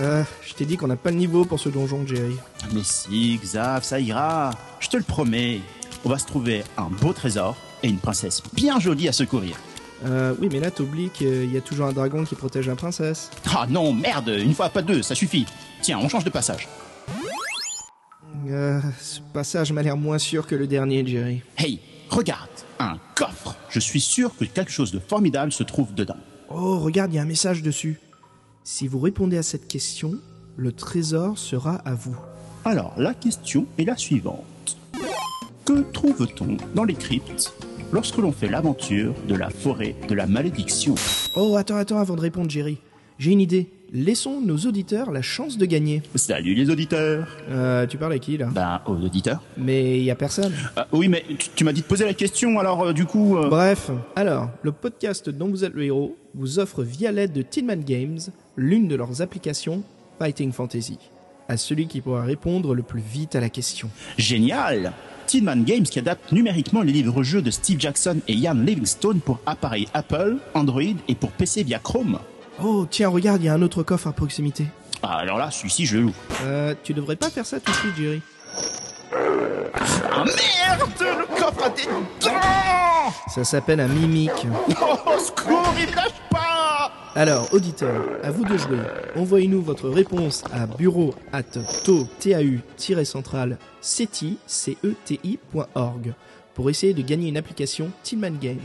[0.00, 2.36] Euh, je t'ai dit qu'on n'a pas le niveau pour ce donjon, Jerry.
[2.72, 4.52] Mais si, Xav, ça ira.
[4.78, 5.60] Je te le promets.
[6.04, 9.56] On va se trouver un beau trésor et une princesse bien jolie à secourir.
[10.06, 13.30] Euh, oui, mais là, t'oublies qu'il y a toujours un dragon qui protège la princesse.
[13.54, 15.44] Ah non, merde, une fois pas deux, ça suffit.
[15.82, 16.68] Tiens, on change de passage.
[18.48, 21.42] Euh, ce passage m'a l'air moins sûr que le dernier, Jerry.
[21.58, 22.48] Hey, regarde,
[22.78, 23.54] un coffre.
[23.68, 26.16] Je suis sûr que quelque chose de formidable se trouve dedans.
[26.48, 28.00] Oh, regarde, il y a un message dessus.
[28.64, 30.14] Si vous répondez à cette question,
[30.56, 32.16] le trésor sera à vous.
[32.64, 34.76] Alors, la question est la suivante.
[35.64, 37.52] Que trouve-t-on dans les cryptes
[37.92, 40.94] lorsque l'on fait l'aventure de la forêt de la malédiction?
[41.36, 42.78] Oh, attends, attends, avant de répondre, Jerry.
[43.18, 43.68] J'ai une idée.
[43.92, 46.00] Laissons nos auditeurs la chance de gagner.
[46.14, 48.46] Salut les auditeurs Euh, tu parles à qui, là?
[48.46, 49.42] Ben, aux auditeurs.
[49.58, 50.52] Mais il y a personne.
[50.78, 53.36] Euh, oui, mais tu, tu m'as dit de poser la question, alors euh, du coup...
[53.36, 57.42] euh, Bref, alors, le podcast dont vous êtes le héros vous offre via l'aide de
[57.42, 58.20] Tinman Games
[58.60, 59.82] l'une de leurs applications
[60.18, 60.98] Fighting Fantasy.
[61.48, 63.88] À celui qui pourra répondre le plus vite à la question.
[64.18, 64.92] Génial
[65.26, 69.40] Tin Man Games qui adapte numériquement les livres-jeux de Steve Jackson et Ian Livingstone pour
[69.46, 72.18] appareils Apple, Android et pour PC via Chrome.
[72.62, 74.66] Oh, tiens, regarde, il y a un autre coffre à proximité.
[75.02, 76.14] Ah, alors là, celui-ci, je le loue.
[76.42, 78.22] Euh, tu devrais pas faire ça tout de suite, Jerry.
[80.12, 81.84] Ah merde Le coffre a des
[82.20, 84.46] dents Ça s'appelle un mimique.
[84.82, 86.69] Oh, secours, il lâche pas
[87.16, 88.78] Alors, auditeurs, à vous de jouer.
[89.16, 91.42] Envoyez-nous votre réponse à bureau at
[91.84, 96.14] tau-central ceti, C-E-T-I.org
[96.54, 98.58] pour essayer de gagner une application Tillman Games.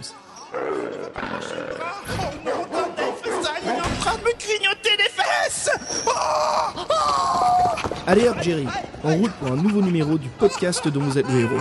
[8.07, 8.67] Allez hop, Jerry,
[9.03, 11.57] en route pour un nouveau numéro du podcast dont vous êtes le héros.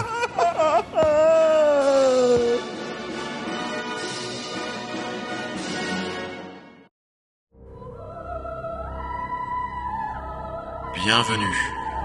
[11.05, 11.55] Bienvenue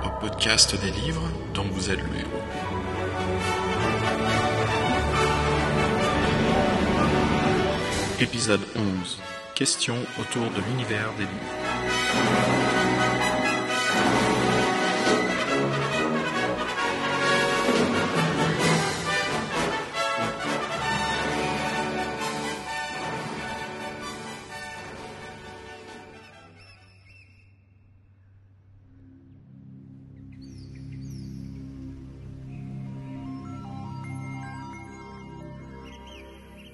[0.04, 1.24] au podcast des livres
[1.54, 2.26] dont vous êtes le.
[8.20, 9.18] Épisode 11.
[9.56, 12.49] Questions autour de l'univers des livres.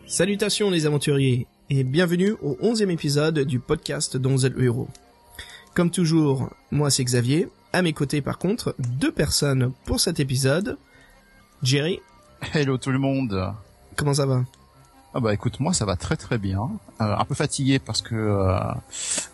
[0.07, 4.87] Salutations les aventuriers et bienvenue au onzième épisode du podcast dont vous êtes le héros.
[5.73, 7.47] Comme toujours, moi c'est Xavier.
[7.73, 10.77] À mes côtés par contre, deux personnes pour cet épisode.
[11.63, 11.99] Jerry,
[12.53, 13.51] Hello tout le monde.
[13.95, 14.43] comment ça va?
[15.13, 16.69] Ah bah écoute, moi ça va très très bien.
[17.01, 18.57] Euh, un peu fatigué parce que euh,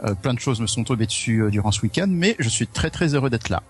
[0.05, 2.89] euh, plein de choses me sont tombées dessus durant ce week-end, mais je suis très
[2.89, 3.61] très heureux d'être là.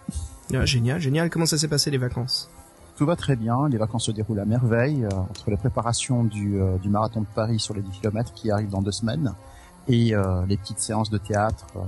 [0.54, 1.30] Ah, Génial, génial.
[1.30, 2.50] Comment ça s'est passé les vacances?
[2.97, 6.62] Tout va très bien, les vacances se déroulent à merveille, euh, entre les préparations du,
[6.62, 9.34] euh, du marathon de Paris sur les 10 km qui arrive dans deux semaines,
[9.88, 11.79] et euh, les petites séances de théâtre euh,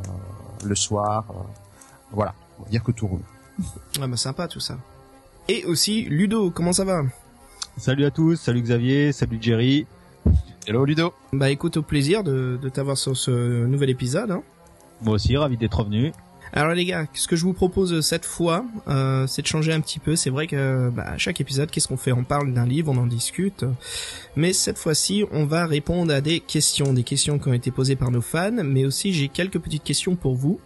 [0.66, 1.26] le soir.
[1.30, 1.34] euh,
[2.12, 3.22] voilà, on va dire que tout roule.
[4.02, 4.78] Ah bah sympa tout ça.
[5.48, 7.04] Et aussi Ludo, comment ça va?
[7.78, 9.86] Salut à tous, salut Xavier, salut Jerry.
[10.66, 14.32] Hello Ludo Bah écoute, au plaisir de, de t'avoir sur ce nouvel épisode.
[14.32, 14.42] Hein.
[15.02, 16.14] Moi aussi, ravi d'être venu.
[16.56, 19.82] Alors les gars, ce que je vous propose cette fois, euh, c'est de changer un
[19.82, 20.16] petit peu.
[20.16, 22.12] C'est vrai que bah, à chaque épisode, qu'est-ce qu'on fait?
[22.12, 23.66] On parle d'un livre, on en discute.
[24.36, 27.96] Mais cette fois-ci, on va répondre à des questions, des questions qui ont été posées
[27.96, 30.60] par nos fans, mais aussi j'ai quelques petites questions pour vous,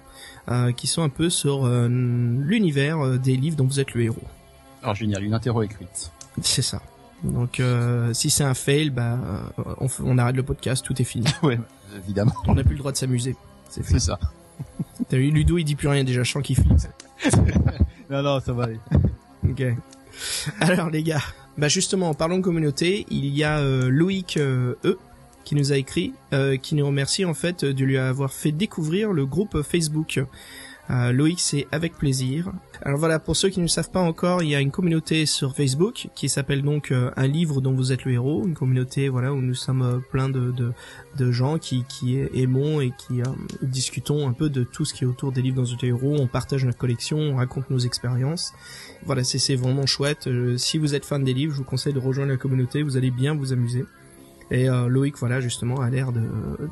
[0.50, 4.04] euh, qui sont un peu sur euh, l'univers euh, des livres dont vous êtes le
[4.04, 4.28] héros.
[4.84, 6.12] Alors génial, une interro écrite.
[6.42, 6.82] C'est ça.
[7.24, 9.18] Donc euh, si c'est un fail, bah
[9.58, 11.26] euh, on, on arrête le podcast, tout est fini.
[11.44, 11.60] ouais,
[11.98, 13.36] évidemment, On n'a plus le droit de s'amuser.
[13.70, 14.20] C'est ça.
[15.10, 16.74] T'as vu, Ludo, il dit plus rien déjà, je sens qu'il flippe.
[18.10, 18.80] Non, non, ça va aller.
[19.44, 19.62] Ok.
[20.62, 21.22] Alors les gars,
[21.58, 24.98] bah justement, en parlant de communauté, il y a euh, Loïc euh, E
[25.44, 29.12] qui nous a écrit, euh, qui nous remercie en fait de lui avoir fait découvrir
[29.12, 30.22] le groupe Facebook.
[30.90, 32.52] Euh, Loïc, c'est avec plaisir.
[32.84, 35.26] Alors voilà, pour ceux qui ne le savent pas encore, il y a une communauté
[35.26, 39.10] sur Facebook qui s'appelle donc euh, Un livre dont vous êtes le héros, une communauté
[39.10, 40.54] voilà où nous sommes euh, plein de,
[41.18, 43.26] de, gens qui, qui aimons et qui euh,
[43.62, 46.16] discutons un peu de tout ce qui est autour des livres dont vous héros.
[46.20, 48.54] On partage notre collection, on raconte nos expériences.
[49.06, 50.30] Voilà, c'est vraiment chouette.
[50.58, 52.84] Si vous êtes fan des livres, je vous conseille de rejoindre la communauté.
[52.84, 53.86] Vous allez bien vous amuser.
[54.50, 56.22] Et euh, Loïc, voilà, justement, a l'air de,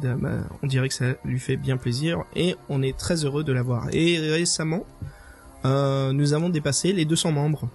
[0.01, 0.29] de- bah,
[0.63, 3.87] on dirait que ça lui fait bien plaisir, et on est très heureux de l'avoir.
[3.91, 4.85] Et récemment,
[5.65, 7.67] euh, nous avons dépassé les 200 membres.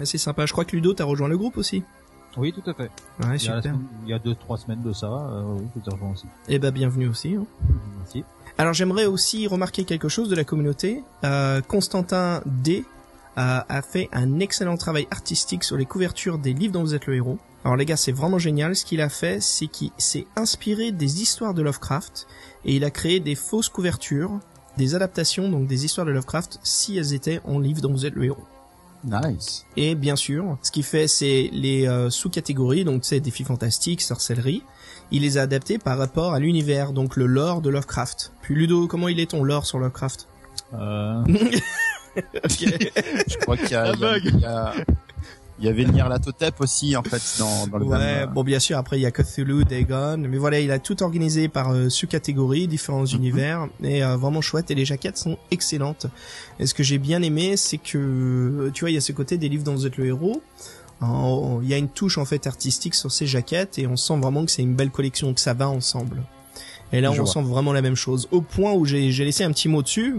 [0.00, 0.46] Et C'est sympa.
[0.46, 1.84] Je crois que Ludo, t'as rejoint le groupe aussi.
[2.36, 2.90] Oui, tout à fait.
[3.22, 3.76] Ouais, Il y a, super.
[4.02, 6.26] il y a deux, trois semaines de ça, euh, oui, je te rejoins aussi.
[6.48, 7.36] Et bah bienvenue aussi.
[7.36, 7.44] hein.
[8.00, 8.24] Merci.
[8.58, 11.02] Alors j'aimerais aussi remarquer quelque chose de la communauté.
[11.22, 12.84] Euh, Constantin D
[13.38, 17.06] euh, a fait un excellent travail artistique sur les couvertures des livres dont vous êtes
[17.06, 17.38] le héros.
[17.64, 18.76] Alors les gars, c'est vraiment génial.
[18.76, 22.26] Ce qu'il a fait, c'est qu'il s'est inspiré des histoires de Lovecraft
[22.64, 24.38] et il a créé des fausses couvertures,
[24.76, 28.14] des adaptations, donc des histoires de Lovecraft, si elles étaient en livre dont vous êtes
[28.14, 28.44] le héros.
[29.04, 29.66] Nice.
[29.76, 34.62] Et bien sûr, ce qu'il fait, c'est les euh, sous-catégories, donc c'est défis fantastiques, sorcellerie.
[35.10, 38.32] Il les a adaptés par rapport à l'univers, donc le lore de Lovecraft.
[38.40, 40.26] Puis Ludo, comment il est ton lore sur Lovecraft?
[40.72, 41.22] Euh,
[42.16, 44.22] Je crois qu'il y a, Un il y a- bug.
[44.24, 44.72] il y a,
[45.58, 48.28] il y avait Nyarlathotep aussi en fait dans, dans le Ouais, même.
[48.28, 51.02] euh, bon bien sûr, après il y a Cthulhu, Dagon, mais voilà, il a tout
[51.02, 56.06] organisé par euh, sous-catégories, différents univers, et euh, vraiment chouette, et les jaquettes sont excellentes.
[56.58, 59.12] Et ce que j'ai bien aimé, c'est que, euh, tu vois, il y a ce
[59.12, 60.42] côté des livres dont vous êtes le héros,
[61.02, 64.44] il y a une touche en fait artistique sur ces jaquettes, et on sent vraiment
[64.44, 66.22] que c'est une belle collection, que ça va ensemble.
[66.96, 67.32] Et là, Je on vois.
[67.32, 68.28] sent vraiment la même chose.
[68.30, 70.14] Au point où j'ai laissé un petit mot dessus,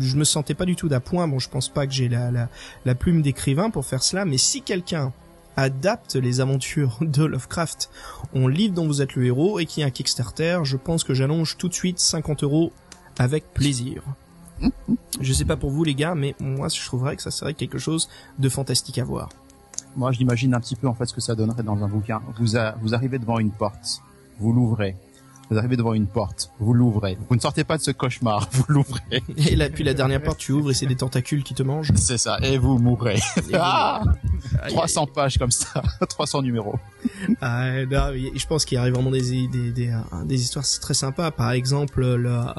[0.00, 1.26] je me sentais pas du tout d'appoint.
[1.26, 2.48] Bon, je pense pas que j'ai la, la,
[2.84, 5.12] la plume d'écrivain pour faire cela, mais si quelqu'un
[5.56, 7.90] adapte les aventures de Lovecraft
[8.34, 11.14] en livre dont vous êtes le héros et qui est un Kickstarter, je pense que
[11.14, 12.70] j'allonge tout de suite 50 euros
[13.18, 14.02] avec plaisir.
[15.20, 17.78] Je sais pas pour vous les gars, mais moi je trouverais que ça serait quelque
[17.78, 18.08] chose
[18.38, 19.30] de fantastique à voir.
[19.96, 22.20] Moi, je l'imagine un petit peu en fait ce que ça donnerait dans un bouquin.
[22.38, 24.02] Vous, a- vous arrivez devant une porte,
[24.38, 24.96] vous l'ouvrez.
[25.50, 27.18] Vous arrivez devant une porte, vous l'ouvrez.
[27.28, 29.22] Vous ne sortez pas de ce cauchemar, vous l'ouvrez.
[29.36, 31.90] Et là, puis la dernière porte, tu ouvres et c'est des tentacules qui te mangent.
[31.96, 32.38] C'est ça.
[32.42, 33.18] Et vous mourrez.
[33.50, 34.02] Et Ah
[34.62, 36.78] Aïe, 300 pages comme ça, 300 numéros.
[37.40, 40.94] Ah, non, mais je pense qu'il arrive vraiment des, des, des, euh, des histoires très
[40.94, 41.30] sympas.
[41.30, 42.52] Par exemple, le, euh,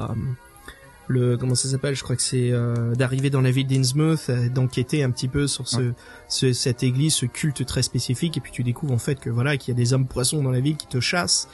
[1.08, 4.48] le comment ça s'appelle Je crois que c'est euh, d'arriver dans la ville d'Innsmouth, euh,
[4.48, 5.92] d'enquêter un petit peu sur ce,
[6.28, 9.56] ce cette église, ce culte très spécifique, et puis tu découvres en fait que voilà
[9.56, 11.48] qu'il y a des hommes poissons dans la ville qui te chassent.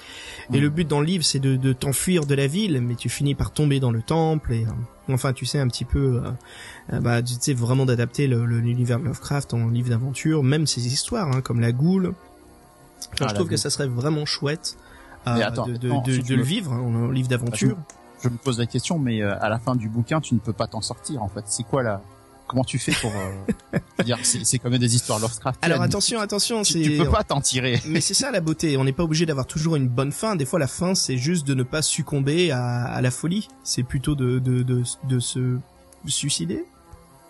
[0.52, 3.08] Et le but dans le livre, c'est de, de t'enfuir de la ville, mais tu
[3.08, 4.52] finis par tomber dans le temple.
[4.52, 6.22] Et euh, enfin, tu sais un petit peu,
[6.92, 10.86] euh, bah, tu sais vraiment d'adapter le- le- l'univers Lovecraft en livre d'aventure, même ses
[10.86, 12.12] histoires, hein, comme la goule.
[13.14, 14.76] Enfin, Ah, je trouve que ça serait vraiment chouette
[15.26, 17.76] euh, attends, de, de, attends, de- si de tu le vivre hein, en livre d'aventure.
[18.22, 20.52] Je me pose la question, mais euh, à la fin du bouquin, tu ne peux
[20.52, 21.44] pas t'en sortir en fait.
[21.46, 22.02] C'est quoi là
[22.46, 25.58] Comment tu fais pour euh, dire C'est c'est quand même des histoires Lovecraft.
[25.62, 27.80] Alors attention, attention, tu, c'est tu peux pas t'en tirer.
[27.86, 28.78] mais c'est ça la beauté.
[28.78, 30.34] On n'est pas obligé d'avoir toujours une bonne fin.
[30.34, 33.48] Des fois, la fin, c'est juste de ne pas succomber à, à la folie.
[33.64, 35.58] C'est plutôt de, de, de, de se
[36.06, 36.64] suicider.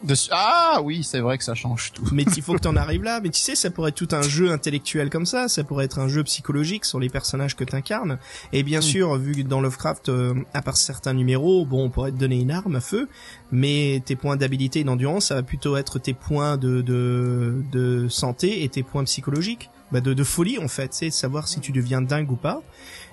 [0.02, 2.04] De- Ah oui, c'est vrai que ça change tout.
[2.12, 3.20] Mais il faut que t'en arrives là.
[3.20, 5.48] Mais tu sais, ça pourrait être tout un jeu intellectuel comme ça.
[5.48, 8.18] Ça pourrait être un jeu psychologique sur les personnages que t'incarnes.
[8.52, 12.12] Et bien sûr, vu que dans Lovecraft, euh, à part certains numéros, bon, on pourrait
[12.12, 13.08] te donner une arme à feu,
[13.50, 18.08] mais tes points d'habilité et d'endurance, ça va plutôt être tes points de, de, de
[18.08, 19.70] santé et tes points psychologiques.
[19.90, 22.60] Bah de, de folie en fait, c'est de savoir si tu deviens dingue ou pas.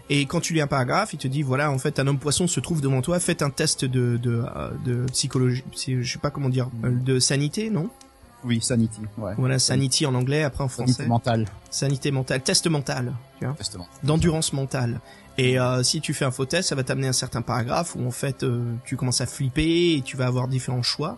[0.09, 2.47] Et quand tu lis un paragraphe, il te dit voilà en fait un homme poisson
[2.47, 6.19] se trouve devant toi, faites un test de de, euh, de psychologie, psy- je sais
[6.19, 7.89] pas comment dire, euh, de sanité non?
[8.43, 9.33] Oui, Sanity, ouais.
[9.39, 13.87] Voilà sanity en anglais, après en français mentale, sanité mentale, test mental, tu vois, justement.
[14.03, 14.99] d'endurance mentale.
[15.39, 17.95] Et euh, si tu fais un faux test, ça va t'amener à un certain paragraphe
[17.95, 21.17] où en fait euh, tu commences à flipper et tu vas avoir différents choix.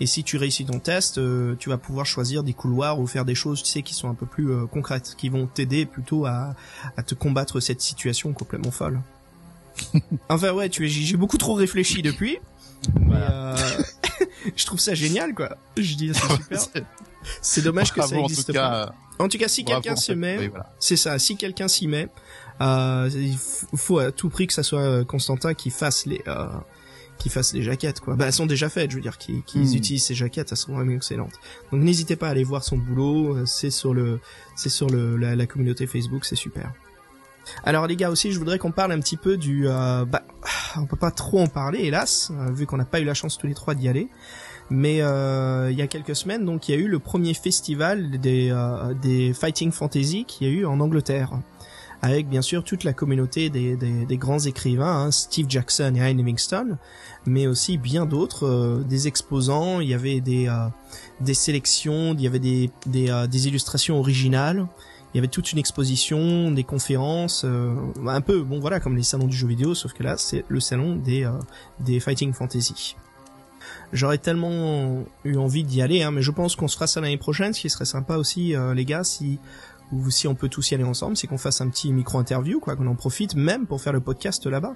[0.00, 3.24] Et si tu réussis ton test, euh, tu vas pouvoir choisir des couloirs ou faire
[3.26, 6.24] des choses, tu sais, qui sont un peu plus euh, concrètes, qui vont t'aider plutôt
[6.26, 6.54] à,
[6.96, 9.00] à te combattre cette situation complètement folle.
[10.28, 12.38] enfin ouais, tu j'ai beaucoup trop réfléchi depuis.
[12.98, 13.56] Mais euh,
[14.56, 15.56] je trouve ça génial, quoi.
[15.76, 16.84] Je dis c'est super.
[17.42, 18.86] C'est dommage que ça Bravo, en existe tout pas.
[18.86, 18.92] cas.
[19.18, 20.14] En tout cas, si quelqu'un fait.
[20.14, 20.72] met, Oui, voilà.
[20.78, 21.18] c'est ça.
[21.18, 22.08] Si quelqu'un s'y met,
[22.62, 23.36] euh, il
[23.76, 26.46] faut à tout prix que ça soit euh, Constantin qui fasse les, euh,
[27.20, 28.16] qui fasse les jaquettes, quoi.
[28.16, 29.74] Bah, elles sont déjà faites, je veux dire, qui, qui Hmm.
[29.76, 31.34] utilisent ces jaquettes, elles sont vraiment excellentes.
[31.70, 33.36] Donc n'hésitez pas à aller voir son boulot.
[33.36, 34.18] euh, C'est sur le,
[34.56, 36.72] c'est sur le, la, la communauté Facebook, c'est super.
[37.64, 40.22] Alors les gars aussi, je voudrais qu'on parle un petit peu du, euh, bah,
[40.76, 43.38] on peut pas trop en parler, hélas, euh, vu qu'on n'a pas eu la chance
[43.38, 44.08] tous les trois d'y aller.
[44.72, 48.20] Mais euh, il y a quelques semaines, donc il y a eu le premier festival
[48.20, 51.32] des euh, des fighting fantasy qu'il y a eu en Angleterre,
[52.02, 55.98] avec bien sûr toute la communauté des des, des grands écrivains, hein, Steve Jackson et
[55.98, 56.78] Ian Livingstone,
[57.26, 59.80] mais aussi bien d'autres, euh, des exposants.
[59.80, 60.68] Il y avait des euh,
[61.20, 64.66] des sélections, il y avait des des, euh, des illustrations originales.
[65.12, 67.74] Il y avait toute une exposition, des conférences, euh,
[68.06, 70.60] un peu, bon voilà, comme les salons du jeu vidéo, sauf que là, c'est le
[70.60, 71.32] salon des, euh,
[71.80, 72.94] des Fighting Fantasy.
[73.92, 77.18] J'aurais tellement eu envie d'y aller, hein, mais je pense qu'on se fera ça l'année
[77.18, 77.52] prochaine.
[77.52, 79.40] Ce qui serait sympa aussi, euh, les gars, si
[79.92, 82.76] ou si on peut tous y aller ensemble, c'est qu'on fasse un petit micro-interview, quoi,
[82.76, 84.74] qu'on en profite même pour faire le podcast là-bas.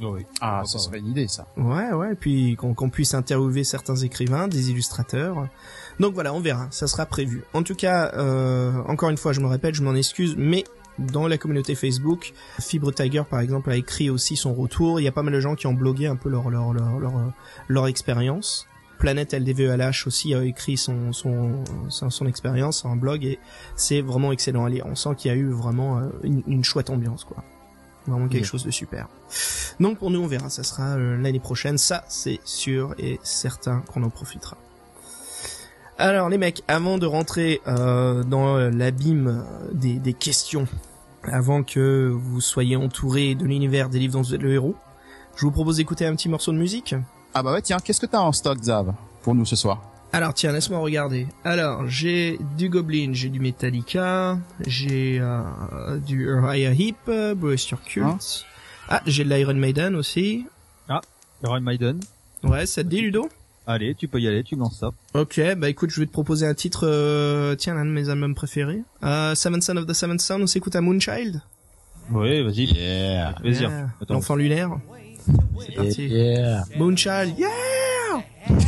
[0.00, 0.26] oui.
[0.40, 1.46] Ah, pas, serait une idée, ça.
[1.56, 5.48] Ouais, ouais, et puis qu'on puisse interviewer certains écrivains, des illustrateurs.
[6.00, 7.44] Donc voilà, on verra, ça sera prévu.
[7.52, 10.64] En tout cas, euh, encore une fois, je me répète, je m'en excuse, mais
[10.98, 12.32] dans la communauté Facebook.
[12.60, 15.00] Fibre Tiger, par exemple, a écrit aussi son retour.
[15.00, 16.98] Il y a pas mal de gens qui ont blogué un peu leur leur leur
[16.98, 17.32] leur,
[17.68, 18.66] leur expérience.
[18.98, 23.38] Planète LDVELH aussi a écrit son son son, son expérience un blog et
[23.76, 24.86] c'est vraiment excellent à lire.
[24.86, 27.42] On sent qu'il y a eu vraiment euh, une, une chouette ambiance quoi.
[28.06, 28.48] Vraiment quelque Oui.
[28.48, 29.08] chose de super.
[29.80, 33.80] Donc pour nous on verra, ça sera euh, l'année prochaine, ça c'est sûr et certain
[33.92, 34.56] qu'on en profitera.
[35.96, 40.66] Alors les mecs, avant de rentrer euh, dans l'abîme euh, des, des questions,
[41.22, 44.74] avant que vous soyez entourés de l'univers des livres dont vous êtes le héros,
[45.36, 46.94] je vous propose d'écouter un petit morceau de musique.
[47.36, 49.82] Ah bah ouais, tiens, qu'est-ce que t'as en stock, Zav, pour nous ce soir?
[50.12, 51.26] Alors tiens, laisse-moi regarder.
[51.42, 58.04] Alors, j'ai du Goblin, j'ai du Metallica, j'ai euh, du Uriah Heep, euh, Your Cult.
[58.06, 58.18] Hein?
[58.88, 60.46] Ah, j'ai de l'Iron Maiden aussi.
[61.42, 61.98] Iron Maiden.
[62.44, 63.28] Ouais, ça te dit Ludo?
[63.66, 64.90] Allez, tu peux y aller, tu lances ça.
[65.14, 68.34] Ok, bah écoute, je vais te proposer un titre, euh, tiens, l'un de mes albums
[68.34, 68.82] préférés.
[69.02, 71.42] Euh, Seven Son of the Seventh Son, on s'écoute à Moonchild?
[72.12, 72.66] Oui, vas-y.
[72.66, 73.34] Yeah.
[73.42, 73.62] Vas-y.
[73.62, 73.88] Yeah.
[74.00, 74.14] Attends.
[74.14, 74.70] L'enfant lunaire.
[75.90, 76.02] C'est.
[76.02, 76.64] Yeah.
[76.76, 77.50] Moonchild, yeah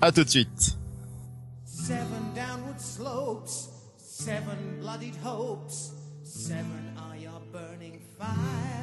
[0.00, 0.76] À tout de suite.
[1.64, 5.92] Seven downward slopes, seven bloodied hopes,
[6.24, 8.77] seven are your burning fires,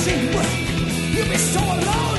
[0.00, 0.16] see,
[1.14, 2.09] you'll be so alone.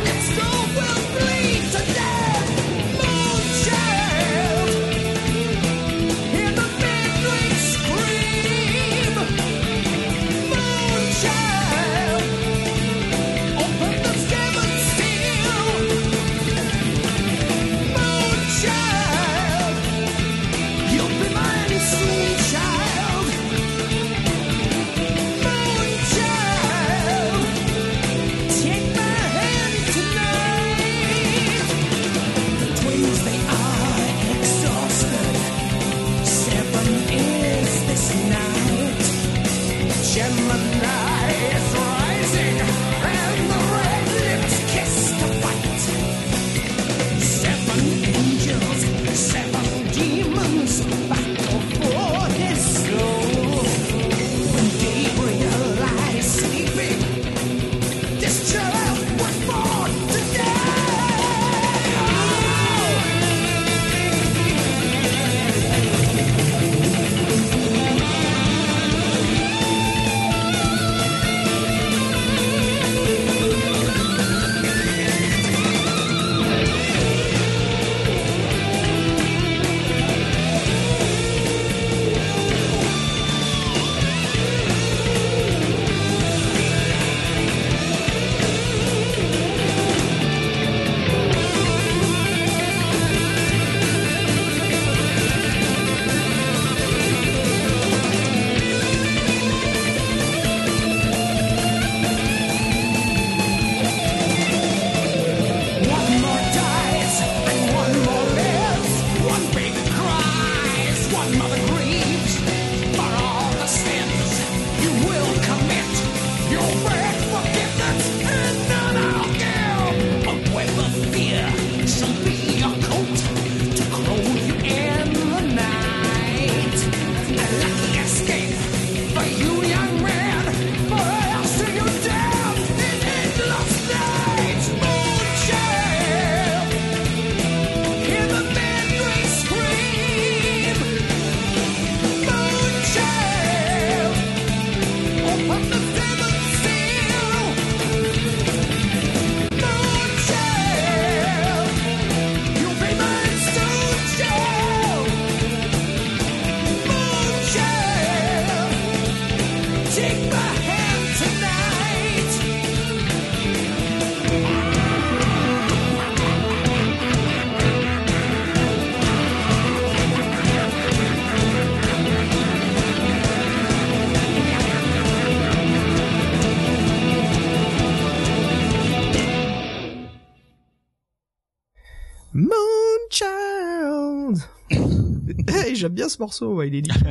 [185.82, 186.92] J'aime bien ce morceau, ouais, il est dit.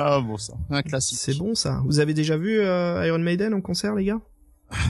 [0.00, 1.18] Ah bon ça, un classique.
[1.18, 1.80] C'est bon ça.
[1.84, 4.20] Vous avez déjà vu euh, Iron Maiden en concert, les gars?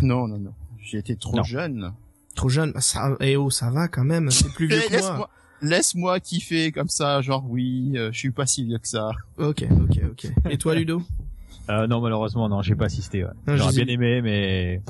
[0.02, 0.52] Non, non, non.
[0.78, 1.42] J'ai été trop Non.
[1.44, 1.94] jeune.
[2.34, 4.30] Trop jeune, bah, ça, eh oh, ça va quand même.
[4.30, 4.98] C'est plus vieux que moi.
[5.00, 5.30] Laisse-moi,
[5.62, 9.10] laisse-moi kiffer comme ça, genre oui, euh, je suis pas si vieux que ça.
[9.38, 10.26] Ok, ok, ok.
[10.50, 11.00] Et toi, Ludo?
[11.70, 13.24] Euh, non, malheureusement, non, j'ai pas assisté.
[13.24, 13.30] Ouais.
[13.46, 14.82] Ah, J'aurais bien aimé, mais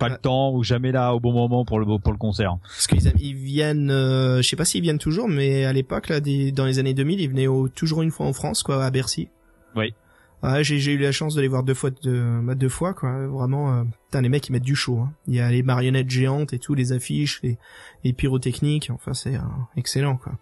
[0.00, 2.56] pas le temps ou jamais là au bon moment pour le pour le concert.
[2.62, 6.20] Parce qu'ils ils viennent, euh, je sais pas s'ils viennent toujours, mais à l'époque, là,
[6.20, 8.90] des, dans les années 2000, ils venaient au- toujours une fois en France, quoi, à
[8.90, 9.28] Bercy.
[9.76, 9.94] Oui.
[10.42, 12.94] Ouais, j'ai, j'ai eu la chance de les voir deux fois, de, bah, deux fois,
[12.94, 13.26] quoi.
[13.26, 14.98] Vraiment, euh, putain, les mecs, ils mettent du show.
[15.00, 15.12] Hein.
[15.28, 17.58] Il y a les marionnettes géantes et tout, les affiches, les,
[18.04, 18.88] les pyrotechniques.
[18.90, 19.40] Enfin, c'est euh,
[19.76, 20.32] excellent, quoi.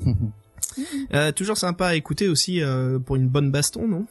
[1.14, 4.06] Euh, toujours sympa à écouter aussi euh, pour une bonne baston, non?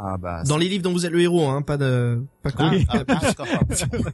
[0.00, 0.42] Ah bah.
[0.44, 2.70] Dans les livres dont vous êtes le héros, hein, pas de, pas Ah, quoi.
[2.88, 3.46] ah, ah, d'accord.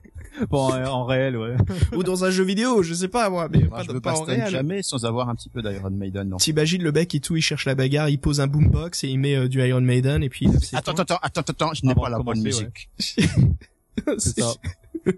[0.51, 1.55] Bon, en, réel, ouais.
[1.97, 4.15] ou dans un jeu vidéo, je sais pas moi, mais Moi, pas, je veux pas
[4.15, 4.51] pas en réel.
[4.51, 6.29] jamais sans avoir un petit peu d'Iron Maiden.
[6.29, 6.39] Non.
[6.39, 9.19] T'imagines le mec et tout, il cherche la bagarre, il pose un boombox et il
[9.19, 10.49] met euh, du Iron Maiden et puis.
[10.73, 12.89] Attends, attends, attends, attends, attends, je n'ai pas de la bonne musique.
[12.99, 14.55] C'est ça.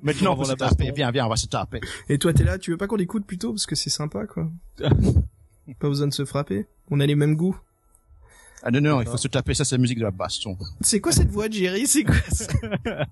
[0.03, 0.93] Maintenant, on va se taper.
[0.95, 1.81] Viens, viens, on va se taper.
[2.11, 4.51] Et toi, t'es là, tu veux pas qu'on écoute plutôt parce que c'est sympa, quoi.
[4.79, 6.67] pas besoin de se frapper.
[6.91, 7.57] On a les mêmes goûts.
[8.69, 9.55] Ah non, non, il faut se taper.
[9.55, 10.59] Ça, c'est la musique de la baston.
[10.81, 11.87] C'est quoi cette voix de Jerry?
[11.87, 12.47] C'est quoi ça?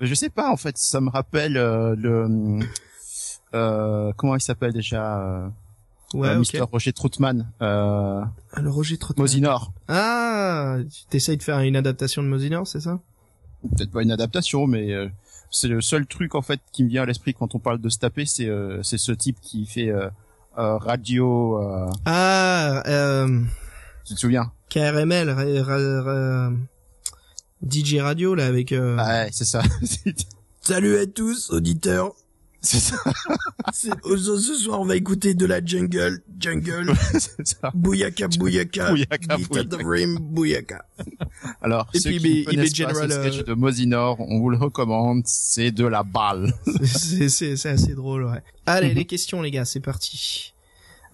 [0.00, 2.60] Je sais pas, en fait, ça me rappelle euh, le.
[3.54, 5.48] Euh, comment il s'appelle déjà euh,
[6.14, 6.38] Ouais, euh.
[6.38, 6.60] Mr.
[6.70, 8.22] Roger Troutman, euh,
[8.54, 9.24] Ah, le Roger Trottmann.
[9.24, 9.72] Mosinor.
[9.88, 12.98] Ah, tu t'essayes de faire une adaptation de Mosinor, c'est ça?
[13.76, 15.08] Peut-être pas une adaptation, mais euh,
[15.50, 17.88] c'est le seul truc en fait qui me vient à l'esprit quand on parle de
[17.90, 20.08] se taper, c'est euh, c'est ce type qui fait euh,
[20.58, 21.62] euh, radio.
[21.62, 23.40] Euh, Ah, euh,
[24.04, 24.50] tu te souviens?
[24.72, 26.52] KRML, ra- ra- ra-
[27.62, 28.72] DJ Radio là avec.
[28.72, 28.96] Euh...
[28.96, 29.62] Ouais, c'est ça.
[30.62, 32.14] Salut à tous, auditeurs.
[32.62, 32.96] c'est ça.
[34.04, 37.70] Oh, Ce soir, on va écouter de la jungle, jungle, c'est ça.
[37.74, 39.88] bouyaka, bouyaka, Bouyaka, beat at the bouyaka.
[39.88, 40.84] rim, bouyaka.
[41.60, 44.38] Alors, Et ceux puis, qui met connaissent pas General, ce sketch euh, de Mosinor, on
[44.38, 46.54] vous le recommande, c'est de la balle.
[46.84, 48.42] C'est assez drôle, ouais.
[48.64, 50.54] Allez, les questions, les gars, c'est parti.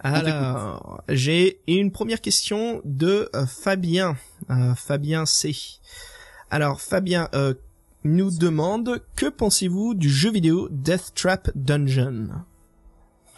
[0.01, 4.17] Alors, j'ai une première question de euh, Fabien,
[4.51, 5.57] euh, Fabien C.
[6.51, 7.55] Alors, Fabien euh,
[8.05, 12.29] nous demande que pensez-vous du jeu vidéo Death Trap Dungeon?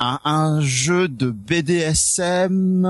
[0.02, 2.82] Un, un jeu de BDSM,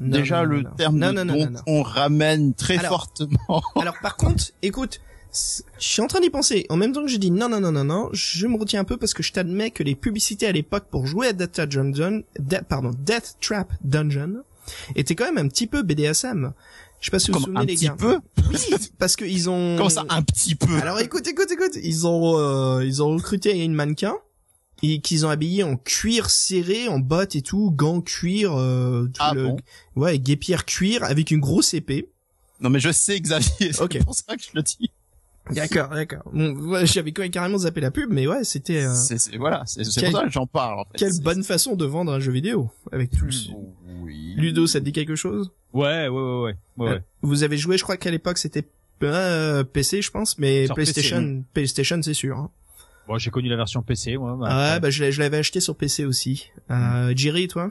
[0.00, 0.70] déjà non, le non.
[0.76, 1.60] terme Non, de non, non, dont non, non.
[1.66, 3.62] on ramène très Alors, fortement.
[3.80, 5.00] Alors par contre, écoute,
[5.32, 6.66] je suis en train d'y penser.
[6.68, 8.84] En même temps que je dis non, non, non, non, non, je me retiens un
[8.84, 11.68] peu parce que je t'admets que les publicités à l'époque pour jouer à Death Trap
[11.68, 12.22] Dungeon,
[12.68, 14.42] pardon, Death Trap Dungeon,
[14.96, 16.52] étaient quand même un petit peu BDSM.
[17.00, 17.96] Je sais pas si vous vous souvenez un les petit gars.
[17.98, 18.18] peu
[18.50, 18.58] Oui,
[18.98, 19.76] parce que ils ont.
[19.76, 20.74] Comment ça, un petit peu?
[20.80, 21.76] Alors écoute, écoute, écoute.
[21.82, 24.16] Ils ont, euh, ils ont recruté une mannequin
[24.82, 29.20] et qu'ils ont habillé en cuir serré, en bottes et tout, gants cuir, euh, tout
[29.20, 29.56] Ah le, bon?
[29.94, 32.08] Ouais, guépière cuir avec une grosse épée.
[32.60, 34.02] Non mais je sais Xavier, c'est Ok.
[34.04, 34.90] pour ça que je le dis.
[35.50, 36.22] D'accord, d'accord.
[36.32, 39.36] Bon, ouais, j'avais quand même carrément zappé la pub, mais ouais, c'était euh, C'est c'est-
[39.36, 40.98] voilà, c'est pour ça que j'en parle en fait.
[40.98, 43.24] quelle bonne façon de vendre un jeu vidéo avec tout.
[43.24, 44.34] le- Oui.
[44.36, 45.50] Ludo, ça te dit quelque chose?
[45.72, 46.56] Ouais, ouais, ouais, ouais.
[46.76, 47.02] ouais, ouais.
[47.22, 48.66] Vous avez joué, je crois qu'à l'époque c'était
[49.02, 52.36] euh, PC, je pense, mais Sur PC, PlayStation, PlayStation, c'est sûr.
[52.36, 52.50] hein.
[53.06, 54.36] Bon, j'ai connu la version PC, moi.
[54.38, 56.50] mais Ah ouais, bah je l'ai- je l'avais acheté sur PC aussi.
[56.70, 57.70] Euh, Jerry, toi?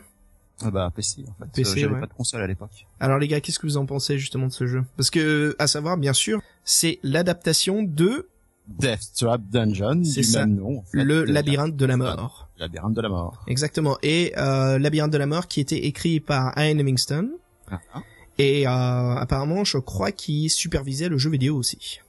[0.63, 1.52] Ah bah PC en fait.
[1.54, 2.00] PC, Euh, J'avais ouais.
[2.00, 2.88] pas de console à l'époque.
[3.00, 4.84] Alors les gars, qu'est-ce que vous en pensez justement de ce jeu?
[4.96, 8.28] Parce que, à savoir, bien sûr, c'est l'adaptation de
[8.67, 10.46] Death Trap Dungeon C'est ça.
[10.46, 10.80] même nom.
[10.80, 12.50] en fait, le de- labyrinthe de la mort.
[12.58, 13.43] Labyrinthe de la mort.
[13.48, 13.98] Exactement.
[14.02, 17.30] Et euh, labyrinthe de la mort qui était écrit par Ian Livingstone.
[17.72, 18.02] Ah, ah.
[18.39, 18.72] Et euh,
[19.15, 22.00] apparemment, je crois qu'il supervisait le jeu vidéo aussi.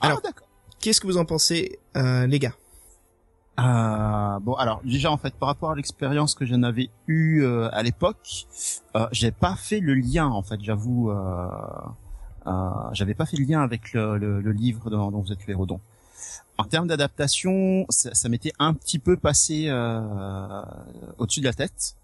[0.00, 0.48] Alors, ah d'accord.
[0.80, 2.54] Qu'est-ce que vous en pensez, euh, les gars?
[3.60, 7.68] Euh, bon alors déjà en fait par rapport à l'expérience que j'en avais eue euh,
[7.72, 8.46] à l'époque,
[8.96, 11.10] euh, j'ai pas fait le lien en fait, j'avoue.
[11.10, 11.48] Euh,
[12.46, 15.52] euh, j'avais pas fait le lien avec le, le, le livre dont, vous êtes le
[15.52, 15.66] héros.
[16.58, 20.62] En termes d'adaptation, ça, ça m'était un petit peu passé euh,
[21.18, 21.96] au-dessus de la tête.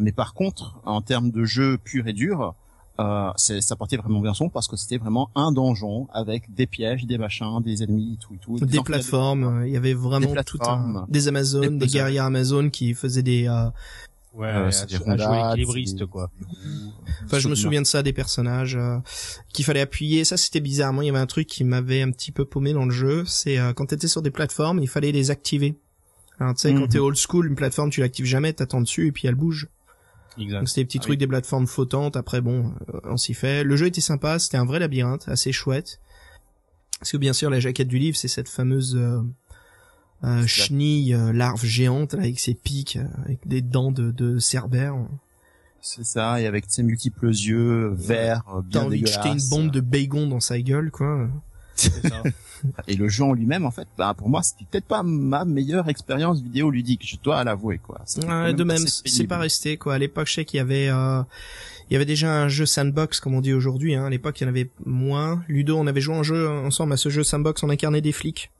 [0.00, 2.54] Mais par contre, en termes de jeu pur et dur,
[3.00, 6.66] euh, c'est- ça portait vraiment bien son parce que c'était vraiment un donjon avec des
[6.66, 8.58] pièges, des machins, des ennemis, tout et tout.
[8.60, 10.64] Des plateformes, euh, il y avait vraiment Des tout un...
[10.64, 11.06] plateformes.
[11.08, 13.48] Des Amazones, Des guerriers Amazones qui faisaient des...
[13.48, 13.68] euh,
[14.32, 16.28] Ouais, Euh, à, c'est des à jouer roulades, équilibriste, quoi.
[17.24, 18.98] Enfin, je me souviens de ça, des personnages euh,
[19.52, 20.24] qu'il fallait appuyer.
[20.24, 21.02] Ça, c'était bizarrement.
[21.02, 23.24] Il y avait un truc qui m'avait un petit peu paumé dans le jeu.
[23.26, 25.76] C'est euh, quand t'étais sur des plateformes, il fallait les activer.
[26.40, 26.88] Alors, tu sais, quand Mhm.
[26.88, 29.68] t'es old school, une plateforme, tu l'actives jamais, t'attends dessus et puis elle bouge.
[30.38, 30.58] Exact.
[30.58, 32.16] Donc c'était des petits Ah trucs, des plateformes flottantes.
[32.16, 33.64] Après, bon, euh, on s'y fait.
[33.64, 34.38] Le jeu était sympa.
[34.38, 36.00] C'était un vrai labyrinthe, assez chouette.
[36.98, 39.20] Parce que bien sûr, la jaquette du livre, c'est cette fameuse euh,
[40.24, 44.96] euh, chenille, euh, larve géante là, avec ses pics, avec des dents de, de cerbère.
[45.82, 49.48] C'est ça, et avec ses multiples yeux verts, euh, T'as bien envie de jeter une
[49.50, 51.28] bombe de bacon dans sa gueule, quoi.
[52.88, 55.88] Et le jeu en lui-même, en fait, bah, pour moi, c'était peut-être pas ma meilleure
[55.88, 58.00] expérience vidéoludique, je dois l'avouer, quoi.
[58.16, 59.94] De même, c'est pas resté, quoi.
[59.94, 61.22] À l'époque, je sais qu'il y avait, euh,
[61.90, 64.06] il y avait déjà un jeu sandbox, comme on dit aujourd'hui, hein.
[64.06, 65.42] À l'époque, il y en avait moins.
[65.48, 68.50] Ludo, on avait joué un jeu ensemble à ce jeu sandbox, on incarnait des flics.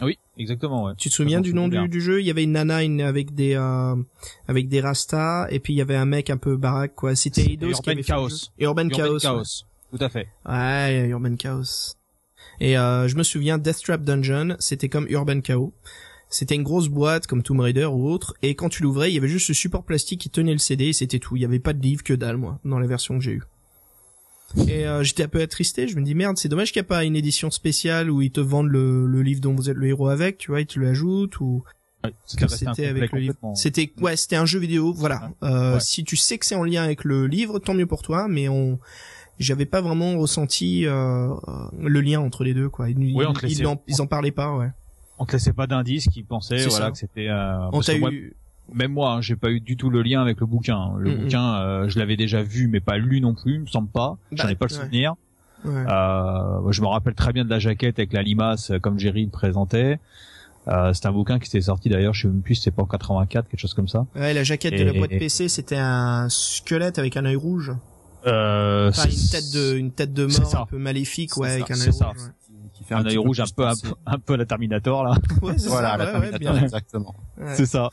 [0.00, 0.92] Ah oui, exactement, ouais.
[0.96, 2.20] Tu te souviens du nom du, jeu?
[2.20, 3.96] Il y avait une nana une, avec des euh,
[4.48, 7.14] avec des rastas et puis il y avait un mec un peu baraque quoi.
[7.14, 8.28] C'était Eidos qui Urban avait fait le Chaos.
[8.30, 8.36] jeu.
[8.58, 9.18] Et Urban, Urban Chaos.
[9.18, 9.38] Chaos.
[9.92, 9.98] Ouais.
[9.98, 10.28] Tout à fait.
[10.48, 11.96] Ouais, Urban Chaos.
[12.60, 15.72] Et euh, je me souviens Death Trap Dungeon, c'était comme Urban Chaos.
[16.28, 19.18] C'était une grosse boîte comme Tomb Raider ou autre et quand tu l'ouvrais, il y
[19.18, 21.34] avait juste ce support plastique qui tenait le CD et c'était tout.
[21.36, 23.42] Il y avait pas de livre que dalle moi dans la version que j'ai eue.
[24.68, 26.88] Et euh, j'étais un peu attristé, je me dis merde, c'est dommage qu'il n'y a
[26.88, 29.88] pas une édition spéciale où ils te vendent le, le livre dont vous êtes le
[29.88, 31.64] héros avec, tu vois, ils te l'ajoutent ou
[32.02, 33.34] Ouais, c'était avec le livre.
[33.54, 35.32] C'était ouais, c'était un jeu vidéo, voilà.
[35.42, 35.80] Euh, Ouais.
[35.80, 38.26] Si tu sais que c'est en lien avec le livre, tant mieux pour toi.
[38.26, 38.78] Mais on,
[39.40, 41.28] j'avais pas vraiment ressenti euh,
[41.80, 42.88] le lien entre les deux, quoi.
[42.90, 44.68] Ils, Oui, on ils, ils en, ils en parlaient pas, ouais.
[45.18, 46.90] On te laissait pas d'indices qui pensaient, voilà, ça.
[46.92, 47.28] que c'était.
[47.28, 48.10] Euh, On t'a moi,
[48.72, 50.92] même moi, hein, j'ai pas eu du tout le lien avec le bouquin.
[50.98, 53.66] Le Mm, bouquin, euh, je l'avais déjà vu, mais pas lu non plus, il me
[53.66, 54.16] semble pas.
[54.32, 54.80] J'en Bah, ai pas le ouais.
[54.80, 55.14] souvenir.
[55.64, 55.72] ouais.
[55.88, 59.24] Euh, je me rappelle très bien de la jaquette avec la limace, euh, comme Jerry
[59.24, 59.98] le présentait.
[60.68, 62.86] Euh, c'est un bouquin qui était sorti d'ailleurs, je sais même plus, c'était pas en
[62.86, 64.06] 84, quelque chose comme ça.
[64.14, 67.72] Ouais, la jaquette de la Et- boîte PC, c'était un squelette avec un œil rouge.
[68.26, 70.60] Euh, Enfin, une c'est- tête de, une tête de mort ça.
[70.60, 72.06] un peu maléfique, ouais, ça, avec un c'est œil ça.
[72.08, 72.16] rouge.
[72.18, 72.30] ouais.
[72.74, 75.10] Qui fait un petit œil rouge un peu, un peu, un peu la Terminator là.
[75.42, 76.62] Ouais, Voilà, ça, la ouais, ouais, Terminator, bien.
[76.64, 77.14] exactement.
[77.38, 77.54] Ouais.
[77.54, 77.88] C'est ça.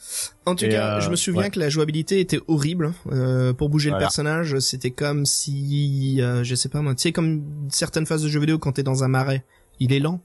[0.46, 1.50] En tout Et, cas, euh, je me souviens ouais.
[1.50, 2.94] que la jouabilité était horrible.
[3.12, 7.12] Euh, pour bouger le personnage, c'était comme si, euh, je sais pas moi, tu sais
[7.12, 9.46] comme certaines phases de jeux vidéo quand t'es dans un marais,
[9.80, 10.22] il est lent.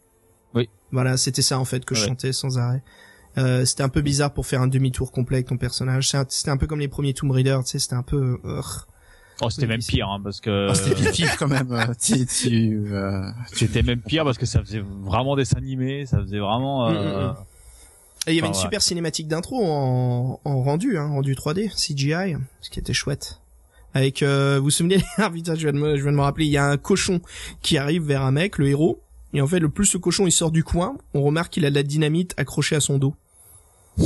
[0.55, 0.69] Oui.
[0.93, 2.83] Voilà, c'était ça en fait que je chantais sans arrêt.
[3.39, 6.11] Euh, c'était un peu bizarre pour faire un demi-tour complet avec ton personnage.
[6.11, 8.39] C'est un- C'était un peu comme les premiers Tomb Raider, tu sais, c'était un peu.
[8.45, 8.61] euh,
[9.41, 11.73] Oh, c'était même pire, hein, parce que Ah, C'était pire quand même.
[11.73, 16.19] euh, tu, tu, euh, c'était même pire parce que ça faisait vraiment dessin animé, ça
[16.21, 16.91] faisait vraiment.
[16.91, 17.29] Mm, Euh...
[17.29, 17.37] mm, mm.
[18.29, 18.63] Et il y avait Enfin, une ouais.
[18.63, 23.41] super cinématique d'intro en, en rendu, hein, rendu 3D, CGI, ce qui était chouette.
[23.95, 26.23] Avec, euh, vous vous souvenez, ah putain, je viens, de me, je viens de me
[26.23, 27.21] rappeler, il y a un cochon
[27.63, 29.01] qui arrive vers un mec, le héros,
[29.35, 31.71] et en fait, le plus ce cochon il sort du coin, on remarque qu'il a
[31.71, 33.15] de la dynamite accrochée à son dos.
[33.99, 34.05] Et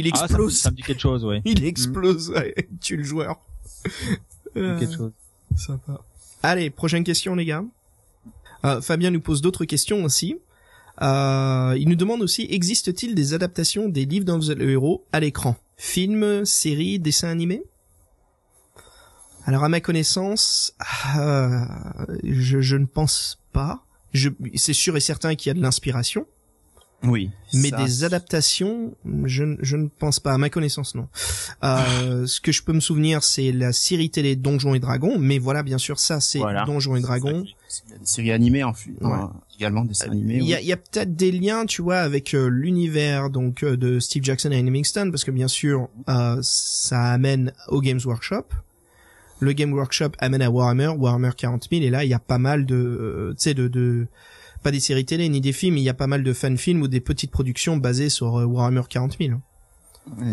[0.00, 0.58] il Ah, ça, explose.
[0.58, 1.40] ça me dit quelque chose, ouais.
[1.44, 3.36] Il explose, ouais, il tue le joueur.
[4.56, 5.12] Euh, Quelque chose.
[5.56, 6.00] Sympa.
[6.42, 7.64] Allez, prochaine question, les gars.
[8.64, 10.36] Euh, Fabien nous pose d'autres questions aussi.
[11.00, 15.04] Euh, il nous demande aussi, existe-t-il des adaptations des livres dont vous êtes le héros
[15.12, 15.56] à l'écran?
[15.76, 17.62] Films, séries, dessins animés
[19.44, 20.74] Alors, à ma connaissance,
[21.18, 21.60] euh,
[22.24, 23.84] je, je ne pense pas.
[24.12, 26.26] Je, c'est sûr et certain qu'il y a de l'inspiration,
[27.04, 27.30] Oui.
[27.54, 30.32] mais Ça, des adaptations, je, ne- je ne pense pas.
[30.32, 31.06] À ma connaissance, non.
[31.62, 35.38] Euh, ce que je peux me souvenir, c'est la série télé Donjons et Dragons, mais
[35.38, 36.64] voilà, bien sûr, ça, c'est Voilà.
[36.64, 37.44] Donjons et Dragons.
[37.94, 39.06] A des séries animées en fu- Ouais.
[39.12, 40.38] en- également des séries animées.
[40.40, 40.62] Il y a, oui.
[40.64, 44.24] il y a peut-être des liens, tu vois, avec euh, l'univers donc euh, de Steve
[44.24, 48.44] Jackson et Livingston, parce que bien sûr, euh, ça amène au Games Workshop.
[49.40, 52.38] Le Game Workshop amène à Warhammer, Warhammer 40 000, et là, il y a pas
[52.38, 54.08] mal de, euh, tu sais, de, de,
[54.62, 56.88] pas des séries télé ni des films, il y a pas mal de fan-films ou
[56.88, 59.38] des petites productions basées sur euh, Warhammer 40 000.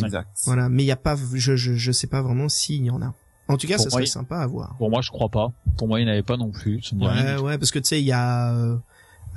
[0.02, 0.30] Exact.
[0.46, 3.02] Voilà, mais il y a pas, je, je, je sais pas vraiment s'il y en
[3.02, 3.14] a.
[3.48, 4.76] En tout cas, Pour ça moi, serait sympa à voir.
[4.78, 5.52] Pour moi, je crois pas.
[5.78, 6.82] Pour moi, il n'y en avait pas non plus.
[6.82, 8.78] Ça me dit rien Ouais, ouais, parce que tu sais, il y a euh,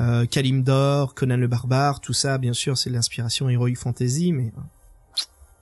[0.00, 4.52] euh, Kalimdor, Conan le Barbare, tout ça, bien sûr, c'est de l'inspiration Heroic Fantasy, mais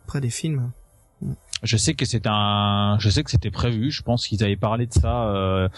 [0.05, 0.71] après des films.
[1.63, 3.91] Je sais que c'est un, je sais que c'était prévu.
[3.91, 5.29] Je pense qu'ils avaient parlé de ça.
[5.29, 5.69] Euh...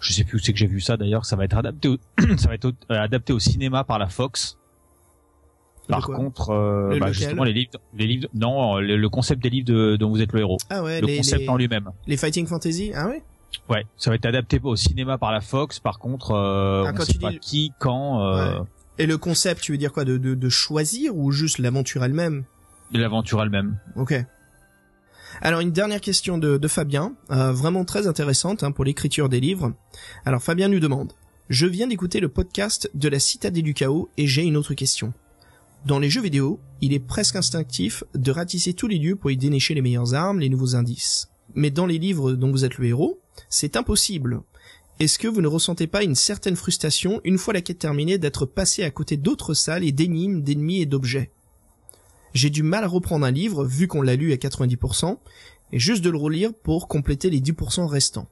[0.00, 1.24] Je sais plus où c'est que j'ai vu ça d'ailleurs.
[1.26, 1.96] Ça va être adapté, au...
[2.38, 4.56] ça va être au- euh, adapté au cinéma par la Fox.
[5.88, 9.50] Par contre, euh, Le- bah, justement les livres, les livres, non, le, le concept des
[9.50, 11.90] livres de, dont vous êtes le héros, Ah ouais, le les, concept les, en lui-même.
[12.08, 13.22] les Fighting Fantasy, ah ouais?
[13.68, 15.78] Ouais, ça va être adapté au cinéma par la Fox.
[15.78, 18.58] Par contre, euh, Ah, on sait tu pas dis- qui, quand, euh,
[18.98, 22.44] Et le concept, tu veux dire quoi de, de, de choisir ou juste l'aventure elle-même?
[22.92, 23.78] L'aventure elle-même.
[23.94, 24.12] Ok.
[25.42, 29.74] Alors une dernière question de, Fabien, euh, vraiment très intéressante hein, pour l'écriture des livres.
[30.24, 31.12] Alors Fabien nous demande,
[31.48, 35.12] je viens d'écouter le podcast de la Citadelle du Chaos et j'ai une autre question.
[35.84, 39.36] Dans les jeux vidéo, il est presque instinctif de ratisser tous les lieux pour y
[39.36, 41.28] dénicher les meilleures armes, les nouveaux indices.
[41.54, 44.40] Mais dans les livres dont vous êtes le héros, c'est impossible.
[44.98, 48.46] Est-ce que vous ne ressentez pas une certaine frustration, une fois la quête terminée, d'être
[48.46, 51.30] passé à côté d'autres salles et d'énigmes, d'ennemis et d'objets?
[52.36, 55.16] J'ai du mal à reprendre un livre, vu qu'on l'a lu à 90%,
[55.72, 58.28] et juste de le relire pour compléter les 10% restants.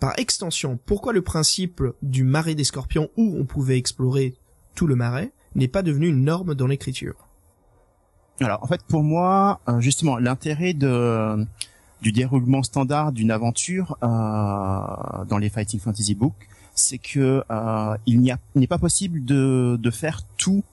[0.00, 4.34] Par extension, pourquoi le principe du marais des scorpions où on pouvait explorer
[4.74, 7.26] tout le marais n'est pas devenu une norme dans l'écriture?
[8.42, 11.46] Alors, en fait, pour moi, euh, justement, l'intérêt de
[12.02, 16.34] du déroulement standard d'une aventure euh, dans les Fighting Fantasy Books,
[16.74, 20.64] c'est que euh, il n'y a n'est pas possible de, de faire tout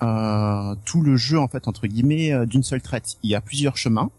[0.00, 3.16] tout le jeu en fait entre guillemets euh, d'une seule traite.
[3.22, 4.10] Il y a plusieurs chemins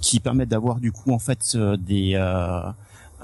[0.00, 2.60] qui permettent d'avoir du coup en fait euh, des euh,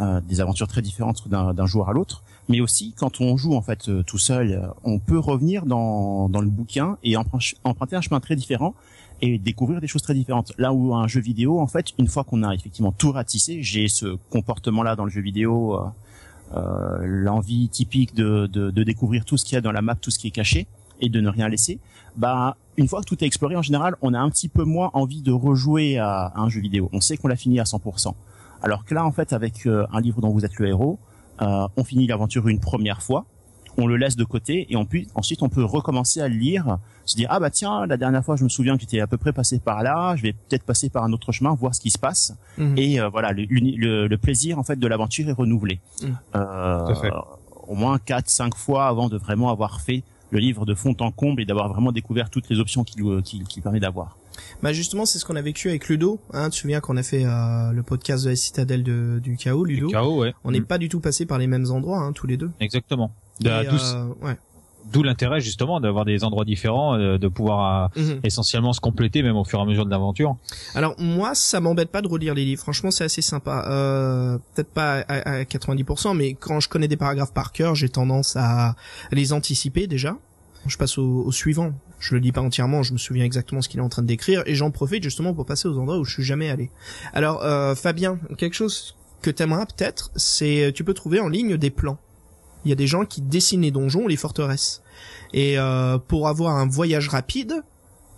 [0.01, 2.23] euh, des aventures très différentes d'un joueur à l'autre.
[2.49, 6.29] Mais aussi quand on joue en fait euh, tout seul, euh, on peut revenir dans
[6.29, 8.75] dans le bouquin et empr- emprunter un chemin très différent
[9.23, 10.53] et découvrir des choses très différentes.
[10.59, 13.87] Là où un jeu vidéo, en fait, une fois qu'on a effectivement tout ratissé, j'ai
[13.89, 15.87] ce comportement-là dans le jeu vidéo, euh,
[16.57, 19.95] euh, l'envie typique de, de, de découvrir tout ce qu'il y a dans la map,
[19.95, 20.67] tout ce qui est caché,
[21.01, 21.79] et de ne rien laisser.
[22.17, 24.91] Bah, une fois que tout est exploré, en général, on a un petit peu moins
[24.95, 26.89] envie de rejouer à, un jeu vidéo.
[26.93, 28.15] On sait qu'on l'a fini à 100%.
[28.63, 30.99] Alors que là, en fait, avec euh, un livre dont vous êtes le héros,
[31.43, 33.25] euh, on finit l'aventure une première fois,
[33.77, 36.79] on le laisse de côté et on peut, ensuite on peut recommencer à le lire,
[37.05, 39.17] se dire ah bah tiens la dernière fois je me souviens que j'étais à peu
[39.17, 41.91] près passé par là, je vais peut-être passer par un autre chemin, voir ce qui
[41.91, 42.79] se passe Mhm.
[42.79, 45.81] et euh, voilà le, l'uni- le, le plaisir en fait de l'aventure est renouvelé.
[46.03, 46.07] Mm.
[46.37, 47.11] Euh, Tout à fait.
[47.67, 51.11] au moins quatre cinq fois avant de vraiment avoir fait le livre de fond en
[51.11, 54.17] comble et d'avoir vraiment découvert toutes les options qu'il euh, qu'il permet d'avoir.
[54.63, 56.19] Bah justement, c'est ce qu'on a vécu avec Ludo.
[56.33, 59.37] Hein, tu te souviens qu'on a fait euh, le podcast de la citadelle de, du
[59.37, 59.89] chaos, Ludo?
[60.19, 60.35] Ouais.
[60.43, 62.51] On n'est pas du tout passé par les mêmes endroits, hein, tous les deux.
[62.61, 63.13] Exactement.
[63.41, 64.37] De- Et, d'où- euh, ouais.
[64.93, 68.21] D'où l'intérêt justement d'avoir des endroits différents, euh, de pouvoir euh, Mhm.
[68.23, 70.37] essentiellement se compléter même au fur et à mesure de l'aventure.
[70.75, 72.61] Alors moi, ça m'embête pas de relire les livres.
[72.63, 73.65] Franchement, c'est assez sympa.
[73.69, 77.89] Euh, Peut-être pas à, à 90%, mais quand je connais des paragraphes par cœur, j'ai
[77.89, 78.75] tendance à
[79.11, 80.17] les anticiper déjà.
[80.67, 81.73] Je passe au, au suivant.
[81.99, 84.07] Je le lis pas entièrement, je me souviens exactement ce qu'il est en train de
[84.07, 86.71] décrire, et j'en profite justement pour passer aux endroits où je suis jamais allé.
[87.15, 91.71] Alors, euh, Fabien, quelque chose que t'aimeras peut-être, c'est tu peux trouver en ligne des
[91.71, 91.97] plans.
[92.65, 94.83] Il y a des gens qui dessinent les donjons, les forteresses.
[95.33, 97.63] Et euh, pour avoir un voyage rapide,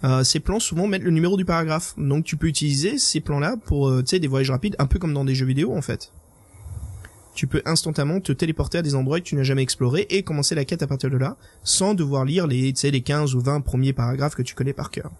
[0.04, 1.94] euh, ces plans souvent mettent le numéro du paragraphe.
[1.96, 5.24] Donc tu peux utiliser ces plans-là pour euh, des voyages rapides, un peu comme dans
[5.24, 6.12] des jeux vidéo en fait.
[7.34, 10.54] Tu peux instantanément te téléporter à des endroits que tu n'as jamais explorés et commencer
[10.54, 13.92] la quête à partir de là, sans devoir lire les les 15 ou 20 premiers
[13.92, 15.10] paragraphes que tu connais par cœur.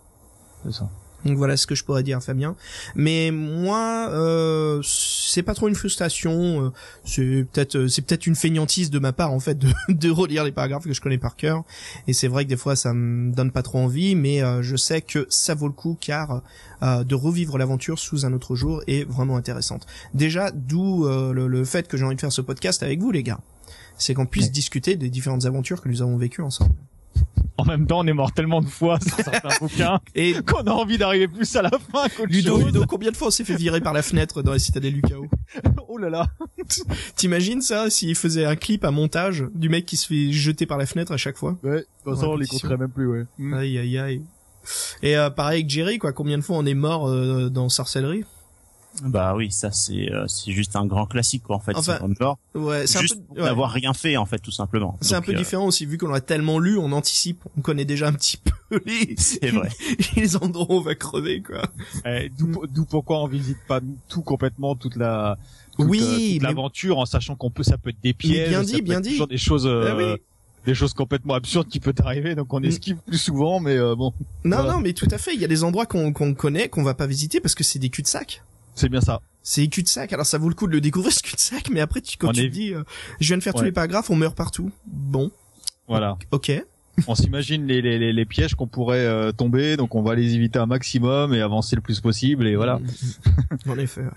[0.65, 0.89] C'est ça.
[1.25, 2.55] Donc voilà ce que je pourrais dire, Fabien.
[2.95, 6.67] Mais moi, euh, c'est pas trop une frustration.
[6.67, 6.71] euh,
[7.05, 10.45] C'est peut-être, euh, c'est peut-être une feignantise de ma part en fait de, de relire
[10.45, 11.65] les paragraphes que je connais par cœur.
[12.07, 14.77] Et c'est vrai que des fois ça me donne pas trop envie, mais euh, je
[14.77, 16.43] sais que ça vaut le coup car
[16.83, 19.87] euh, de revivre l'aventure sous un autre jour est vraiment intéressante.
[20.15, 23.11] Déjà, d'où euh, le, le fait que j'ai envie de faire ce podcast avec vous,
[23.11, 23.41] les gars.
[23.99, 24.51] C'est qu'on puisse Ouais.
[24.51, 26.75] discuter des différentes aventures que nous avons vécues ensemble.
[27.59, 30.73] En même temps, on est mort tellement de fois sur certains bouquins Et qu'on a
[30.73, 32.67] envie d'arriver plus à la fin qu'autre Ludo, chose.
[32.67, 35.03] Ludo, combien de fois on s'est fait virer par la fenêtre dans la citadelle du
[35.03, 35.27] chaos
[35.89, 36.27] Oh là là.
[37.17, 40.77] T'imagines ça s'il faisait un clip à montage du mec qui se fait jeter par
[40.77, 43.25] la fenêtre à chaque fois Ouais, de toute façon, on les compterait même plus, ouais.
[43.55, 44.23] Aïe aïe aïe.
[45.03, 48.25] Et euh, pareil avec Jerry quoi, combien de fois on est mort euh, dans sorcellerie
[49.05, 51.77] Bah oui, ça c'est euh, c'est juste un grand classique quoi en fait.
[51.77, 53.47] Enfin, c'est comme genre Ouais, c'est un juste peu ouais.
[53.47, 54.97] d'avoir rien fait en fait tout simplement.
[55.01, 57.85] C'est un peu euh, différent aussi vu qu'on a tellement lu, on anticipe, on connaît
[57.85, 59.69] déjà un petit peu les C'est vrai.
[60.17, 61.63] les endroits où on va crever quoi.
[62.07, 65.37] Eh, D'où d'où pourquoi on visite pas tout complètement toute la
[65.77, 68.49] toute, Oui, euh, toute mais- l'aventure en sachant qu'on peut ça peut être des pièges,
[68.49, 69.11] bien dit, peut bien dit.
[69.11, 70.15] toujours des choses euh, Ah oui.
[70.65, 72.65] des choses complètement absurdes qui peuvent arriver donc on Mm.
[72.65, 74.13] esquive plus souvent mais euh, bon,
[74.45, 74.73] Non Voilà.
[74.73, 76.95] non, mais tout à fait, il y a des endroits qu'on qu'on connaît qu'on va
[76.95, 78.43] pas visiter parce que c'est des cul-de-sac.
[78.77, 79.21] C'est bien ça.
[79.43, 80.13] C'est cul-de-sac.
[80.13, 82.33] Alors ça vaut le coup de le découvrir ce cul-de-sac, mais après tu, quand On
[82.33, 82.83] tu est- te dis, euh,
[83.21, 84.71] je viens de faire tous les paragraphes, on meurt partout.
[84.87, 85.31] Bon,
[85.89, 86.17] Voilà.
[86.31, 86.53] ok.
[87.07, 90.35] on s'imagine les, les, les, les pièges qu'on pourrait euh, tomber donc on va les
[90.35, 92.81] éviter un maximum et avancer le plus possible et voilà.
[93.69, 94.01] en effet.
[94.03, 94.11] Ouais.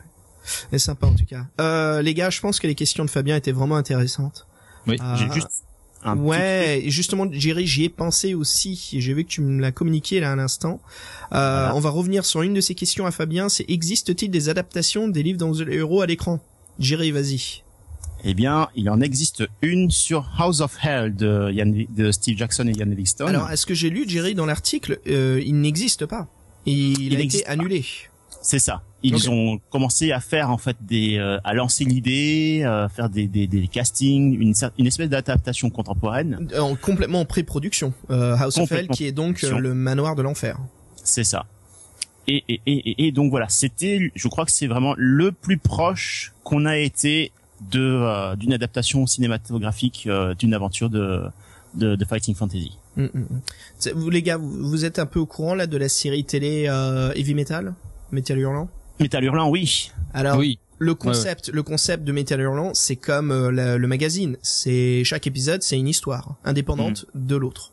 [0.71, 1.45] C'est sympa en tout cas.
[1.61, 4.47] Euh, les gars, je pense que les questions de Fabien étaient vraiment intéressantes.
[4.87, 4.97] Oui.
[5.15, 5.63] J'ai juste
[6.03, 8.89] un ouais, justement, Jerry, j'y ai pensé aussi.
[8.93, 10.79] J'ai vu que tu me l'as communiqué là à l'instant.
[11.33, 11.75] Euh, Voilà.
[11.75, 13.49] On va revenir sur une de ces questions à Fabien.
[13.49, 16.39] C'est existe-t-il des adaptations des livres dans le héros à l'écran?
[16.79, 17.63] Jerry, vas-y.
[18.23, 22.85] Eh bien, il en existe une sur House of Hell de, Steve Jackson et Ian
[22.85, 23.29] Livingstone.
[23.29, 26.27] Alors, est-ce que j'ai lu Jerry dans l'article euh, Il n'existe pas.
[26.65, 27.85] Il, Il a été annulé.
[28.41, 28.83] C'est ça.
[29.01, 33.27] Ils ont commencé à faire en fait des, euh, à lancer l'idée, euh, faire des,
[33.27, 34.37] des, des castings,
[34.77, 36.49] une, espèce d'adaptation contemporaine.
[36.59, 37.93] En, complètement en pré-production.
[38.09, 40.57] Euh, House of Hell, qui est donc euh, le manoir de l'enfer.
[41.03, 41.45] C'est ça.
[42.27, 46.33] Et, et, et, et- donc voilà, c'était, je crois que c'est vraiment le plus proche
[46.43, 47.31] qu'on a été
[47.71, 51.23] de euh, d'une adaptation cinématographique euh, d'une aventure de,
[51.73, 52.77] de de fighting fantasy.
[52.97, 53.91] Mm, mm, mm.
[53.95, 56.65] Vous les gars, vous, vous êtes un peu au courant là de la série télé
[56.67, 57.73] euh, Heavy Metal,
[58.11, 58.69] Metal Hurlant?
[58.99, 59.91] Metal Hurlant, oui.
[60.13, 60.59] Alors oui.
[60.77, 64.37] le concept, le concept de Metal Hurlant, c'est comme euh, la- le magazine.
[64.41, 67.71] C'est chaque épisode, c'est une histoire indépendante de l'autre.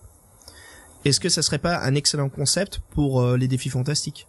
[1.05, 4.27] Est-ce que ça serait pas un excellent concept pour euh, les défis fantastiques?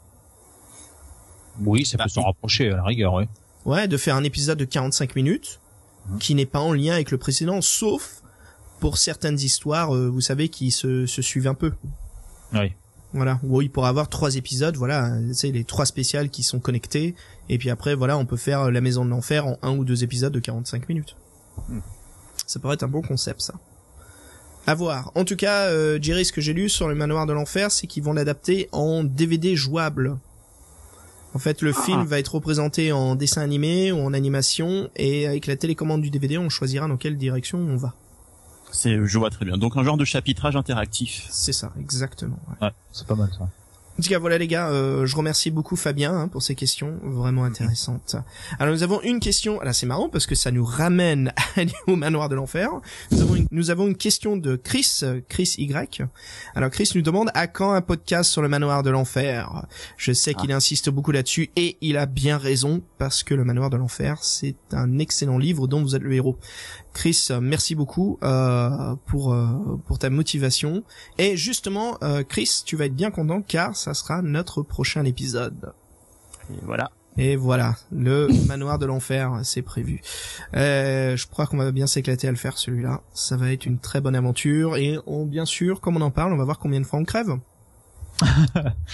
[1.65, 3.23] Oui, ça peut Bah, s'en rapprocher à la rigueur, oui.
[3.65, 5.59] Ouais, de faire un épisode de 45 minutes
[6.09, 6.19] Mhm.
[6.19, 8.21] qui n'est pas en lien avec le précédent, sauf
[8.79, 11.73] pour certaines histoires, euh, vous savez, qui se, se suivent un peu.
[12.53, 12.73] Oui.
[13.17, 17.15] Voilà, où il pourra avoir trois épisodes, voilà, c'est les trois spéciales qui sont connectés,
[17.49, 20.03] et puis après, voilà, on peut faire la Maison de l'Enfer en un ou deux
[20.03, 21.15] épisodes de 45 minutes.
[22.45, 23.55] Ça pourrait être un bon concept, ça.
[24.67, 25.11] À voir.
[25.15, 27.87] En tout cas, euh, Jerry, ce que j'ai lu sur le Manoir de l'Enfer, c'est
[27.87, 30.17] qu'ils vont l'adapter en DVD jouable.
[31.33, 35.47] En fait, le film va être représenté en dessin animé ou en animation, et avec
[35.47, 37.95] la télécommande du DVD, on choisira dans quelle direction on va.
[38.71, 39.57] C'est, je vois très bien.
[39.57, 41.27] Donc un genre de chapitrage interactif.
[41.29, 42.39] C'est ça, exactement.
[42.49, 42.67] ouais.
[42.67, 43.49] Ouais, c'est pas mal ça.
[43.99, 46.99] En tout cas, voilà les gars, euh, je remercie beaucoup Fabien hein, pour ces questions
[47.01, 48.15] vraiment intéressantes.
[48.59, 51.33] Alors nous avons une question, là c'est marrant parce que ça nous ramène
[51.87, 52.69] au manoir de l'enfer.
[53.09, 56.01] Nous avons une, nous avons une question de Chris, Chris Y.
[56.55, 59.65] Alors Chris nous demande à quand un podcast sur le manoir de l'enfer?
[59.97, 63.69] Je sais qu'il insiste beaucoup là-dessus et il a bien raison parce que le manoir
[63.69, 66.37] de l'enfer c'est un excellent livre dont vous êtes le héros.
[66.93, 69.47] Chris, euh, merci beaucoup euh, pour euh,
[69.85, 70.83] pour ta motivation.
[71.17, 75.73] Et justement, euh, Chris, tu vas être bien content car ça sera notre prochain épisode.
[76.51, 76.91] Et voilà.
[77.17, 80.01] Et voilà, le manoir de l'enfer, c'est prévu.
[80.55, 83.01] Euh, je crois qu'on va bien s'éclater à le faire celui-là.
[83.13, 86.31] Ça va être une très bonne aventure et on, bien sûr, comme on en parle,
[86.33, 87.37] on va voir combien de fois on crève.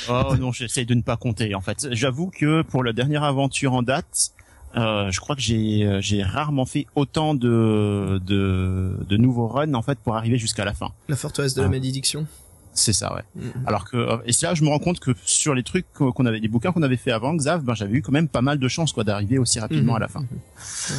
[0.09, 1.55] Oh non, j'essaie de ne pas compter.
[1.55, 4.31] En fait, j'avoue que pour la dernière aventure en date,
[4.75, 9.73] euh, je crois que j'ai euh, j'ai rarement fait autant de de, de nouveaux runs
[9.75, 10.89] en fait pour arriver jusqu'à la fin.
[11.07, 11.69] La forteresse de la Ah.
[11.71, 12.27] malédiction.
[12.73, 13.21] C'est ça, ouais.
[13.35, 13.51] Mhm.
[13.67, 16.25] Alors que euh, et c'est là je me rends compte que sur les trucs qu'on
[16.25, 18.57] avait, les bouquins qu'on avait fait avant, Xav, ben j'avais eu quand même pas mal
[18.59, 20.21] de chance quoi d'arriver aussi rapidement à la fin.
[20.21, 20.27] Mhm.
[20.31, 20.95] Ouais.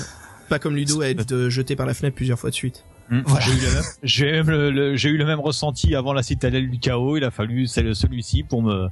[0.49, 2.85] Pas comme Ludo à être euh, jeté par la fenêtre plusieurs fois de suite.
[3.11, 3.21] J'ai eu
[3.61, 6.79] le même, j'ai même le, le- j'ai eu le même ressenti avant la citadelle du
[6.79, 7.17] chaos.
[7.19, 8.89] Il a fallu celui-ci pour me,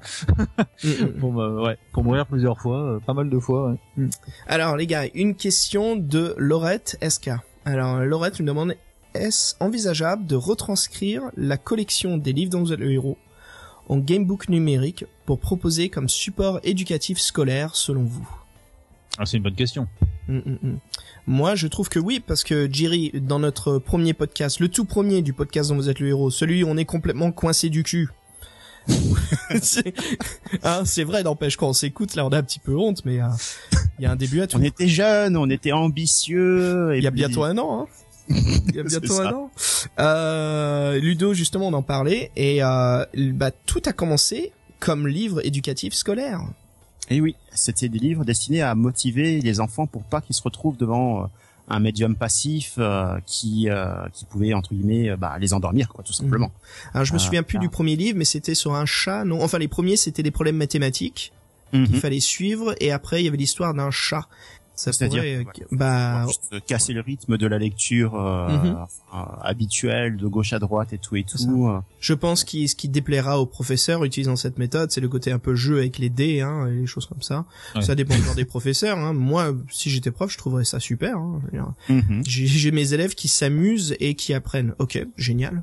[1.20, 3.76] pour me, ouais, pour mourir plusieurs fois, euh, pas mal de fois.
[3.96, 4.08] Ouais.
[4.46, 7.30] Alors les gars, une question de Laurette SK.
[7.64, 8.74] Alors Laurette nous demande
[9.14, 13.18] est-ce envisageable de retranscrire la collection des livres dont vous êtes le héros
[13.88, 18.28] en gamebook numérique pour proposer comme support éducatif scolaire selon vous?
[19.18, 19.86] Ah, c'est une bonne question.
[20.28, 20.78] Mm, mm, mm.
[21.26, 25.20] Moi, je trouve que oui, parce que Jerry, dans notre premier podcast, le tout premier
[25.20, 28.08] du podcast dont vous êtes le héros, celui où on est complètement coincé du cul.
[29.62, 29.94] c'est
[30.64, 33.20] hein, c'est vrai, n'empêche, quand on s'écoute, là, on a un petit peu honte, mais
[33.20, 33.28] euh,
[33.98, 34.56] il y a un début à tout.
[34.56, 36.96] On était jeunes, on était ambitieux.
[36.96, 37.86] Il y a puis- bientôt un an, hein.
[38.28, 39.50] Il y a bientôt un an.
[39.98, 45.94] Euh, Ludo, justement, on en parlait, et euh, bah, tout a commencé comme livre éducatif
[45.94, 46.40] scolaire.
[47.10, 50.76] Et oui, c'était des livres destinés à motiver les enfants pour pas qu'ils se retrouvent
[50.76, 51.26] devant euh,
[51.68, 56.04] un médium passif euh, qui euh, qui pouvait entre guillemets euh, bah, les endormir quoi
[56.04, 56.50] tout simplement.
[56.92, 57.60] Alors, je me souviens plus ah.
[57.60, 60.56] du premier livre, mais c'était sur un chat, non Enfin, les premiers, c'était des problèmes
[60.56, 61.32] mathématiques.
[61.74, 61.86] Mhm.
[61.86, 64.26] qu'il fallait suivre et après il y avait l'histoire d'un chat.
[64.74, 65.66] Ça C'est-à-dire, pourrait, euh, ouais.
[65.78, 68.76] bah juste euh, casser le rythme de la lecture euh, Mhm.
[69.10, 71.68] enfin, habituelle de gauche à droite et tout et tout.
[71.68, 71.80] euh.
[72.00, 75.38] je pense qu'il ce qui déplaira aux professeurs utilisant cette méthode, c'est le côté un
[75.38, 77.44] peu jeu avec les dés hein, et les choses comme ça.
[77.74, 77.82] Ouais.
[77.82, 79.12] Ça dépend encore des professeurs hein.
[79.12, 81.40] Moi, si j'étais prof, je trouverais ça super hein.
[81.88, 82.22] Mhm.
[82.26, 84.74] J'ai j'ai mes élèves qui s'amusent et qui apprennent.
[84.78, 85.62] OK, génial.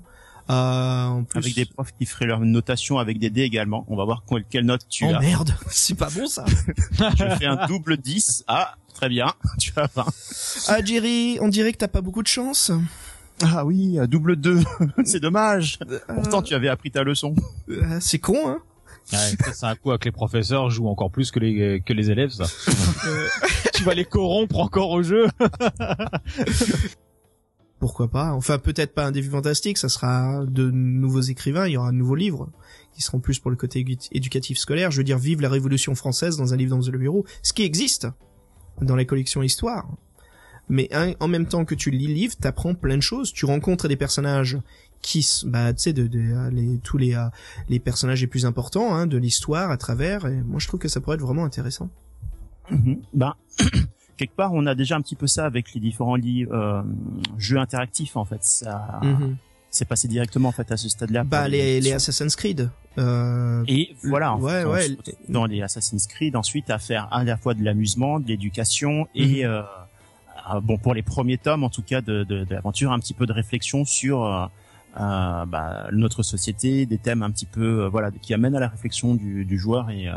[0.51, 3.86] Euh, en plus Avec des profs qui feraient leur notation avec des dés également.
[3.88, 5.20] On va voir quelle, note tu Oh as.
[5.20, 6.43] merde, c'est pas bon ça.
[7.18, 8.45] Je fais un double 10.
[8.47, 9.34] Ah, très bien.
[9.60, 10.06] Tu as 20.
[10.68, 12.72] Ah Jerry, on dirait que t'as pas beaucoup de chance.
[13.41, 14.60] Ah oui, un double 2.
[15.06, 15.80] C'est dommage.
[15.89, 17.34] Euh, Pourtant, tu avais appris ta leçon.
[17.70, 18.60] euh, c'est con hein.
[19.14, 19.18] Ouais,
[19.54, 22.30] c'est un coup avec les professeurs jouent encore plus que les que les élèves.
[22.32, 22.43] Ça.
[23.74, 25.26] tu vas les corrompre encore au jeu.
[27.80, 31.78] Pourquoi pas Enfin, peut-être pas un début fantastique, ça sera de nouveaux écrivains, il y
[31.78, 32.50] aura de nouveaux livres
[32.93, 34.91] qui seront plus pour le côté édu- éducatif scolaire.
[34.91, 37.64] Je veux dire, vive la Révolution française dans un livre dans le bureau, ce qui
[37.64, 38.08] existe
[38.82, 39.88] dans les collections histoire.
[40.69, 43.34] Mais hein, en même temps que tu lis le livre, t'apprends plein de choses.
[43.34, 44.59] Tu rencontres des personnages
[45.01, 47.25] qui, bah, tu sais, de, de les, tous les euh,
[47.69, 50.25] les personnages les plus importants hein, de l'histoire à travers.
[50.27, 51.89] Et moi, je trouve que ça pourrait être vraiment intéressant.
[52.69, 53.01] Mhm.
[53.13, 53.34] Ben,
[54.17, 56.82] quelque part, on a déjà un petit peu ça avec les différents livres, euh,
[57.38, 58.43] jeux interactifs en fait.
[58.43, 59.38] Ça, Mhm.
[59.72, 61.24] C'est passé directement en fait à ce stade-là.
[61.24, 61.93] Bah, les, les.
[61.93, 62.70] Assassin's Creed.
[62.97, 64.97] Euh, Et voilà, Ouais, on ouais.
[65.30, 69.45] dans les Assassin's Creed, ensuite à faire à la fois de l'amusement, de l'éducation et
[69.45, 69.51] Mhm.
[69.51, 73.13] euh, bon pour les premiers tomes en tout cas de, de, de l'aventure, un petit
[73.13, 74.45] peu de réflexion sur euh,
[74.99, 78.67] euh, bah, notre société, des thèmes un petit peu euh, voilà qui amènent à la
[78.70, 80.13] réflexion du, du joueur et euh,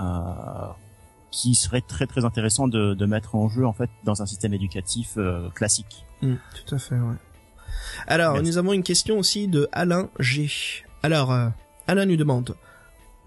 [0.00, 0.02] euh,
[1.30, 4.52] qui serait très très intéressant de, de mettre en jeu en fait dans un système
[4.54, 6.04] éducatif euh, classique.
[6.22, 6.34] Mm,
[6.66, 7.14] tout à fait, ouais.
[8.06, 8.50] Alors, Merci.
[8.50, 10.50] nous avons une question aussi de Alain G.
[11.02, 11.48] Alors, euh,
[11.86, 12.54] Alain nous demande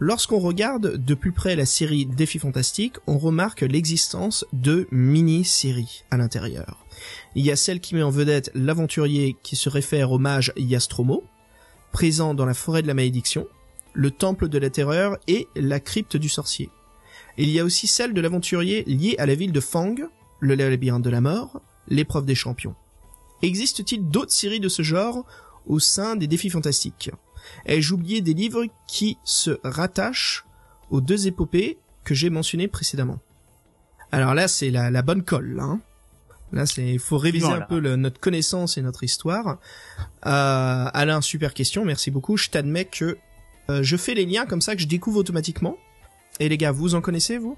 [0.02, 6.18] lorsqu'on regarde de plus près la série Défi Fantastique, on remarque l'existence de mini-séries à
[6.18, 6.84] l'intérieur.
[7.36, 11.24] Il y a celle qui met en vedette l'aventurier qui se réfère au mage Yastromo,
[11.94, 13.48] présent dans la forêt de la malédiction,
[13.94, 16.70] le temple de la terreur et la crypte du sorcier.
[17.38, 19.96] Il y a aussi celle de l'aventurier lié à la ville de Fang,
[20.40, 22.76] le labyrinthe de la mort, l'épreuve des champions.
[23.42, 25.26] Existe-t-il d'autres séries de ce genre
[25.68, 27.12] au sein des défis fantastiques?
[27.66, 30.46] Ai-je oublié des livres qui se rattachent
[30.90, 33.20] aux deux épopées que j'ai mentionnées précédemment?
[34.12, 35.56] Alors là, c'est la, la bonne colle.
[35.56, 35.80] Là, hein.
[36.52, 39.58] là c'est il faut réviser un peu le- notre connaissance et notre histoire.
[40.26, 42.38] Euh, Alain, super question, merci beaucoup.
[42.38, 43.18] Je t'admets que
[43.70, 45.78] euh, je fais les liens comme ça que je découvre automatiquement.
[46.40, 47.58] Et les gars, vous en connaissez vous?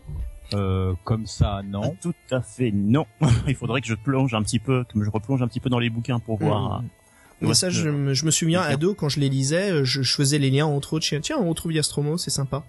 [0.54, 1.96] Euh, comme ça, non.
[2.02, 3.06] Tout à fait non.
[3.48, 5.80] Il faudrait que je plonge un petit peu, que je replonge un petit peu dans
[5.80, 6.82] les bouquins pour voir.
[6.82, 6.86] Mm.
[6.86, 9.84] où Mais est-ce ça, je, me- je me souviens, ado, quand je les lisais, euh,
[9.84, 11.06] je, je faisais les liens entre autres.
[11.08, 12.64] Tiens, tiens, on retrouve Yastromo, c'est sympa.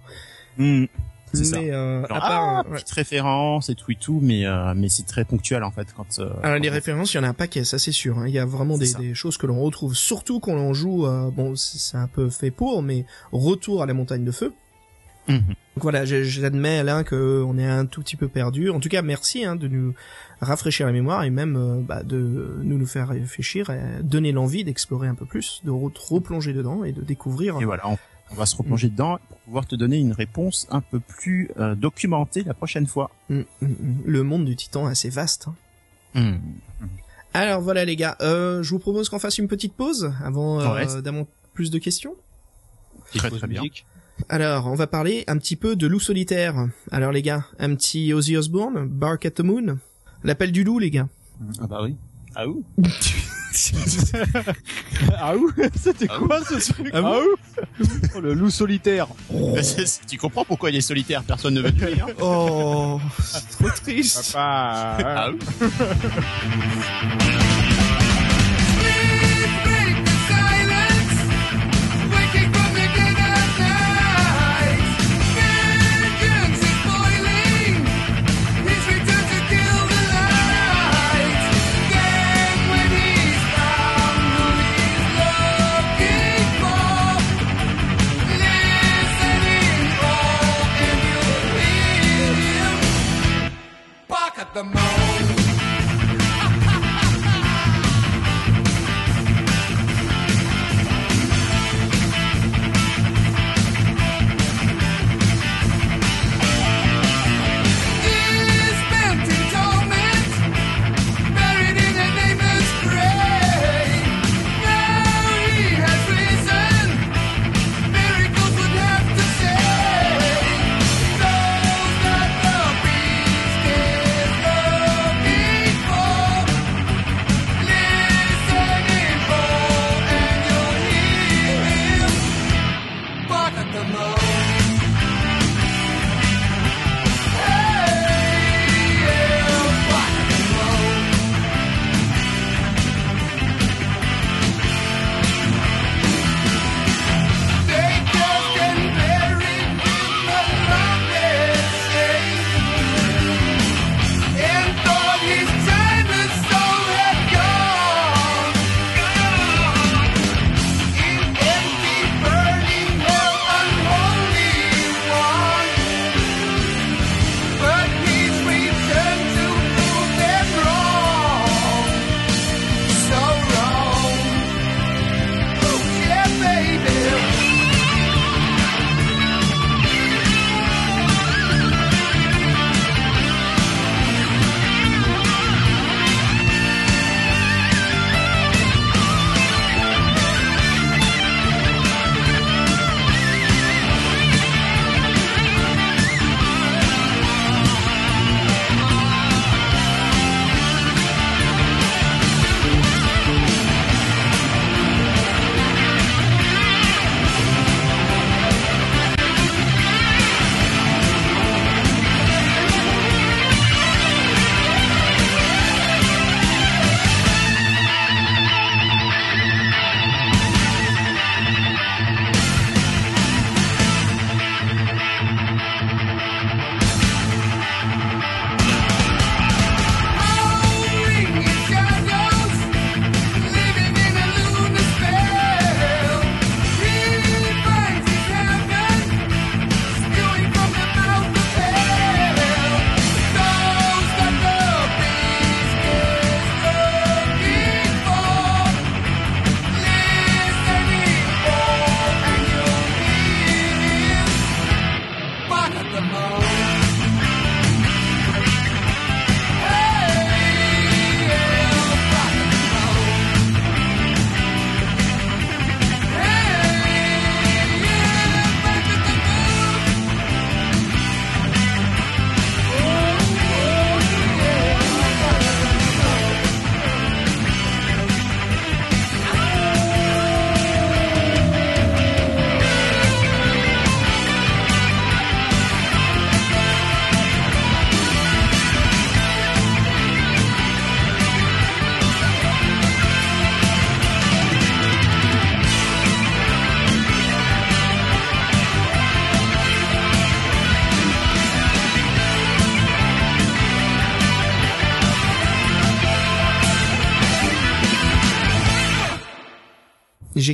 [0.57, 0.85] Hmm,
[1.33, 1.59] c'est ça.
[1.59, 2.75] Mais euh, Genre, à part, ah, ouais.
[2.77, 6.19] petite référence et tout et tout, mais euh, mais c'est très ponctuel en fait quand.
[6.19, 8.17] euh, Alors les quand- références, il y en a un paquet, ça c'est sûr.
[8.19, 8.27] hein.
[8.27, 11.05] Il y a vraiment des, des choses que l'on retrouve, surtout quand l'on joue.
[11.05, 14.53] euh, bon, c'est un peu fait pour, mais retour à la montagne de feu.
[15.27, 15.39] Mhm.
[15.75, 18.69] Donc voilà, je- j'admets Alain que on est un tout petit peu perdu.
[18.69, 19.93] En tout cas, merci hein, de nous
[20.39, 24.63] rafraîchir la mémoire et même euh, bah, de nous nous faire réfléchir, et donner l'envie
[24.63, 27.59] d'explorer un peu plus, de re- replonger dedans et de découvrir.
[27.59, 27.97] Et voilà, on,
[28.31, 31.75] on va se replonger dedans pour pouvoir te donner une réponse un peu plus euh,
[31.75, 33.09] documentée la prochaine fois.
[33.29, 34.01] Mm, mm, mm.
[34.05, 35.47] Le monde du Titan est assez vaste.
[36.15, 36.37] hein.
[37.33, 41.01] Alors voilà les gars, euh, je vous propose qu'on fasse une petite pause avant euh,
[41.01, 42.15] d'avoir plus de questions.
[43.13, 43.61] Très très bien.
[43.61, 43.85] Musique.
[44.29, 46.55] Alors, on va parler un petit peu de loup solitaire.
[46.91, 49.77] Alors les gars, un petit Ozzy Osbourne, Bark at the Moon.
[50.23, 51.07] L'appel du loup les gars.
[51.61, 51.95] Ah bah oui.
[52.35, 52.63] Ah ouh.
[55.17, 57.35] ah ouh C'était Ah quoi ce truc Ah ouh
[58.15, 59.07] Oh, Le loup solitaire.
[59.31, 59.61] Bah,
[60.07, 61.69] tu comprends pourquoi il est solitaire, personne ne veut.
[61.69, 64.33] Hein Oh, c'est trop triste.
[64.33, 64.97] Papa.
[65.03, 65.37] ah ouh.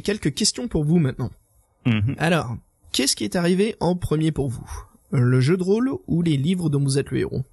[0.01, 1.29] j'ai quelques questions pour vous maintenant.
[1.85, 2.15] Mhm.
[2.17, 2.57] Alors,
[2.91, 4.67] qu'est-ce qui est arrivé en premier pour vous?
[5.11, 7.43] Le jeu de rôle ou les livres dont vous êtes le héros?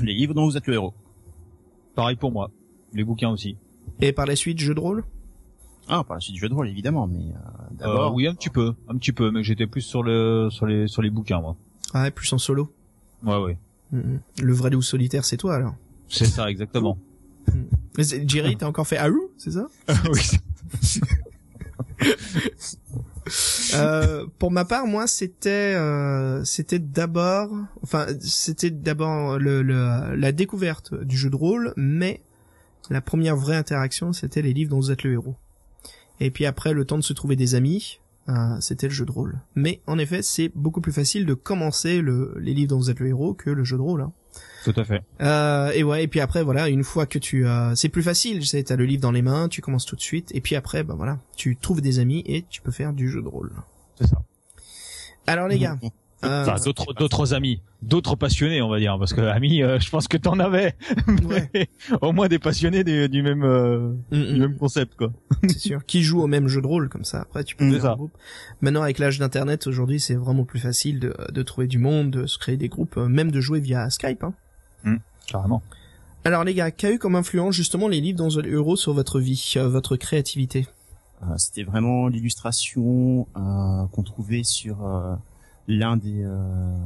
[0.00, 0.94] Les livres dont vous êtes le héros.
[1.94, 2.50] Pareil pour moi.
[2.94, 3.56] Les bouquins aussi.
[4.00, 5.04] Et par la suite, jeu de rôle?
[5.88, 8.14] Ah, par la suite, jeu de rôle, évidemment, mais euh, Euh, d'abord...
[8.14, 11.02] oui, un petit peu, un petit peu, mais j'étais plus sur le sur les sur
[11.02, 11.56] les bouquins moi.
[11.94, 12.72] Ouais, plus en solo.
[13.22, 13.58] Ouais, ouais.
[13.92, 14.20] Mhm.
[14.40, 15.74] Le vrai loup solitaire, c'est toi alors.
[16.08, 16.96] C'est ça exactement.
[17.98, 19.66] Jerry, t'as encore fait Aou, c'est ça?
[20.10, 20.20] Oui.
[23.74, 27.50] Euh, pour ma part, moi, c'était euh, c'était d'abord,
[27.82, 32.20] enfin, c'était d'abord le, le- la découverte du jeu de rôle, mais
[32.90, 35.36] la première vraie interaction, c'était les livres dont vous êtes le héros.
[36.20, 37.98] Et puis après, le temps de se trouver des amis,
[38.28, 39.40] euh, c'était le jeu de rôle.
[39.54, 43.00] Mais en effet, c'est beaucoup plus facile de commencer le, les livres dont vous êtes
[43.00, 44.02] le héros que le jeu de rôle.
[44.02, 44.12] Hein.
[44.64, 45.02] Tout à fait.
[45.20, 48.38] Euh, et ouais, et puis après voilà, une fois que tu as, c'est plus facile,
[48.40, 50.56] tu sais, t'as le livre dans les mains, tu commences tout de suite, et puis
[50.56, 53.52] après, bah voilà, tu trouves des amis et tu peux faire du jeu de rôle.
[53.98, 54.22] C'est ça.
[55.26, 55.78] Alors les gars,
[56.24, 59.90] euh, Enfin, d'autres d'autres amis, d'autres passionnés, on va dire, parce que amis, euh, je
[59.90, 60.74] pense que t'en avais.
[61.24, 61.68] Ouais.
[62.00, 65.12] Au moins des passionnés du, du même euh, mm, du mm, même concept quoi.
[65.48, 67.20] c'est sûr, qui jouent au même jeu de rôle comme ça.
[67.22, 67.94] Après, tu peux Mm, faire un ça.
[67.94, 68.12] groupe.
[68.62, 72.26] Maintenant, avec l'âge d'internet, aujourd'hui, c'est vraiment plus facile de, de trouver du monde, de
[72.26, 74.24] se créer des groupes, euh, même de jouer via Skype.
[74.24, 74.32] Hein.
[75.26, 75.62] Carrément.
[76.24, 79.20] Alors les gars, qu'a eu comme influence justement les livres dans The Euro sur votre
[79.20, 80.66] vie, euh, votre créativité?
[81.22, 85.14] Euh, C'était vraiment l'illustration euh, qu'on trouvait sur euh,
[85.68, 86.76] l'un des euh,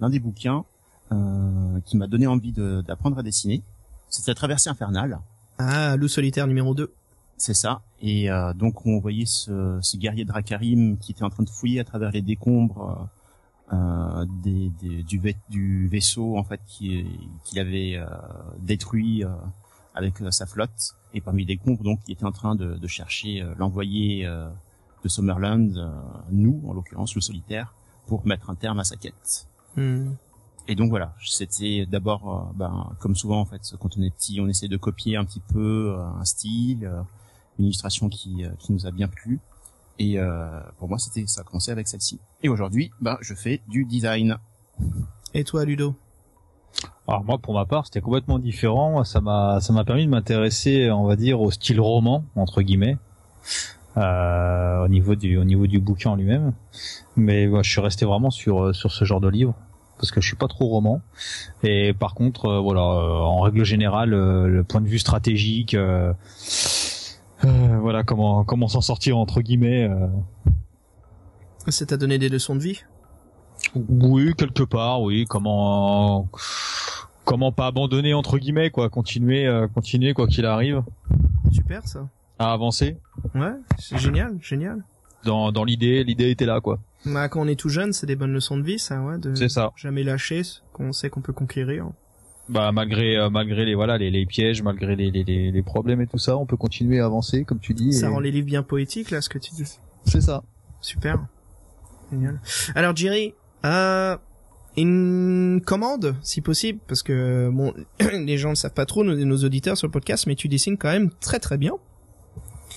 [0.00, 0.64] l'un des bouquins
[1.12, 3.62] euh, qui m'a donné envie de- d'apprendre à dessiner.
[4.10, 5.18] C'était la traversée infernale,
[5.58, 6.92] Ah, Loup solitaire numéro 2.
[7.36, 7.82] c'est ça.
[8.00, 11.80] Et euh, donc on voyait ce, ce guerrier Dracarim qui était en train de fouiller
[11.80, 13.08] à travers les décombres
[13.72, 17.06] euh, des, des- du, du vaisseau en fait qui
[17.44, 18.06] qu'il avait euh,
[18.58, 19.30] détruit euh,
[19.94, 20.94] avec euh, sa flotte.
[21.14, 24.48] Et parmi les décombres, donc, il était en train de, de chercher euh, l'envoyé euh,
[25.04, 25.88] de Summerland, euh,
[26.32, 27.72] nous en l'occurrence le solitaire,
[28.06, 29.46] pour mettre un terme à sa quête.
[29.76, 30.12] Hmm.
[30.66, 34.48] Et donc voilà, c'était d'abord, ben, comme souvent en fait, quand on est petit, on
[34.48, 37.02] essaie de copier un petit peu euh, un style, euh,
[37.58, 39.40] une illustration qui, euh, qui nous a bien plu.
[39.98, 42.20] Et euh, pour moi, c'était ça a commencé avec celle-ci.
[42.42, 44.38] Et aujourd'hui, ben, je fais du design.
[45.34, 45.94] Et toi, Ludo?
[47.06, 49.04] Alors moi, pour ma part, c'était complètement différent.
[49.04, 52.98] Ça m'a, ça m'a permis de m'intéresser, on va dire, au style roman entre guillemets,
[53.96, 56.52] euh, au niveau du, au niveau du bouquin en lui-même.
[57.16, 59.54] Mais moi, je suis resté vraiment sur, euh, sur ce genre de livre
[59.98, 61.00] parce que je suis pas trop roman.
[61.62, 65.76] Et par contre, euh, voilà, euh, en règle générale, euh, le point de vue stratégique,
[67.44, 69.84] euh, voilà, comment, comment s'en sortir entre guillemets.
[69.88, 70.06] euh,
[71.68, 72.82] Ça t'a donné des leçons de vie?
[73.74, 75.24] Oui, quelque part, oui.
[75.28, 76.28] Comment
[77.24, 80.82] comment pas abandonner entre guillemets quoi, continuer euh, continuer quoi qu'il arrive
[81.52, 82.08] Super ça.
[82.38, 82.98] à avancer
[83.34, 84.84] Ouais, c'est génial, génial.
[85.24, 86.78] dans dans l'idée, l'idée était là quoi.
[87.06, 89.34] Bah, quand on est tout jeune, c'est des bonnes leçons de vie, ça, ouais, de
[89.34, 89.72] C'est ça.
[89.76, 91.86] jamais lâcher ce qu'on sait qu'on peut conquérir.
[92.48, 96.00] Bah malgré euh, malgré les voilà les, les pièges, malgré les, les les les problèmes
[96.02, 97.92] et tout ça, on peut continuer à avancer comme tu dis.
[97.94, 99.64] Ça et- rend les livres bien poétiques, là, ce que tu dis.
[100.04, 100.42] C'est ça.
[100.82, 101.24] Super.
[102.12, 102.38] Génial.
[102.74, 103.32] Alors, Jerry,
[103.64, 104.16] euh,
[104.76, 107.72] une commande, si possible, parce que, bon,
[108.12, 110.76] les gens ne savent pas trop, nos, nos auditeurs sur le podcast, mais tu dessines
[110.76, 111.72] quand même très très bien.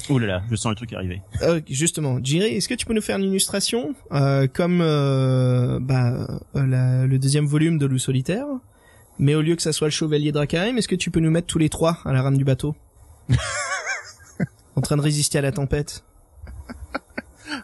[0.09, 1.21] Ouh là là, je sens le truc arriver.
[1.41, 6.39] Euh, justement, Jerry, est-ce que tu peux nous faire une illustration, euh, comme, euh, bah,
[6.55, 8.45] euh, la- le deuxième volume de Loup solitaire,
[9.19, 11.47] mais au lieu que ça soit le chevalier Dracarim, est-ce que tu peux nous mettre
[11.47, 12.75] tous les trois à la rame du bateau
[14.75, 16.03] En train de résister à la tempête.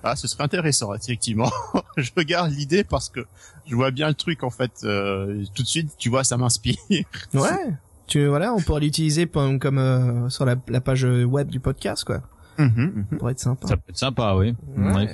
[0.04, 1.52] Ah, ce serait intéressant, effectivement.
[1.98, 3.26] je regarde l'idée parce que
[3.68, 4.72] je vois bien le truc en fait.
[4.84, 6.76] euh, tout de suite, tu vois, ça m'inspire.
[7.34, 7.74] Ouais.
[8.08, 12.04] Tu voilà, on pourrait l'utiliser comme, comme euh, sur la, la page web du podcast,
[12.04, 12.22] quoi.
[12.58, 13.68] Mhm, Ça pourrait être sympa.
[13.68, 14.56] Ça peut être sympa, oui.
[14.76, 15.14] Ouais.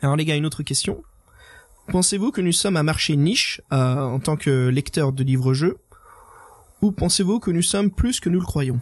[0.00, 1.02] Alors les gars, une autre question.
[1.88, 5.78] Pensez-vous que nous sommes un marché niche euh, en tant que lecteur de livres-jeux
[6.82, 8.80] ou pensez-vous que nous sommes plus que nous le croyons?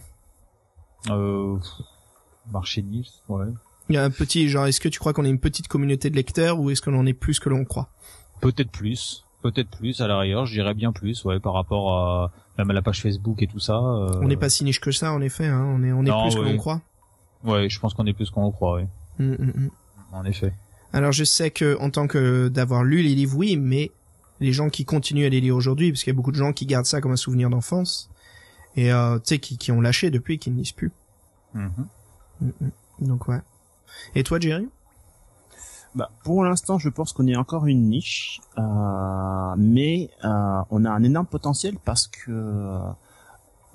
[1.09, 1.57] Euh,
[2.51, 3.45] marché de Nice, ouais.
[3.89, 6.09] Il y a un petit genre, est-ce que tu crois qu'on est une petite communauté
[6.09, 7.89] de lecteurs ou est-ce qu'on en est plus que l'on croit?
[8.39, 12.69] Peut-être plus, peut-être plus à l'arrière, je dirais bien plus, ouais, par rapport à même
[12.69, 13.75] à la page Facebook et tout ça.
[13.75, 15.47] euh, On n'est pas si niche que ça, en effet.
[15.47, 15.63] Hein.
[15.65, 16.81] On est, on est Non, plus que l'on croit.
[17.43, 18.83] Ouais, je pense qu'on est plus qu'on le croit, oui.
[19.19, 19.69] Hum, hum.
[20.13, 20.53] En effet.
[20.93, 23.91] Alors je sais que en tant que d'avoir lu les livres, oui, mais
[24.39, 26.53] les gens qui continuent à les lire aujourd'hui, parce qu'il y a beaucoup de gens
[26.53, 28.09] qui gardent ça comme un souvenir d'enfance
[28.75, 30.91] et euh, tu sais qui, qui ont lâché depuis, qui ne lisent plus.
[31.53, 31.87] Mhm.
[32.99, 33.41] Donc ouais.
[34.15, 34.69] Et toi, Jerry?
[35.95, 40.89] Bah, pour l'instant, je pense qu'on est encore une niche, euh, mais euh, on a
[40.89, 42.79] un énorme potentiel parce que euh,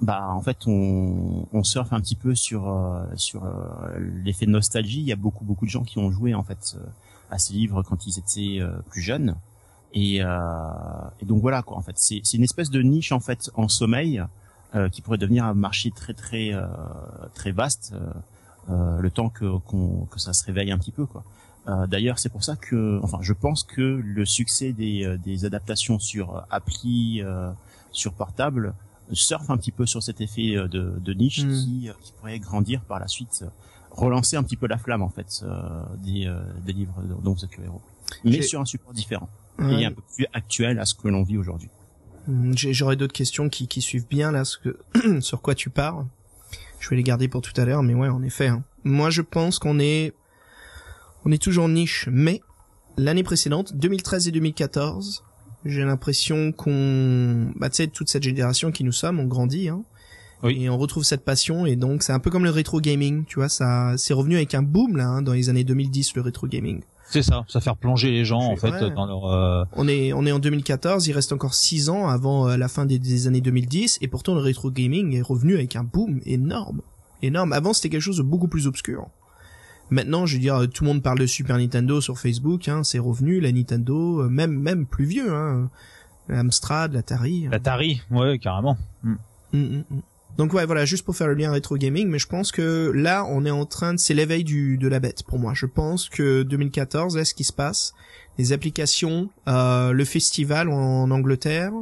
[0.00, 4.50] bah en fait on, on surfe un petit peu sur euh, sur euh, l'effet de
[4.50, 5.00] nostalgie.
[5.00, 6.86] Il y a beaucoup beaucoup de gens qui ont joué en fait euh,
[7.30, 9.36] à ces livres quand ils étaient euh, plus jeunes.
[9.94, 10.28] Et, euh,
[11.20, 13.68] et donc voilà quoi en fait c'est c'est une espèce de niche en fait en
[13.68, 14.22] sommeil
[14.74, 16.66] euh, qui pourrait devenir un marché très très euh,
[17.34, 17.94] très vaste
[18.68, 21.24] le temps que qu'on que ça se réveille un petit peu quoi.
[21.68, 25.98] Euh, D'ailleurs, c'est pour ça que, enfin, je pense que le succès des, des adaptations
[25.98, 27.50] sur appli, euh,
[27.92, 28.74] sur portable,
[29.12, 31.52] surfe un petit peu sur cet effet de, de niche Mm.
[31.52, 33.44] qui, qui pourrait grandir par la suite,
[33.98, 37.44] relancer un petit peu la flamme en fait euh, des, euh, des livres dont vous
[37.44, 37.82] êtes le héros,
[38.24, 39.28] mais sur un support différent
[39.58, 39.82] Ouais.
[39.82, 41.68] et un peu plus actuel à ce que l'on vit aujourd'hui.
[42.28, 44.78] Hmm, J'aurais d'autres questions qui, qui suivent bien là, ce que,
[45.20, 46.06] sur quoi tu pars.
[46.78, 48.46] Je vais les garder pour tout à l'heure, mais ouais, en effet.
[48.46, 48.62] hein.
[48.84, 50.12] Moi, je pense qu'on est,
[51.24, 52.40] on est toujours niche, mais
[52.96, 55.24] l'année précédente, 2013 et 2014,
[55.64, 59.82] j'ai l'impression qu'on, bah, tu sais, toute cette génération qui nous sommes, on grandit, hein.
[60.42, 60.62] Oui.
[60.62, 63.36] Et on retrouve cette passion, et donc c'est un peu comme le rétro gaming, tu
[63.40, 66.46] vois, ça, c'est revenu avec un boom là, hein, dans les années 2010, le rétro
[66.46, 66.80] gaming.
[67.10, 68.90] C'est ça, ça faire plonger les gens en fait vrai.
[68.90, 69.24] dans leur.
[69.32, 72.68] euh, On est, on est en 2014, il reste encore 6 ans avant euh, la
[72.68, 76.20] fin des, des années 2010, et pourtant le rétro gaming est revenu avec un boom
[76.26, 76.82] énorme.
[77.22, 77.52] Énorme.
[77.52, 79.06] Avant, c'était quelque chose de beaucoup plus obscur.
[79.90, 82.98] Maintenant, je veux dire, tout le monde parle de Super Nintendo sur Facebook, hein, c'est
[82.98, 85.70] revenu, la Nintendo, euh, même, même plus vieux, hein,
[86.28, 87.46] l'Amstrad, l'Atari.
[87.46, 87.50] hein.
[87.52, 88.76] L'Atari, ouais, carrément.
[89.02, 89.14] Mm,
[89.54, 89.82] mm, mm.
[90.38, 93.26] Donc ouais, voilà, juste pour faire le lien rétro gaming, mais je pense que là,
[93.28, 95.52] on est en train de, c'est l'éveil du de la bête pour moi.
[95.52, 97.92] Je pense que 2014, là, ce qui se passe,
[98.38, 101.72] les applications, euh, le festival en, Angleterre,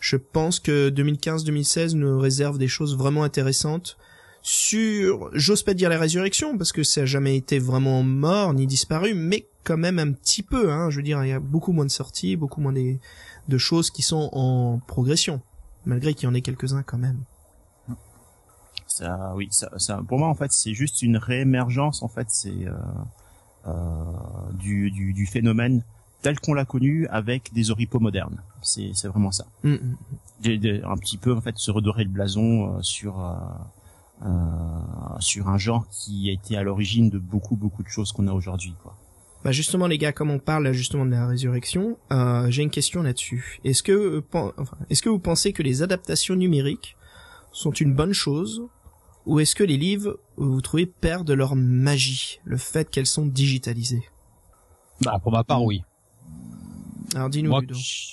[0.00, 3.96] je pense que 2015-2016 nous réserve des choses vraiment intéressantes
[4.42, 8.66] sur, j'ose pas dire la résurrection parce que ça a jamais été vraiment mort ni
[8.66, 10.70] disparu, mais quand même un petit peu.
[10.70, 13.00] Hein, je veux dire, il y a beaucoup moins de sorties, beaucoup moins des,
[13.48, 15.40] de choses qui sont en progression,
[15.86, 17.24] malgré qu'il y en ait quelques-uns quand même.
[18.86, 22.66] Ça, oui, ça, ça, pour moi en fait, c'est juste une réémergence en fait, c'est
[22.66, 22.72] euh,
[23.66, 23.72] euh,
[24.54, 25.82] du, du, du phénomène
[26.20, 28.40] tel qu'on l'a connu avec des oripeaux modernes.
[28.60, 29.46] C'est, c'est vraiment ça.
[29.64, 29.96] Mm, mm.
[30.58, 33.34] Des- un petit peu en fait se redorer le blason euh, sur euh,
[34.24, 34.28] euh,
[35.20, 38.32] sur un genre qui a été à l'origine de beaucoup beaucoup de choses qu'on a
[38.32, 38.96] aujourd'hui quoi.
[39.44, 43.02] Bah justement les gars, comme on parle justement de la résurrection, euh, j'ai une question
[43.02, 43.58] là-dessus.
[43.64, 44.52] Est-ce que, enfin,
[44.88, 46.96] est-ce que vous pensez que les adaptations numériques
[47.52, 48.62] sont une bonne chose,
[49.26, 54.04] ou est-ce que les livres, vous trouvez, perdent leur magie, le fait qu'elles sont digitalisées?
[55.02, 55.82] Bah, pour ma part, oui.
[57.14, 57.52] Alors dis-nous.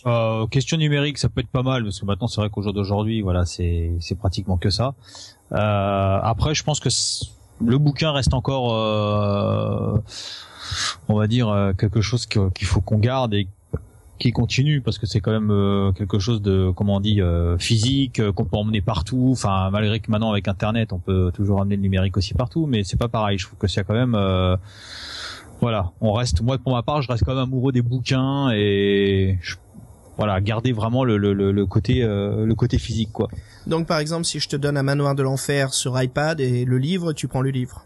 [0.05, 2.73] Euh, question numérique, ça peut être pas mal parce que maintenant c'est vrai qu'au jour
[2.73, 4.93] d'aujourd'hui, voilà, c'est c'est pratiquement que ça.
[5.51, 6.89] Euh, après, je pense que
[7.63, 9.97] le bouquin reste encore, euh,
[11.07, 13.47] on va dire, euh, quelque chose qu'il faut qu'on garde et
[14.19, 17.57] qui continue parce que c'est quand même euh, quelque chose de, comment on dit, euh,
[17.57, 19.29] physique euh, qu'on peut emmener partout.
[19.31, 22.83] Enfin, malgré que maintenant avec Internet, on peut toujours amener le numérique aussi partout, mais
[22.83, 23.37] c'est pas pareil.
[23.37, 24.55] Je trouve que c'est quand même euh,
[25.61, 29.37] voilà, on reste, moi pour ma part, je reste quand même amoureux des bouquins et
[29.41, 29.55] je-
[30.17, 33.29] voilà, garder vraiment le, le, le, le côté euh, le côté physique quoi.
[33.67, 36.77] Donc par exemple, si je te donne un manoir de l'enfer sur iPad et le
[36.77, 37.85] livre, tu prends le livre.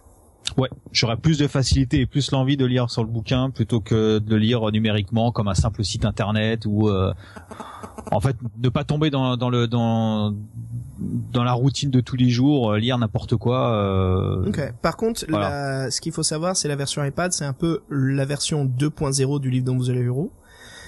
[0.57, 4.19] Ouais, j'aurais plus de facilité et plus l'envie de lire sur le bouquin plutôt que
[4.19, 7.13] de le lire numériquement comme un simple site internet ou euh,
[8.11, 10.33] en fait ne pas tomber dans, dans le dans
[10.99, 13.73] dans la routine de tous les jours, euh, lire n'importe quoi.
[13.73, 14.73] euh, Ok.
[14.81, 15.49] Par contre, Voilà.
[15.85, 19.39] la- ce qu'il faut savoir, c'est la version iPad, c'est un peu la version 2.0
[19.39, 20.31] du livre dont vous allez le héros.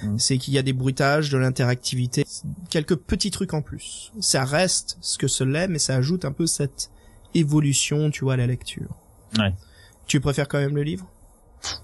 [0.03, 0.17] Mm.
[0.19, 2.25] C'est qu'il y a des bruitages, de l'interactivité,
[2.69, 4.11] quelques petits trucs en plus.
[4.19, 6.91] Ça reste ce que ce l'est, mais ça ajoute un peu cette
[7.33, 8.89] évolution, tu vois, à la lecture.
[9.38, 9.53] Ouais.
[10.07, 11.05] Tu préfères quand même le livre?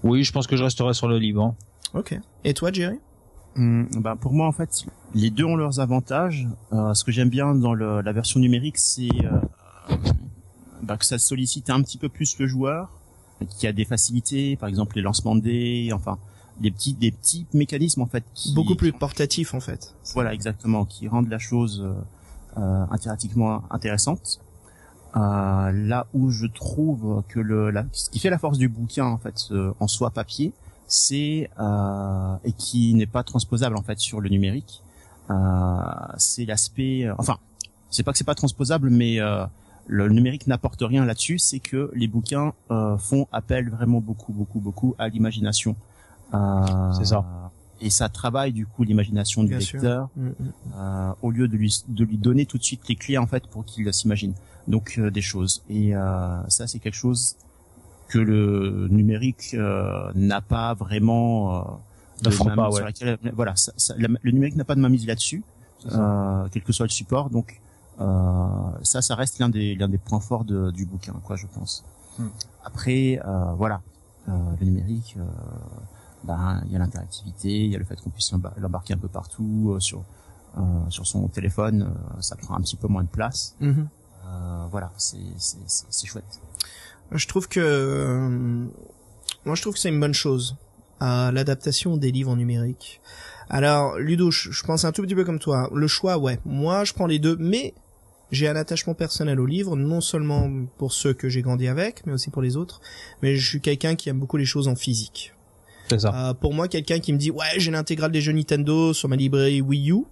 [0.04, 1.42] Oui, je pense que je resterai sur le livre.
[1.42, 1.54] hein.
[1.94, 2.18] Ok.
[2.44, 2.98] Et toi, Jerry?
[3.56, 6.48] Hum, bah pour moi en fait, les deux ont leurs avantages.
[6.72, 9.94] Euh, ce que j'aime bien dans le, la version numérique, c'est euh,
[10.82, 12.88] bah, que ça sollicite un petit peu plus le joueur,
[13.58, 16.18] qui a des facilités, par exemple les lancements de dés, enfin
[16.60, 19.94] des petits des petits mécanismes en fait qui Beaucoup plus portatif, en fait.
[20.14, 24.40] voilà exactement qui rendent la chose euh, euh, interactivement intéressante.
[25.14, 29.04] Euh, là où je trouve que le la, ce qui fait la force du bouquin
[29.04, 30.52] en fait euh, en soi papier,
[30.86, 34.82] c'est euh, et qui n'est pas transposable en fait sur le numérique,
[35.30, 35.34] euh,
[36.16, 37.36] c'est l'aspect euh, enfin
[37.90, 39.44] c'est pas que c'est pas transposable mais euh,
[39.86, 42.54] le numérique n'apporte rien là-dessus, c'est que les bouquins
[42.98, 45.76] font appel vraiment beaucoup beaucoup beaucoup à l'imagination.
[46.30, 47.24] C'est ça.
[47.84, 50.32] Et ça travaille du coup l'imagination du Bien lecteur Mm, mm.
[50.76, 53.46] euh, au lieu de lui de lui donner tout de suite les clés en fait
[53.48, 54.34] pour qu'il s'imagine
[54.68, 57.36] donc euh, des choses et euh, ça c'est quelque chose
[58.08, 61.62] que le numérique euh, n'a pas vraiment euh,
[62.22, 62.82] de mainmise pas, sur ouais.
[62.84, 65.42] laquelle- voilà ça, ça- la- le numérique n'a pas de mainmise là-dessus
[65.90, 67.60] euh, quel que soit le support donc
[68.00, 68.46] euh,
[68.82, 71.84] ça, ça reste l'un des l'un des points forts de- du bouquin, quoi, je pense.
[72.18, 72.28] Hmm.
[72.64, 73.80] Après, euh, voilà,
[74.28, 75.22] euh, le numérique, euh,
[76.24, 78.98] ben, il y a l'interactivité, il y a le fait qu'on puisse l'embar- l'embarquer un
[78.98, 80.02] peu partout euh, sur
[80.58, 80.60] euh,
[80.90, 83.56] sur son téléphone, euh, ça prend un petit peu moins de place.
[84.26, 86.40] Euh, voilà, c'est c'est chouette.
[87.10, 88.66] Je trouve que euh,
[89.44, 90.56] moi je trouve que c'est une bonne chose
[91.00, 93.00] à l'adaptation des livres en numérique.
[93.50, 95.68] Alors Ludo, je, je pense un tout petit peu comme toi.
[95.74, 96.38] Le choix, ouais.
[96.44, 97.74] Moi, je prends les deux, mais
[98.30, 100.48] j'ai un attachement personnel aux livres, non seulement
[100.78, 102.80] pour ceux que j'ai grandi avec, mais aussi pour les autres.
[103.20, 105.34] Mais je suis quelqu'un qui aime beaucoup les choses en physique.
[105.88, 106.30] C'est ça.
[106.30, 109.16] Euh, pour moi, quelqu'un qui me dit ouais, j'ai l'intégrale des jeux Nintendo sur ma
[109.16, 110.04] librairie Wii U.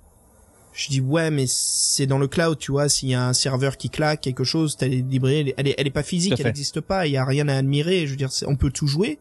[0.72, 2.88] Je dis ouais, mais c'est dans le cloud, tu vois.
[2.88, 5.90] S'il y a un serveur qui claque, quelque chose, ta librairie, elle est, elle est,
[5.90, 7.06] pas physique, elle n'existe pas.
[7.06, 8.06] Il y a rien à admirer.
[8.06, 9.18] Je veux dire, on peut tout jouer.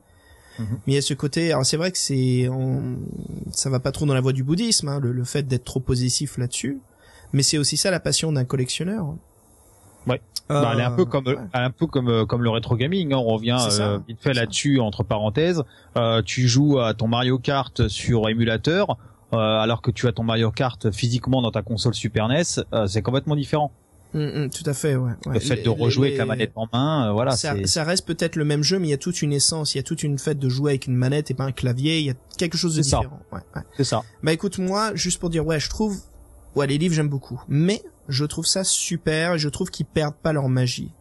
[0.59, 0.67] Mhm.
[0.85, 1.51] Mais il y a ce côté.
[1.51, 2.97] Alors c'est vrai que c'est, on-
[3.51, 5.79] ça va pas trop dans la voie du bouddhisme, hein, le, le fait d'être trop
[5.79, 6.79] positif là-dessus.
[7.33, 9.15] Mais c'est aussi ça la passion d'un collectionneur.
[10.07, 10.21] Ouais.
[10.51, 11.35] Euh, Bah, elle est un peu comme ouais.
[11.53, 13.13] un peu comme euh, comme le rétro gaming.
[13.13, 13.17] hein.
[13.17, 15.63] On revient euh, vite fait là-dessus entre parenthèses.
[15.97, 18.97] Euh, tu joues à ton Mario Kart sur émulateur,
[19.33, 22.41] euh, alors que tu as ton Mario Kart physiquement dans ta console Super NES.
[22.73, 23.71] euh, c'est complètement différent.
[24.15, 25.11] Mm, mm, tout à fait, ouais.
[25.27, 25.33] ouais.
[25.35, 27.29] Le fait Les- de rejouer les- avec la manette en main, euh, voilà.
[27.33, 29.77] ça, ça reste peut-être le même jeu, mais il y a toute une essence, il
[29.77, 31.99] y a toute une fête de jouer avec une manette et pas un clavier.
[31.99, 32.97] Il y a quelque chose de ça.
[32.97, 33.19] différent.
[33.31, 33.61] Ouais, ouais.
[33.77, 34.01] c'est ça.
[34.23, 35.95] Bah écoute, moi, juste pour dire, ouais, je trouve,
[36.55, 39.35] ouais, les livres j'aime beaucoup, mais je trouve ça super.
[39.35, 40.91] et Je trouve qu'ils perdent pas leur magie.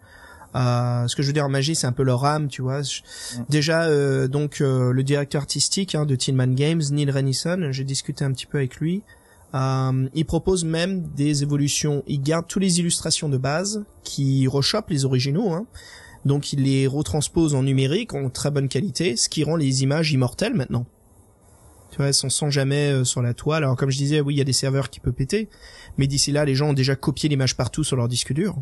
[0.54, 2.80] Euh, ce que je veux dire en magie, c'est un peu leur âme, tu vois.
[2.80, 3.44] Mm.
[3.48, 7.84] Déjà, euh, donc euh, le directeur artistique hein, de Tin Man Games, Neil Renison, j'ai
[7.84, 9.02] discuté un petit peu avec lui.
[9.54, 12.02] Euh, il propose même des évolutions.
[12.06, 15.66] Il garde toutes les illustrations de base, qui rechoppe les originaux, hein.
[16.24, 20.12] donc il les retranspose en numérique en très bonne qualité, ce qui rend les images
[20.12, 20.86] immortelles maintenant.
[21.90, 23.64] Tu vois, elles sont sans jamais euh, sur la toile.
[23.64, 25.48] Alors comme je disais, oui, il y a des serveurs qui peuvent péter,
[25.96, 28.56] mais d'ici là, les gens ont déjà copié l'image partout sur leur disque dur.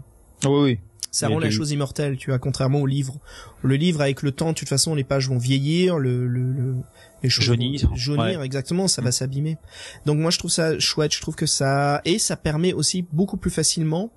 [0.44, 0.78] Oui, oui.
[1.10, 3.18] Ça rend la chose immortelle, tu vois, contrairement au livre.
[3.62, 6.74] Le livre, avec le temps, de toute façon, les pages vont vieillir, le, le, le-
[7.22, 9.56] les choses Jaunir, vont jaunir, exactement, ça va s'abîmer.
[10.04, 13.38] Donc moi, je trouve ça chouette, je trouve que ça, et ça permet aussi beaucoup
[13.38, 14.12] plus facilement,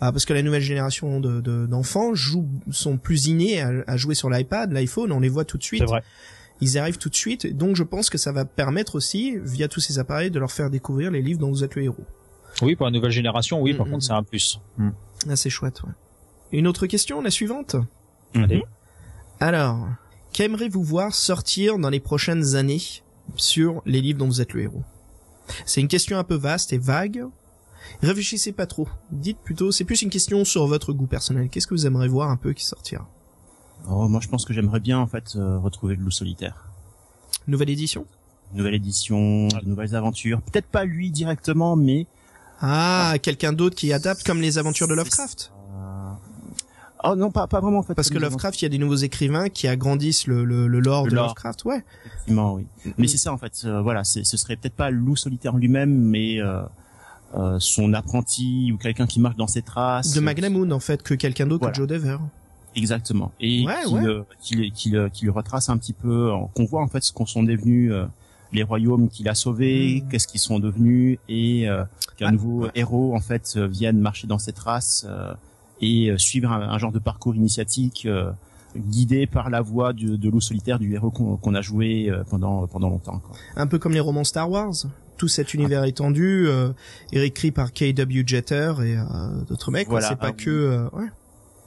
[0.00, 3.96] ah, parce que la nouvelle génération de, de- d'enfants jouent, sont plus innés à, à
[3.96, 5.80] jouer sur l'iPad, l'iPhone, on les voit tout de suite.
[5.82, 6.04] C'est vrai.
[6.60, 9.80] Ils arrivent tout de suite, donc je pense que ça va permettre aussi, via tous
[9.80, 12.04] ces appareils, de leur faire découvrir les livres dont vous êtes le héros.
[12.62, 13.74] Oui, pour la nouvelle génération, oui.
[13.74, 14.06] Par Mm, contre, mm.
[14.08, 14.60] c'est un plus.
[14.78, 14.90] Mm.
[15.30, 15.92] Ah, c'est chouette, ouais.
[16.52, 17.74] Une autre question, la suivante
[18.34, 18.62] Allez.
[19.40, 19.88] Alors,
[20.32, 22.80] qu'aimerez-vous voir sortir dans les prochaines années
[23.36, 24.82] sur les livres dont vous êtes le héros?
[25.66, 27.24] C'est une question un peu vaste et vague.
[28.02, 28.88] Réfléchissez pas trop.
[29.10, 31.48] Dites plutôt, c'est plus une question sur votre goût personnel.
[31.48, 33.08] Qu'est-ce que vous aimeriez voir un peu qui sortira?
[33.88, 36.68] Oh, moi, je pense que j'aimerais bien en fait euh, retrouver le loup solitaire.
[37.46, 38.06] Nouvelle édition
[38.52, 40.40] nouvelle édition, de nouvelles aventures.
[40.42, 42.06] Peut-être pas lui directement, mais
[42.60, 45.50] Ah, quelqu'un d'autre qui adapte comme les aventures de Lovecraft
[47.06, 47.94] oh non, pas pas vraiment en fait.
[47.94, 51.04] Parce que Lovecraft, il y a des nouveaux écrivains qui agrandissent le, le, le lore
[51.06, 51.16] Le de.
[51.16, 51.84] Lovecraft, ouais.
[52.06, 52.66] Effectivement, oui.
[52.96, 53.62] Mais c'est ça en fait.
[53.64, 56.62] euh, voilà, ce serait peut-être pas le loup solitaire lui-même, mais euh,
[57.34, 60.12] euh, son apprenti ou quelqu'un qui marche dans ses traces.
[60.12, 61.72] De Magnamoon, en fait, que quelqu'un d'autre Voilà.
[61.72, 62.18] que Joe Dever.
[62.76, 63.32] Exactement.
[63.40, 64.02] Et Ouais, qui, ouais.
[64.02, 67.02] le- qui, le- qui, le- qui retrace un petit peu, euh, qu'on voit en fait
[67.04, 68.06] ce qu'on sont devenus euh,
[68.52, 70.08] les royaumes qu'il a sauvés, Mm.
[70.08, 71.84] qu'est-ce qu'ils sont devenus, et euh,
[72.16, 72.70] qu'un Ah, nouveau ouais.
[72.74, 75.34] héros en fait euh, vienne marcher dans ses traces euh,
[75.80, 78.30] et euh, suivre un, un genre de parcours initiatique euh,
[78.76, 82.24] guidé par la voix du, de loup solitaire du héros qu'on qu'on a joué euh,
[82.28, 83.20] pendant pendant longtemps.
[83.20, 83.36] Quoi.
[83.56, 84.74] un peu comme les romans Star Wars.
[85.16, 86.72] Tout cet univers étendu euh,
[87.12, 88.24] est écrit par K.W.
[88.26, 89.04] Jeter et euh,
[89.48, 89.88] d'autres mecs.
[89.88, 91.06] Voilà, c'est pas ah que euh, ouais.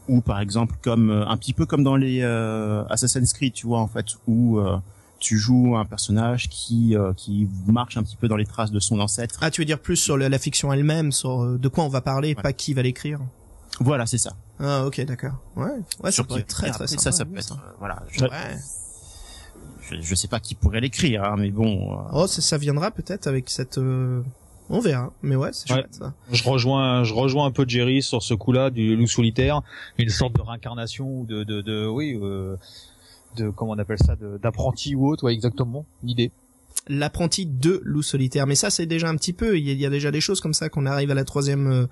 [0.08, 3.68] Ou par exemple comme euh, un petit peu comme dans les euh, Assassin's Creed, tu
[3.68, 4.78] vois en fait où euh,
[5.20, 8.80] tu joues un personnage qui euh, qui marche un petit peu dans les traces de
[8.80, 9.40] son ancêtre.
[9.42, 11.90] Ah, tu veux dire plus sur la, la fiction elle-même, sur euh, de quoi on
[11.90, 12.42] va parler, Ouais.
[12.44, 13.20] pas qui va l'écrire.
[13.80, 14.34] Voilà, c'est ça.
[14.60, 15.34] Ah, ok, d'accord.
[15.56, 17.02] Ouais, ouais, ça Sur pourrait être très très sympa.
[17.02, 18.02] ça, ça oui, peut être euh, voilà.
[18.10, 18.58] Je, Ouais.
[19.82, 21.96] je, je sais pas qui pourrait l'écrire, hein, mais bon.
[22.12, 23.78] Oh, ça, ça viendra peut-être avec cette.
[24.70, 25.80] On verra, mais ouais, c'est Ouais.
[25.82, 26.14] chouette ça.
[26.32, 29.62] Je rejoins, je rejoins un peu Jerry sur ce coup-là du loup solitaire,
[29.98, 32.58] une sorte de réincarnation ou de, de, de, oui, euh,
[33.38, 36.32] de comment on appelle ça, d'apprenti ou autre, ouais, exactement, l'idée.
[36.90, 39.58] L'apprenti de loup solitaire, mais ça c'est déjà un petit peu.
[39.58, 41.24] Il y, a, il y a déjà des choses comme ça qu'on arrive à la
[41.26, 41.86] troisième euh,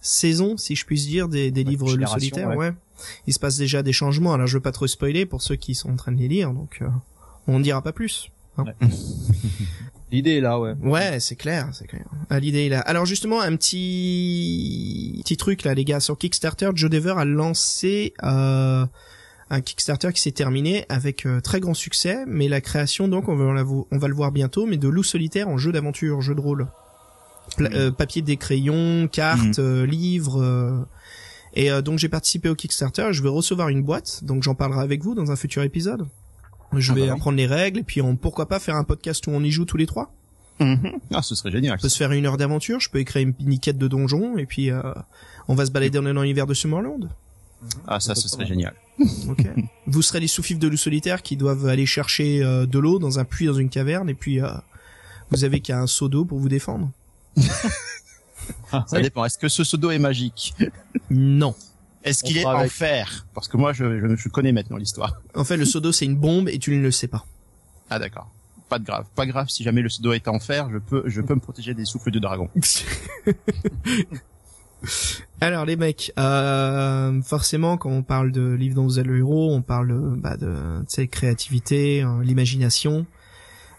[0.00, 2.56] saison, si je puis dire, des, des Ouais, livres loup solitaire.
[2.56, 2.72] ouais.
[3.26, 4.32] Il se passe déjà des changements.
[4.34, 6.52] Alors je veux pas trop spoiler pour ceux qui sont en train de les lire,
[6.52, 6.88] donc euh,
[7.46, 8.30] on ne dira pas plus.
[10.12, 10.74] L'idée est là, ouais.
[10.82, 12.04] Ouais, c'est clair, c'est clair.
[12.30, 12.80] Ah, L'idée est là.
[12.80, 18.12] Alors justement, un petit petit truc là, les gars, sur Kickstarter, Joe Dever a lancé
[18.22, 18.84] euh,
[19.50, 23.36] un Kickstarter qui s'est terminé avec euh, très grand succès, mais la création donc on
[23.36, 23.44] va,
[23.90, 26.68] on le voir bientôt, mais de loup solitaire en jeu d'aventure, jeu de rôle.
[27.56, 30.40] Pla- euh, papier, des crayons, cartes, euh, livres.
[30.42, 30.78] euh,
[31.54, 33.08] et euh, donc j'ai participé au Kickstarter.
[33.12, 36.06] Je vais recevoir une boîte, donc j'en parlerai avec vous dans un futur épisode.
[36.74, 37.12] Je Ah vais bah oui.
[37.12, 39.64] apprendre les règles et puis on, pourquoi pas faire un podcast où on y joue
[39.64, 40.12] tous les trois?
[40.60, 40.92] Mhm.
[41.12, 41.76] Ah, ce serait génial.
[41.78, 42.78] On peut se faire une heure d'aventure.
[42.80, 44.80] Je peux écrire une mini quête de donjon et puis euh,
[45.48, 47.08] on va se balader dans l'univers de Summerland.
[47.86, 48.74] Ah, ça, ce serait génial.
[49.28, 49.46] Ok.
[49.86, 53.18] vous serez les sous-fifs de loup solitaire qui doivent aller chercher euh, de l'eau dans
[53.18, 54.48] un puits dans une caverne et puis euh,
[55.30, 56.90] vous avez qu'à un seau d'eau pour vous défendre.
[58.72, 59.02] Ah, Ça oui.
[59.04, 59.24] dépend.
[59.24, 60.54] Est-ce que ce pseudo est magique?
[61.10, 61.54] Non.
[62.04, 62.72] Est-ce qu'il est en avec.
[62.72, 65.20] fer Parce que moi, je, je, je connais maintenant l'histoire.
[65.34, 67.24] En fait, le seau d'eau c'est une bombe et tu ne le sais pas.
[67.90, 68.30] Ah, d'accord.
[68.68, 69.06] Pas de grave.
[69.14, 69.48] Pas grave.
[69.48, 72.10] Si jamais le pseudo est en fer, je peux, je peux me protéger des souffles
[72.10, 72.48] de dragon.
[75.40, 79.52] Alors les mecs, euh, forcément quand on parle de livre dont vous êtes le héros,
[79.52, 83.06] on parle bah, de tu sais, créativité, euh, l'imagination,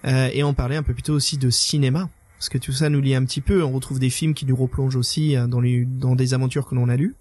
[0.05, 3.01] euh, et on parlait un peu plutôt aussi de cinéma, parce que tout ça nous
[3.01, 3.63] lie un petit peu.
[3.63, 6.75] On retrouve des films qui nous replongent aussi euh, dans les dans des aventures que
[6.75, 7.15] l'on a lues.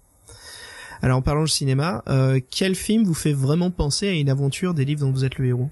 [1.03, 4.73] Alors en parlant de cinéma, euh, quel film vous fait vraiment penser à une aventure
[4.73, 5.69] des livres dont vous êtes le héros?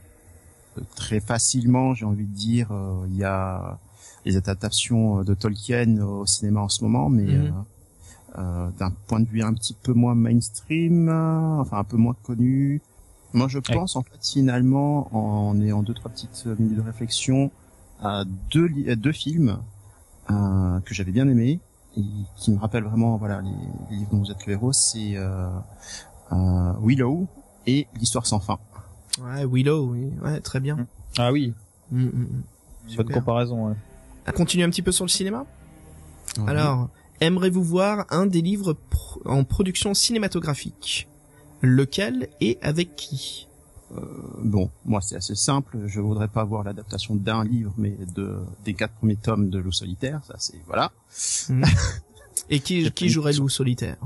[0.98, 3.80] Très facilement, j'ai envie de dire, euh, il y a
[4.26, 7.54] les adaptations de Tolkien au cinéma en ce moment, mais Mhm.
[8.38, 11.96] euh, euh, d'un point de vue un petit peu moins mainstream, euh, enfin un peu
[11.98, 12.82] moins connu.
[13.34, 17.52] Moi, je pense en fait finalement, en ayant deux trois petites minutes de réflexion,
[18.02, 19.60] à deux li- à deux films
[20.30, 21.62] euh, que j'avais bien aimés
[21.98, 22.04] et
[22.38, 23.50] qui me rappellent vraiment voilà les,
[23.90, 25.50] les livres dont vous êtes le héros, c'est euh,
[26.32, 27.28] euh, Willow
[27.68, 28.60] et l'histoire sans fin.
[29.22, 30.88] Ouais, Willow, oui, ouais, très bien.
[31.18, 31.54] Ah oui,
[31.92, 32.28] Mm, mm, mm.
[32.30, 32.44] bonne
[32.88, 33.16] Super.
[33.18, 33.68] comparaison.
[33.70, 33.76] Ouais.
[34.28, 35.46] On continue un petit peu sur le cinéma?
[36.48, 36.88] Alors,
[37.20, 41.10] aimerez-vous voir un des livres pro- en production cinématographique?
[41.62, 43.48] Lequel et avec qui?
[44.44, 45.78] Bon, moi c'est assez simple.
[45.86, 49.72] Je voudrais pas voir l'adaptation d'un livre, mais de des quatre premiers tomes de Loup
[49.72, 50.22] solitaire.
[50.28, 50.92] Ça c'est voilà.
[52.50, 53.98] Et qui, qui jouerait Loup solitaire?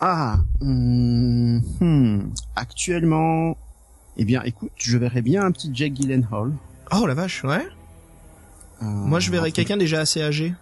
[0.00, 3.56] Ah, hum, hmm, actuellement,
[4.16, 6.52] eh bien, écoute, je verrais bien un petit Jack Gyllenhaal.
[6.92, 7.66] Oh la vache, ouais.
[8.82, 10.54] Euh, Moi je verrais quelqu'un déjà assez âgé.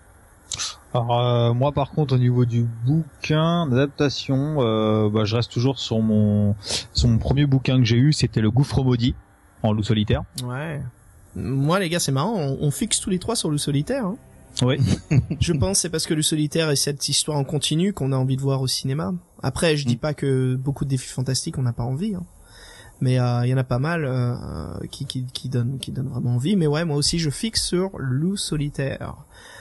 [0.94, 5.78] Alors euh, moi par contre au niveau du bouquin d'adaptation, euh, bah, je reste toujours
[5.78, 6.54] sur mon
[6.92, 9.14] sur mon premier bouquin que j'ai eu, c'était le Gouffre maudit
[9.62, 10.22] en loup solitaire.
[10.44, 10.82] Ouais.
[11.34, 14.04] Moi les gars c'est marrant, on, on fixe tous les trois sur Loup solitaire.
[14.04, 14.16] Hein.
[14.60, 14.76] Oui.
[15.40, 18.36] je pense c'est parce que Loup solitaire est cette histoire en continu qu'on a envie
[18.36, 19.14] de voir au cinéma.
[19.42, 19.98] Après je dis Mm.
[19.98, 22.14] pas que beaucoup de défis fantastiques on n'a pas envie.
[22.14, 22.22] Hein.
[23.02, 24.34] Mais euh, il y en a pas mal euh,
[24.90, 26.54] qui, qui, qui donnent qui donnent vraiment envie.
[26.56, 29.16] Mais ouais moi aussi je fixe sur Loup solitaire.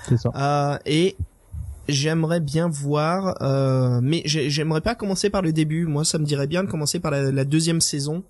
[0.07, 0.29] C'est ça.
[0.35, 1.17] Euh, et
[1.89, 5.85] j'aimerais bien voir, euh, mais j'ai- j'aimerais pas commencer par le début.
[5.87, 8.23] Moi, ça me dirait bien de commencer par la, la deuxième saison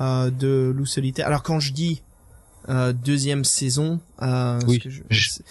[0.00, 1.26] euh, de Loup solitaire.
[1.28, 2.02] Alors quand je dis
[2.68, 4.80] euh, deuxième saison, euh, Oui.
[4.80, 5.02] que je-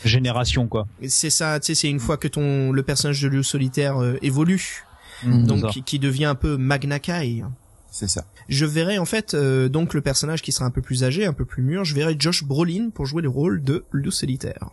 [0.04, 0.88] Génération quoi.
[1.08, 1.60] c'est ça.
[1.62, 4.84] Tu sais, c'est une fois que ton le personnage de Loup solitaire euh, évolue,
[5.24, 5.46] Mhm.
[5.48, 7.44] donc qui, qui devient un peu Magna Kai.
[7.92, 8.26] C'est ça.
[8.50, 11.34] Je verrai en fait euh, donc le personnage qui sera un peu plus âgé, un
[11.34, 11.84] peu plus mûr.
[11.86, 14.70] Je verrai Josh Brolin pour jouer le rôle de Loup solitaire.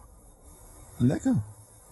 [1.01, 1.37] D'accord.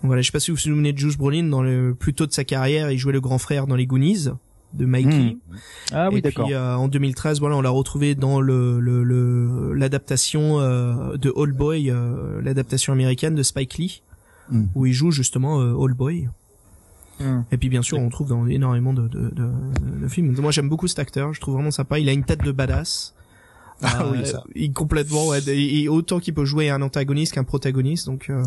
[0.02, 2.26] Voilà, je sais pas si vous vous souvenez de Josh Brolin dans le plus tôt
[2.26, 4.28] de sa carrière, il jouait le grand frère dans les Goonies
[4.74, 5.38] de Mikey.
[5.92, 6.44] Ah oui Et d'accord.
[6.44, 11.32] puis euh, en 2013, voilà, on l'a retrouvé dans le le- le- l'adaptation euh, de
[11.36, 14.02] All Boy, euh, l'adaptation américaine de Spike Lee,
[14.50, 14.64] Mm.
[14.74, 16.28] où il joue justement euh, All Boy.
[17.20, 17.42] Hmm.
[17.50, 19.50] Et puis bien sûr, on trouve dans énormément de, de, de,
[20.02, 20.34] de films.
[20.40, 21.34] Moi, j'aime beaucoup cet acteur.
[21.34, 21.98] Je trouve vraiment sympa.
[21.98, 23.14] Il a une tête de badass.
[23.80, 24.42] Ah Euh, oui, ça.
[24.56, 25.28] Il complètement.
[25.28, 28.06] Ouais, et, autant qu'il peut jouer un antagoniste qu'un protagoniste.
[28.06, 28.42] Donc euh,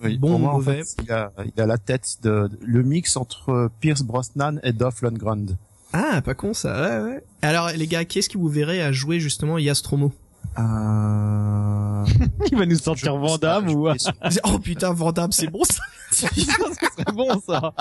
[0.00, 0.84] Oui, Bon moi, en mauvais.
[0.84, 5.02] fait, il a, il a la tête de, le mix entre Pierce Brosnan et Dolph
[5.02, 5.56] Lundgren.
[5.92, 7.24] Ah, pas con ça, ouais, ouais.
[7.42, 10.12] Alors les gars, qu'est-ce qui vous verrait à jouer justement Yastromo?
[10.58, 12.04] Euh...
[12.50, 13.88] Il va nous je sortir pense Vandame je ou
[14.44, 15.82] Oh putain, Vandame, c'est bon ça
[16.12, 17.72] c'est bon ça.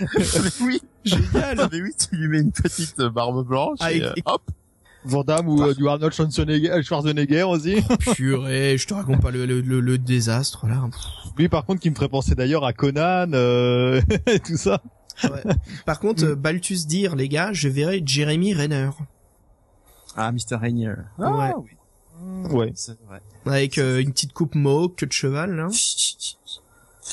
[0.00, 0.24] Mais
[0.62, 4.12] oui, Génial mais oui, tu lui mets une petite barbe blanche Ah, et, et- euh,
[4.16, 4.42] et- hop.
[5.04, 7.82] Vandame ou euh, du Arnold Schwarzenegger, euh, Schwarzenegger aussi.
[8.14, 10.88] Purée, je te raconte pas le, le, le, le désastre là.
[11.36, 14.80] Lui par contre qui me ferait penser d'ailleurs à Conan euh, et tout ça.
[15.24, 15.42] Ouais.
[15.86, 18.90] Par contre, euh, Balthus dire les gars, je verrais Jeremy Renner.
[20.16, 20.56] Ah, Mr.
[20.60, 20.88] Rainier.
[21.18, 21.26] Ouais.
[21.26, 21.70] Ah, oui.
[22.50, 22.72] Ouais.
[22.74, 23.20] C'est vrai.
[23.46, 25.68] Avec euh, une petite coupe mohawk, queue de cheval là.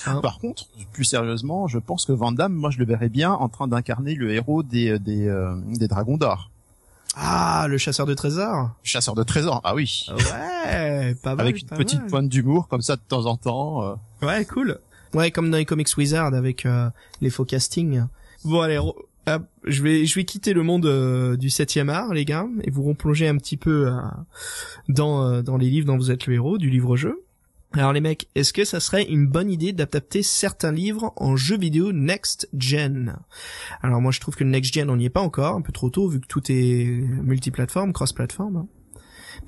[0.05, 0.19] Hein.
[0.21, 3.49] Par contre, plus sérieusement, je pense que Van Damme, moi, je le verrais bien en
[3.49, 6.51] train d'incarner le héros des des, euh, des Dragons d'Or,
[7.15, 8.69] Ah, le chasseur de trésors.
[8.83, 9.61] chasseur de trésors.
[9.63, 11.47] Ah oui, Ouais, pas mal.
[11.47, 12.09] avec une petite mal.
[12.09, 13.83] pointe d'humour comme ça de temps en temps.
[13.83, 13.95] euh.
[14.25, 14.79] Ouais, cool.
[15.15, 16.89] Ouais, comme dans les comics Wizard avec euh,
[17.19, 18.03] les faux castings.
[18.45, 18.79] Bon, allez,
[19.65, 22.83] je vais je vais quitter le monde euh, du septième art, les gars, et vous
[22.83, 23.97] replonger un petit peu euh,
[24.87, 27.23] dans euh, dans les livres dont vous êtes le héros du livre-jeu.
[27.73, 31.57] Alors les mecs, est-ce que ça serait une bonne idée d'adapter certains livres en jeux
[31.57, 33.17] vidéo next gen?
[33.81, 35.71] Alors moi je trouve que le next gen on n'y est pas encore, un peu
[35.71, 38.57] trop tôt vu que tout est multiplateforme, cross-platform.
[38.57, 38.67] hein.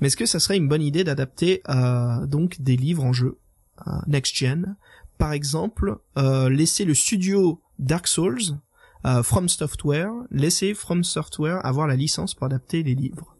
[0.00, 1.62] Mais est-ce que ça serait une bonne idée d'adapter
[2.26, 3.38] donc des livres en jeu
[4.06, 4.76] next gen?
[5.18, 8.56] Par exemple, laisser le studio Dark Souls,
[9.06, 13.36] euh, From Software, laisser From Software avoir la licence pour adapter les livres.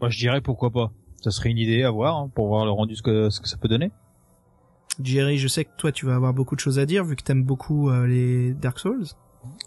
[0.00, 0.92] Moi, je dirais pourquoi pas.
[1.22, 3.48] Ça serait une idée à voir hein, pour voir le rendu ce que ce que
[3.48, 3.90] ça peut donner.
[5.02, 7.22] Jerry, je sais que toi tu vas avoir beaucoup de choses à dire vu que
[7.22, 9.04] t'aimes beaucoup euh, les Dark Souls.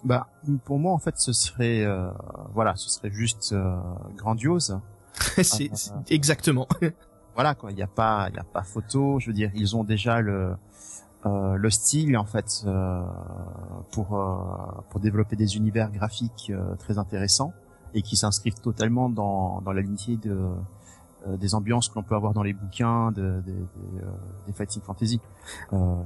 [0.04, 0.28] Bah,
[0.66, 2.10] pour moi, en fait, ce serait, euh,
[2.54, 3.78] voilà, ce serait juste euh,
[4.18, 4.80] grandiose.
[5.14, 6.68] c'est c'est- exactement.
[7.36, 7.72] Voilà, quoi.
[7.72, 9.18] Il n'y a pas, il y a pas photo.
[9.20, 10.56] Je veux dire, ils ont déjà le,
[11.26, 13.02] euh, le style, en fait, euh,
[13.92, 14.38] pour euh,
[14.90, 17.54] pour développer des univers graphiques euh, très intéressants
[17.94, 20.48] et qui s'inscrivent totalement dans dans la lignée de
[21.28, 24.12] euh, des ambiances que l'on peut avoir dans les bouquins de, des- des, euh,
[24.48, 25.20] des fighting fantasy.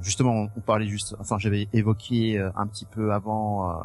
[0.02, 3.80] Justement, on, parlait juste, enfin, j'avais évoqué un petit peu avant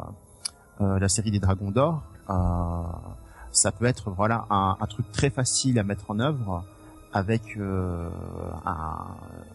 [0.80, 2.02] la série des Dragons d'Or.
[3.52, 6.64] Ça peut être voilà un, un truc très facile à mettre en œuvre
[7.12, 8.08] avec euh,
[8.64, 9.06] un,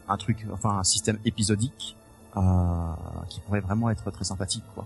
[0.10, 1.96] un truc, enfin un système épisodique
[2.36, 2.42] euh,
[3.30, 4.86] qui pourrait vraiment être très sympathique, quoi.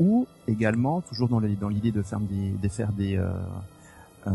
[0.00, 1.38] Ou également, toujours dans
[1.68, 3.30] l'idée de faire des, de faire des euh,
[4.26, 4.30] euh,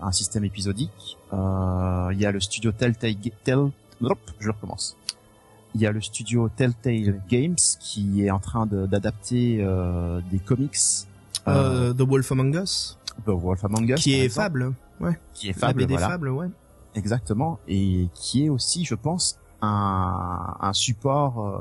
[0.00, 3.14] un système épisodique, euh, il y a le studio Telltale,
[3.44, 3.58] Tell,
[4.02, 4.96] hop, je recommence.
[5.74, 10.38] Il y a le studio Telltale Games qui est en train de- d'adapter euh, des
[10.38, 10.76] comics.
[11.46, 15.18] Euh, The Wolf Among Us, The Wolf Among Us, qui est exemple, Fable, ouais.
[15.34, 16.08] qui est La Fable, BD voilà.
[16.08, 16.48] Fable, ouais.
[16.94, 21.58] Exactement, et qui est aussi, je pense, un, un support euh,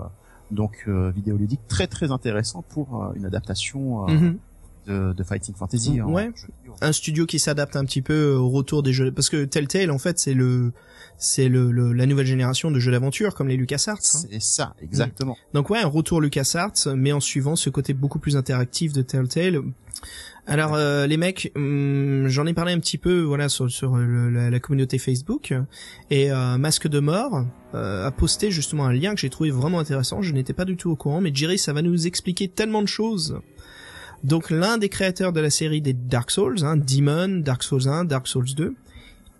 [0.52, 4.38] donc euh, vidéoludique très très intéressant pour euh, une adaptation euh, Mhm.
[4.88, 6.02] de, de Fighting Fantasy.
[6.02, 6.32] en Ouais.
[6.82, 10.00] Un studio qui s'adapte un petit peu au retour des jeux, parce que Telltale en
[10.00, 10.72] fait c'est le
[11.18, 13.98] c'est le, le- la nouvelle génération de jeux d'aventure comme les LucasArts.
[13.98, 14.00] hein.
[14.32, 15.36] C'est ça, exactement.
[15.54, 19.62] Donc ouais, un retour LucasArts, mais en suivant ce côté beaucoup plus interactif de Telltale.
[20.48, 23.68] Alors euh, les mecs, hum, j'en ai parlé un petit peu, voilà, sur,
[23.98, 25.54] la, communauté Facebook,
[26.10, 29.80] et euh, Masque de mort euh, a posté justement un lien que j'ai trouvé vraiment
[29.80, 30.22] intéressant.
[30.22, 32.88] Je n'étais pas du tout au courant, mais Jerry, ça va nous expliquer tellement de
[32.88, 33.40] choses.
[34.24, 38.06] Donc l'un des créateurs de la série des Dark Souls, hein, Demon, Dark Souls 1,
[38.06, 38.76] Dark Souls 2,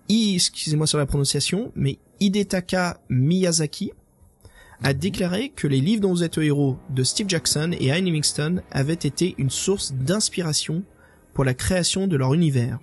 [0.08, 3.92] I- excusez-moi sur la prononciation, mais Hidetaka Miyazaki
[4.82, 8.02] a déclaré que les livres dont vous êtes le héros de Steve Jackson et Ian
[8.02, 10.82] Livingstone avaient été une source d'inspiration
[11.34, 12.78] pour la création de leur univers.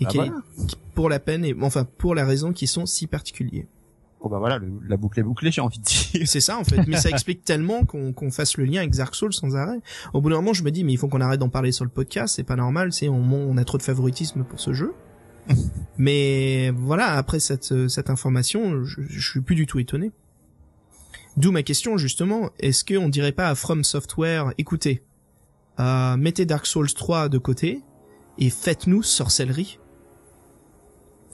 [0.00, 0.32] Et Bah qui- voilà.
[0.68, 3.66] qui- pour la peine, et, enfin pour la raison qui sont si particuliers.
[4.24, 6.26] Oh bah voilà, le- la boucle est bouclée, j'ai envie de dire.
[6.28, 9.14] C'est ça en fait, mais ça explique tellement qu'on qu'on fasse le lien avec Dark
[9.14, 9.80] Souls sans arrêt.
[10.12, 11.84] Au bout d'un moment, je me dis mais il faut qu'on arrête d'en parler sur
[11.84, 14.92] le podcast, c'est pas normal, c'est on, on a trop de favoritisme pour ce jeu.
[15.98, 20.12] mais voilà, après cette cette information, je, je suis plus du tout étonné.
[21.36, 25.02] D'où ma question justement, est-ce qu'on dirait pas à From Software, écoutez,
[25.80, 27.80] euh, mettez Dark Souls 3 de côté
[28.38, 29.78] et faites-nous sorcellerie?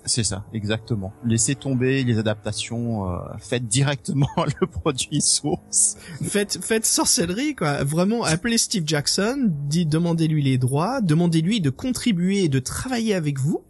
[0.05, 1.13] C'est ça, exactement.
[1.25, 4.29] Laissez tomber les adaptations, euh, faites directement
[4.61, 5.97] le produit source.
[6.23, 7.85] Faites, faites sorcellerie, quoi.
[7.85, 13.39] Vraiment, appelez Steve Jackson, dites, demandez-lui les droits, demandez-lui de contribuer et de travailler avec
[13.39, 13.63] vous,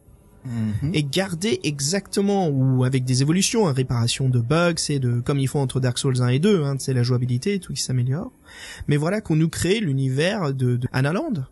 [0.92, 5.48] et gardez exactement, ou avec des évolutions, hein, réparation de bugs, c'est de, comme ils
[5.48, 8.32] font entre Dark Souls 1 et 2, hein, c'est la jouabilité et tout qui s'améliore.
[8.86, 11.44] Mais voilà, qu'on nous crée l'univers de, de Anna Land.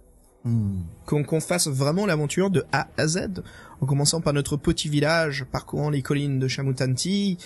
[0.44, 0.82] Hmm.
[1.06, 3.42] Qu'on qu'on fasse vraiment l'aventure de A à Z,
[3.80, 7.38] en commençant par notre petit village, parcourant les collines de Chamutanti,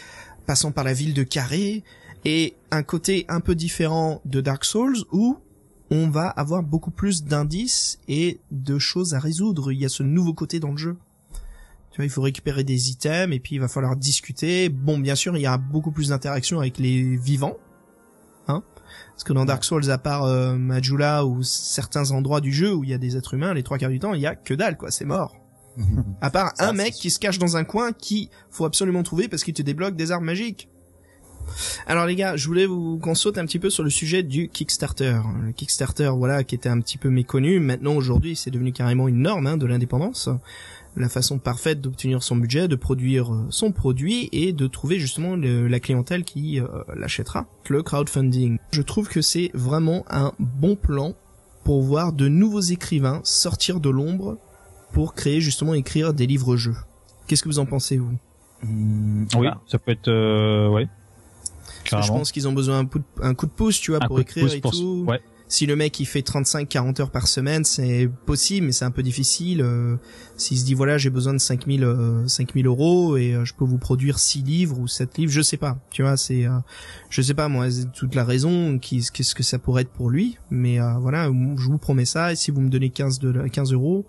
[0.47, 1.83] passant par la ville de Carré,
[2.25, 5.39] et un côté un peu différent de Dark Souls où
[5.91, 9.73] on va avoir beaucoup plus d'indices et de choses à résoudre.
[9.73, 10.97] Il y a ce nouveau côté dans le jeu.
[11.91, 14.69] Tu vois, il faut récupérer des items et puis il va falloir discuter.
[14.69, 17.57] Bon, bien sûr, il y a beaucoup plus d'interaction avec les vivants.
[18.49, 18.63] Hein
[19.13, 22.85] Parce que dans Dark Souls, à part euh, Majula ou certains endroits du jeu où
[22.85, 24.55] il y a des êtres humains, les trois quarts du temps, il y a que
[24.55, 24.91] dalle, quoi.
[24.91, 25.37] C'est mort.
[26.21, 29.03] À part Ça, un mec c'est qui se cache dans un coin qui faut absolument
[29.03, 30.69] trouver parce qu'il te débloque des armes magiques.
[31.87, 34.49] Alors les gars, je voulais vous qu'on saute un petit peu sur le sujet du
[34.49, 35.21] Kickstarter.
[35.45, 37.61] Le Kickstarter, voilà, qui était un petit peu méconnu.
[37.61, 40.29] Maintenant, aujourd'hui, c'est devenu carrément une norme hein, de l'indépendance.
[40.97, 45.37] La façon parfaite d'obtenir son budget, de produire euh, son produit et de trouver justement
[45.37, 46.67] le- la clientèle qui euh,
[46.97, 47.47] l'achètera.
[47.69, 48.59] Le crowdfunding.
[48.73, 51.15] Je trouve que c'est vraiment un bon plan
[51.65, 54.37] pour voir de nouveaux écrivains sortir de l'ombre
[54.93, 56.75] pour créer justement écrire des livres-jeux.
[57.29, 58.17] Qu'est-ce que vous en pensez vous?
[58.65, 60.89] Hmm, Oui, ça peut être, euh, ouais.
[61.89, 63.93] Parce que je pense qu'ils ont besoin d'un coup de, un coup de pouce, tu
[63.93, 65.05] vois, Un pour écrire et pour- tout.
[65.07, 65.21] Ouais.
[65.53, 69.03] Si le mec il fait 35-40 heures par semaine, c'est possible, mais c'est un peu
[69.03, 69.61] difficile.
[69.63, 69.97] euh,
[70.37, 73.65] S'il se dit voilà, j'ai besoin de 5000 euh, 5000 euros et euh, je peux
[73.65, 75.77] vous produire 6 livres ou 7 livres, je sais pas.
[75.91, 76.57] Tu vois, c'est euh,
[77.11, 80.81] je sais pas moi toute la raison qu'est-ce que ça pourrait être pour lui, mais
[80.81, 84.07] euh, voilà, je vous promets ça et si vous me donnez 15 de 15 euros,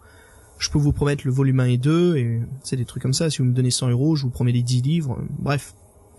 [0.59, 3.31] je peux vous promettre le volume 1 et 2 et c'est des trucs comme ça.
[3.31, 5.17] Si vous me donnez 100 euros, je vous promets les 10 livres.
[5.39, 5.73] Bref.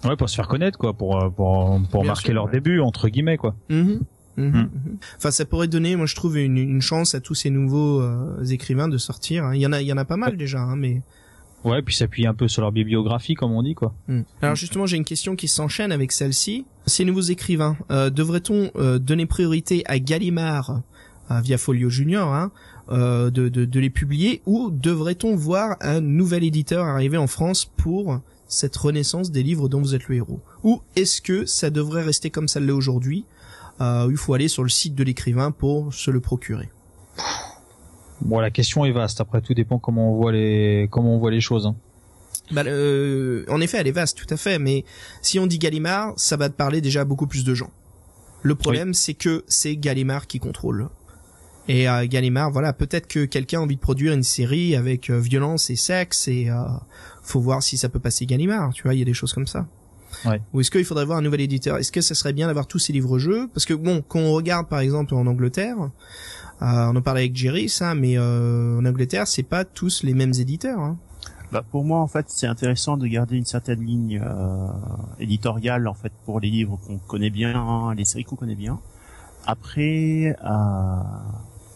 [0.04, 2.50] Ouais, pour se faire connaître, quoi, pour euh, pour pour Bien marquer sûr, leur ouais.
[2.52, 3.54] début entre guillemets, quoi.
[3.68, 3.78] Mhm.
[3.78, 4.00] Mhm,
[4.36, 4.42] Mm.
[4.42, 4.68] mhm.
[5.16, 8.44] Enfin, ça pourrait donner, moi je trouve, une, une chance à tous ces nouveaux euh,
[8.44, 9.44] écrivains de sortir.
[9.44, 9.54] hein.
[9.54, 11.02] Il y en a, il y en a pas mal déjà, hein, mais.
[11.64, 13.94] Ouais, puis s'appuyer un peu sur leur bibliographie, comme on dit, quoi.
[14.08, 14.22] Mm.
[14.40, 16.64] Alors justement, j'ai une question qui s'enchaîne avec celle-ci.
[16.86, 20.82] Ces nouveaux écrivains, euh, devrait-on euh, donner priorité à Gallimard
[21.30, 22.50] euh, via Folio Junior, hein,
[22.90, 27.64] euh, de, de, de les publier, ou devrait-on voir un nouvel éditeur arriver en France
[27.64, 30.40] pour cette renaissance des livres dont vous êtes le héros?
[30.64, 33.24] Ou est-ce que ça devrait rester comme ça l'est aujourd'hui?
[33.82, 36.70] Euh, Il faut aller sur le site de l'écrivain pour se le procurer.
[38.22, 39.20] Bon, la question est vaste.
[39.20, 41.66] Après, tout dépend comment on voit les comment on voit les choses.
[41.66, 41.74] Hein.
[42.50, 44.58] Bah, euh, en effet, elle est vaste, tout à fait.
[44.58, 44.84] Mais
[45.22, 47.70] si on dit Gallimard, ça va te parler déjà à beaucoup plus de gens.
[48.42, 50.88] Le problème, c'est que c'est Gallimard qui contrôle.
[51.68, 55.18] Et euh, Gallimard, voilà, peut-être que quelqu'un a envie de produire une série avec euh,
[55.20, 56.48] violence et sexe, et
[57.22, 58.72] faut voir si ça peut passer Gallimard.
[58.72, 59.66] Tu vois, il y a des choses comme ça.
[60.24, 60.40] Ouais.
[60.52, 61.78] Ou est-ce qu'il faudrait voir un nouvel éditeur?
[61.78, 63.48] Est-ce que ça serait bien d'avoir tous ces livres-jeux?
[63.54, 65.90] Parce que bon, quand on regarde par exemple en Angleterre, euh,
[66.60, 70.32] on en parlait avec Jerry, ça, mais euh, en Angleterre, c'est pas tous les mêmes
[70.38, 70.78] éditeurs.
[70.78, 70.96] Hein.
[71.50, 74.68] Bah, pour moi, en fait, c'est intéressant de garder une certaine ligne euh,
[75.18, 78.80] éditoriale, en fait, pour les livres qu'on connaît bien, hein, les séries qu'on connaît bien.
[79.44, 81.02] Après, euh,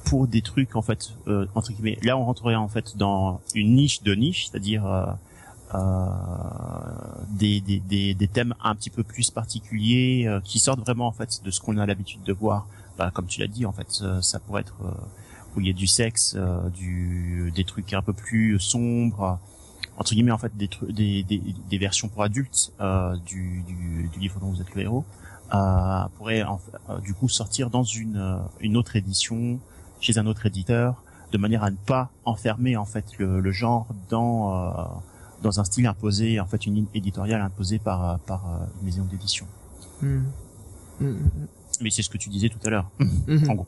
[0.04, 3.74] pour des trucs, en fait, euh, entre guillemets, là, on rentrerait en fait dans une
[3.74, 5.04] niche de niche, c'est-à-dire euh,
[7.30, 11.12] des, des, des, des thèmes un petit peu plus particuliers euh, qui sortent vraiment en
[11.12, 12.66] fait de ce qu'on a l'habitude de voir.
[12.98, 14.90] Bah, comme tu l'as dit, en fait, euh, ça pourrait être euh,
[15.54, 19.38] où il y a du sexe, euh, du, des trucs un peu plus sombres,
[19.98, 24.18] entre guillemets en fait des, des, des, des versions pour adultes euh, du, du, du
[24.18, 25.04] livre dont vous êtes le héros
[25.54, 29.58] euh, pourrait en euh, du coup sortir dans une, euh, une autre édition
[30.00, 33.86] chez un autre éditeur de manière à ne pas enfermer en fait le, le genre
[34.10, 34.84] dans euh,
[35.42, 38.86] dans un style imposé en fait une ligne éditoriale imposée par euh, par euh, une
[38.86, 39.46] maison d'édition
[40.02, 40.24] Hmm.
[41.00, 41.46] Hmm, hmm,
[41.80, 43.50] mais c'est ce que tu disais tout à l'heure hmm.
[43.50, 43.66] en gros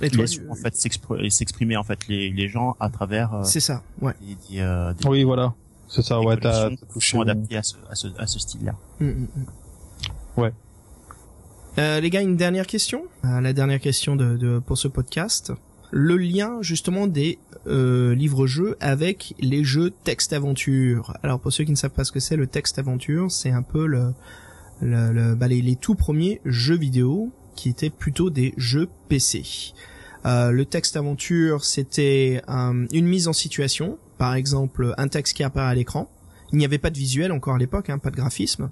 [0.00, 3.42] Et toi, laisse en fait s'expr- s'exprimer en fait les, les gens à travers euh,
[3.44, 4.14] c'est ça, ouais.
[4.20, 5.52] des, des, euh, des- Oui, voilà.
[5.88, 6.20] C'est ça.
[6.20, 7.12] Ouais, t'as touché.
[7.16, 8.74] sont adaptées à ce, à ce, à ce style-là.
[9.00, 10.40] Mm, mm, mm.
[10.40, 10.52] Ouais.
[11.78, 13.02] Euh, les gars, une dernière question?
[13.24, 15.52] Euh, la dernière question de, de pour ce podcast.
[15.96, 17.38] Le lien justement des
[17.68, 21.16] euh, livres-jeux avec les jeux texte-aventure.
[21.22, 23.86] Alors pour ceux qui ne savent pas ce que c'est, le texte-aventure, c'est un peu
[23.86, 24.12] le,
[24.82, 29.44] le, bah, les, les tout premiers jeux vidéo qui étaient plutôt des jeux PC.
[30.26, 35.74] Euh, le texte-aventure, c'était une mise en situation, par exemple un texte qui apparaît à
[35.76, 36.10] l'écran.
[36.50, 38.68] Il n'y avait pas de visuel encore à l'époque, hein, pas de graphisme.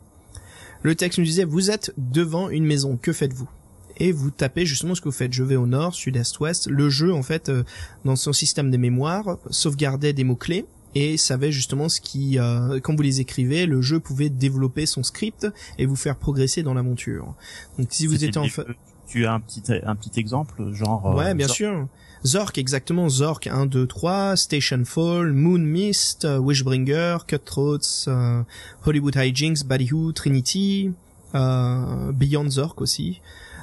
[0.83, 3.49] Le texte nous disait vous êtes devant une maison, que faites-vous?
[3.99, 5.33] Et vous tapez justement ce que vous faites.
[5.33, 6.67] Je vais au nord, sud-est, ouest.
[6.69, 7.63] Le jeu en fait euh,
[8.05, 12.79] dans son système de mémoire sauvegardait des mots clés et savait justement ce qui euh,
[12.81, 15.47] quand vous les écrivez, le jeu pouvait développer son script
[15.79, 17.35] et vous faire progresser dans l'aventure.
[17.79, 18.65] Donc si vous étiez en fa-
[19.09, 21.07] Tu as un petit, un petit exemple, genre.
[21.13, 21.57] euh, Ouais, bien Zork.
[21.57, 21.89] sûr.
[22.25, 23.09] Zork, exactement.
[23.09, 27.79] Zork 1, 2, 3, Station Fall, Moon Mist, euh, Wishbringer, Cutthroats,
[28.09, 28.43] euh,
[28.87, 30.93] Hollywood Hijinks, Ballyhoo, Trinity,
[31.35, 33.21] euh, Beyond Zork aussi.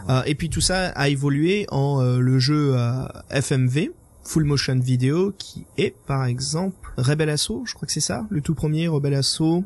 [0.08, 3.92] Euh, et puis tout ça a évolué en euh, le jeu euh, FMV,
[4.24, 8.42] Full Motion Video, qui est par exemple Rebel Assault, je crois que c'est ça, le
[8.42, 9.64] tout premier Rebel Assault,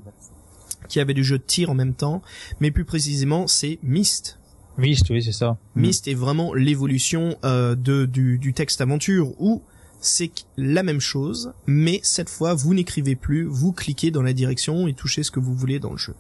[0.87, 2.21] qui avait du jeu de tir en même temps,
[2.59, 4.37] mais plus précisément c'est Myst,
[4.77, 5.57] Myst, oui, c'est ça.
[5.75, 9.61] Myst est vraiment l'évolution euh, de du, du texte aventure où
[9.99, 14.87] c'est la même chose, mais cette fois vous n'écrivez plus, vous cliquez dans la direction
[14.87, 16.15] et touchez ce que vous voulez dans le jeu.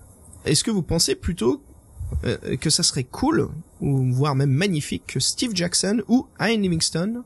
[0.45, 1.63] Est-ce que vous pensez plutôt
[2.25, 3.49] euh, que ça serait cool
[3.81, 7.23] ou voire même magnifique que Steve Jackson ou Ian Livingstone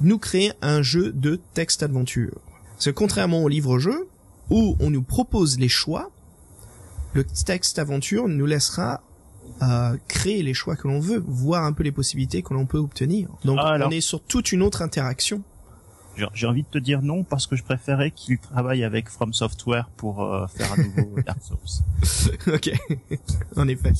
[0.00, 2.38] nous créent un jeu de texte aventure
[2.74, 4.08] Parce que contrairement au livre-jeu
[4.50, 6.10] où on nous propose les choix,
[7.14, 9.02] le texte aventure nous laissera
[9.62, 12.78] euh, créer les choix que l'on veut, voir un peu les possibilités que l'on peut
[12.78, 13.28] obtenir.
[13.44, 15.42] Donc Ah, on est sur toute une autre interaction.
[16.34, 19.88] J'ai- envie de te dire non parce que je préférais qu'il travaille avec From Software
[19.96, 22.52] pour euh, faire un nouveau Dark Souls.
[22.54, 22.70] ok,
[23.56, 23.92] en effet.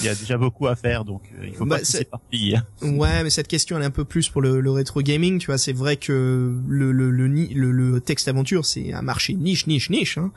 [0.00, 1.98] Il y a déjà beaucoup à faire, donc euh, il faut Bah, pas qu'il c'est-
[1.98, 2.62] s'éparpille.
[2.82, 5.46] Ouais, mais cette question elle est un peu plus pour le, le rétro gaming, tu
[5.46, 5.58] vois.
[5.58, 10.18] C'est vrai que le le, le, texte aventure c'est un marché niche, niche, niche.
[10.18, 10.30] Hein.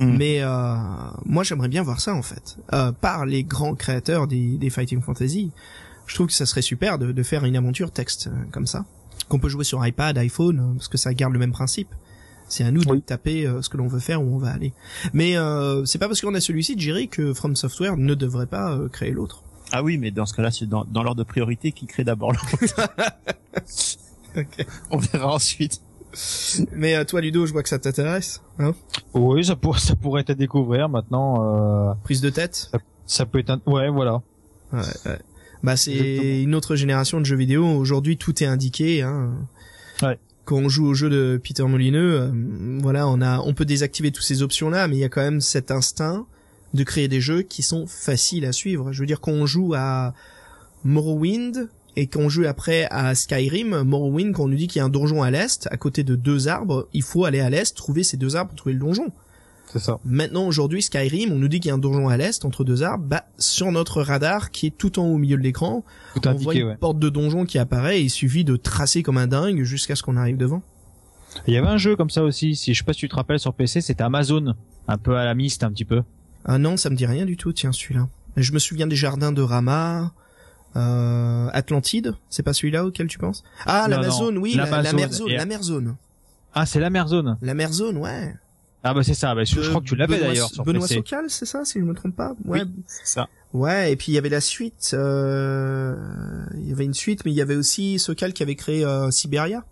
[0.00, 0.16] Mm.
[0.16, 0.74] Mais euh,
[1.24, 5.00] moi j'aimerais bien voir ça en fait, euh, par les grands créateurs des, des fighting
[5.02, 5.50] fantasy.
[6.06, 8.84] Je trouve que ça serait super de, de faire une aventure texte comme ça,
[9.30, 11.88] qu'on peut jouer sur iPad, iPhone, euh, parce que ça garde le même principe.
[12.48, 13.00] C'est à nous de Oui.
[13.00, 14.72] taper euh, ce que l'on veut faire où on va aller.
[15.12, 18.72] Mais euh, c'est pas parce qu'on a celui-ci, Jerry, que From Software ne devrait pas
[18.72, 19.44] euh, créer l'autre.
[19.72, 22.32] Ah oui, mais dans ce cas-là, c'est dans, dans l'ordre de priorité qui crée d'abord
[22.32, 22.88] l'autre.
[24.90, 25.80] On verra ensuite.
[26.72, 28.42] Mais euh, toi, Ludo, je vois que ça t'intéresse.
[28.58, 28.74] Hein?
[29.14, 31.90] Oui, ça pourrait, ça pourrait être à découvrir maintenant.
[31.90, 32.70] Euh, Prise de tête?
[33.06, 33.60] ça peut être un...
[33.66, 34.22] Ouais, voilà.
[34.72, 35.18] Ouais, ouais.
[35.62, 37.66] Bah c'est une autre génération de jeux vidéo.
[37.66, 39.02] Aujourd'hui, tout est indiqué.
[39.02, 39.32] Hein.
[40.02, 40.18] Ouais.
[40.44, 42.30] Quand on joue au jeu de Peter Molineux, euh,
[42.80, 45.40] voilà, on a, on peut désactiver toutes ces options-là, mais il y a quand même
[45.40, 46.26] cet instinct
[46.72, 48.92] de créer des jeux qui sont faciles à suivre.
[48.92, 50.14] Je veux dire, quand on joue à
[50.84, 54.86] Morrowind et qu'on joue après à Skyrim, Morrowind, quand on nous dit qu'il y a
[54.86, 58.02] un donjon à l'est, à côté de deux arbres, il faut aller à l'est, trouver
[58.02, 59.12] ces deux arbres pour trouver le donjon.
[59.72, 59.98] C'est ça.
[60.04, 62.82] Maintenant, aujourd'hui, Skyrim, on nous dit qu'il y a un donjon à l'est entre deux
[62.82, 63.04] arbres.
[63.06, 65.84] Bah, sur notre radar, qui est tout en haut au milieu de l'écran,
[66.16, 66.76] on voit indiqué, une ouais.
[66.76, 70.02] porte de donjon qui apparaît et il suffit de tracer comme un dingue jusqu'à ce
[70.02, 70.62] qu'on arrive devant.
[71.46, 73.14] Il y avait un jeu comme ça aussi, si je sais pas si tu te
[73.14, 74.54] rappelles sur PC, c'était Amazon,
[74.88, 76.02] un peu à la miste un petit peu.
[76.44, 78.08] Ah non, ça me dit rien du tout, tiens, celui-là.
[78.36, 80.12] Je me souviens des jardins de Rama,
[80.74, 83.44] euh, Atlantide, c'est pas celui-là auquel tu penses?
[83.66, 85.96] Ah, l'Amazon, oui, la, la mer zone, et- la mer zone.
[86.52, 87.38] Ah, c'est la Merzone.
[87.42, 88.34] La mer zone, ouais.
[88.82, 90.94] Ah bah c'est ça, bah, je, crois que tu l'avais Benoît- d'ailleurs sur Benoît PC.
[90.96, 92.34] Socal, c'est ça, si je me trompe pas?
[92.46, 93.28] Ouais, C'est ça.
[93.52, 94.92] Ouais, et puis il y avait la suite.
[94.94, 95.96] Euh...
[96.54, 99.10] Il y avait une suite, mais il y avait aussi Sokal qui avait créé euh,
[99.10, 99.64] Siberia.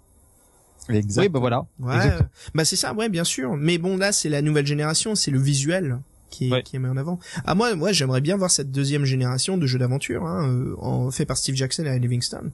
[0.91, 1.23] Exact.
[1.23, 1.67] Oui, bah voilà.
[1.81, 2.23] Ouais, Exact.
[2.55, 3.57] bah c'est ça, ouais, bien sûr.
[3.57, 6.63] Mais bon, là, c'est la nouvelle génération, c'est le visuel qui est, Ouais.
[6.63, 7.19] qui est mis en avant.
[7.47, 11.11] Ah moi, moi, j'aimerais bien voir cette deuxième génération de jeux d'aventure, hein, euh, en,
[11.11, 12.51] fait par Steve Jackson et Livingston.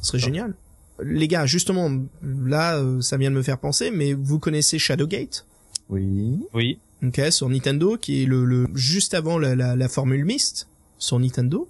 [0.00, 0.54] Ce serait génial.
[1.02, 1.90] Les gars, justement,
[2.22, 5.46] là, euh, ça vient de me faire penser, mais vous connaissez Shadowgate?
[5.88, 6.40] Oui.
[6.54, 6.78] Oui.
[7.04, 11.18] Ok, sur Nintendo, qui est le, le juste avant la, la, la formule Myst sur
[11.18, 11.68] Nintendo.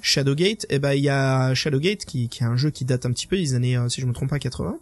[0.00, 3.12] Shadowgate, eh ben il y a Shadowgate qui, qui est un jeu qui date un
[3.12, 4.78] petit peu des années, euh, si je me trompe pas, 80,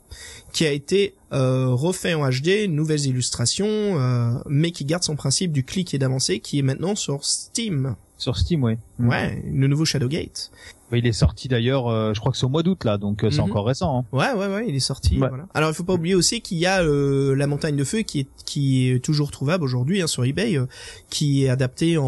[0.53, 5.53] qui a été euh, refait en HD, nouvelles illustrations, euh, mais qui garde son principe
[5.53, 7.97] du clic et d'avancer, qui est maintenant sur Steam.
[8.25, 8.79] Sur Steam, ouais.
[8.99, 10.51] Ouais, le nouveau Shadowgate.
[10.91, 13.23] Bah, il est sorti d'ailleurs, euh, je crois que c'est au mois d'août là, donc
[13.23, 13.51] euh, c'est Mhm.
[13.51, 13.99] encore récent.
[13.99, 14.17] Hein.
[14.17, 15.19] Ouais, ouais, ouais, il est sorti.
[15.19, 15.29] Ouais.
[15.29, 15.45] Voilà.
[15.53, 18.21] Alors, il faut pas oublier aussi qu'il y a euh, la montagne de feu qui
[18.21, 20.65] est qui est toujours trouvable aujourd'hui hein, sur eBay, euh,
[21.11, 22.05] qui est adapté en,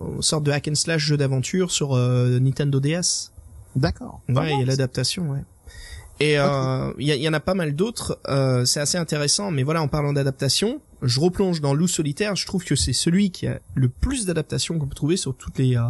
[0.00, 3.30] en sorte de hack and slash jeu d'aventure sur euh, Nintendo DS.
[3.76, 4.20] D'accord.
[4.30, 5.40] Ouais, il y a l'adaptation, ouais.
[6.20, 8.18] Et euh, il y, y en a pas mal d'autres.
[8.28, 12.36] euh, c'est assez intéressant, mais voilà, en parlant d'adaptation, je replonge dans Loup solitaire.
[12.36, 15.58] Je trouve que c'est celui qui a le plus d'adaptation qu'on peut trouver sur toutes
[15.58, 15.82] les, euh,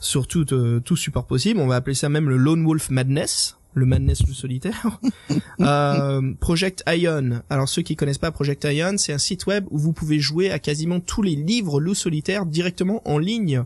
[0.00, 1.60] sur tout, euh, tout support possible.
[1.60, 5.00] On va appeler ça même le Lone Wolf Madness, le Madness Loup solitaire.
[5.60, 7.42] euh, Project Ion.
[7.50, 10.50] Alors ceux qui connaissent pas Project Ion, c'est un site web où vous pouvez jouer
[10.50, 13.62] à quasiment tous les livres Loup solitaire directement en ligne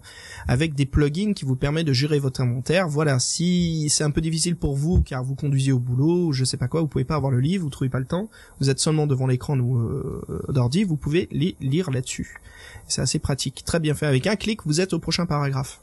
[0.47, 2.89] avec des plugins qui vous permettent de gérer votre inventaire.
[2.89, 6.45] Voilà, si c'est un peu difficile pour vous car vous conduisez au boulot ou je
[6.45, 8.29] sais pas quoi, vous pouvez pas avoir le livre, vous trouvez pas le temps,
[8.61, 12.41] vous êtes seulement devant l'écran ou euh, d'ordi, vous pouvez les lire là-dessus.
[12.87, 14.07] C'est assez pratique, très bien fait.
[14.07, 15.81] Avec un clic, vous êtes au prochain paragraphe.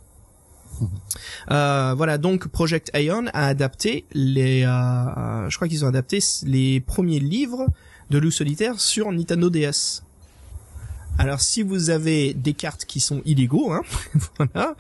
[1.52, 6.80] Euh, voilà, donc Project Ion a adapté les, euh, je crois qu'ils ont adapté les
[6.80, 7.68] premiers livres
[8.10, 10.02] de Loup solitaire sur Nintendo DS.
[11.18, 13.82] Alors si vous avez des cartes qui sont illégaux, hein,
[14.38, 14.76] voilà,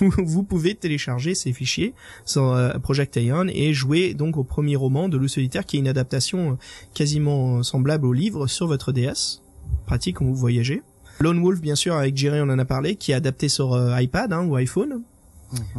[0.00, 1.92] vous pouvez télécharger ces fichiers
[2.24, 5.80] sur euh, Project Ion et jouer donc au premier roman de Loup solitaire qui est
[5.80, 6.54] une adaptation euh,
[6.94, 9.42] quasiment semblable au livre sur votre DS.
[9.86, 10.82] Pratique quand vous voyagez.
[11.20, 14.00] Lone Wolf bien sûr avec Jerry on en a parlé qui est adapté sur euh,
[14.00, 15.02] iPad hein, ou iPhone.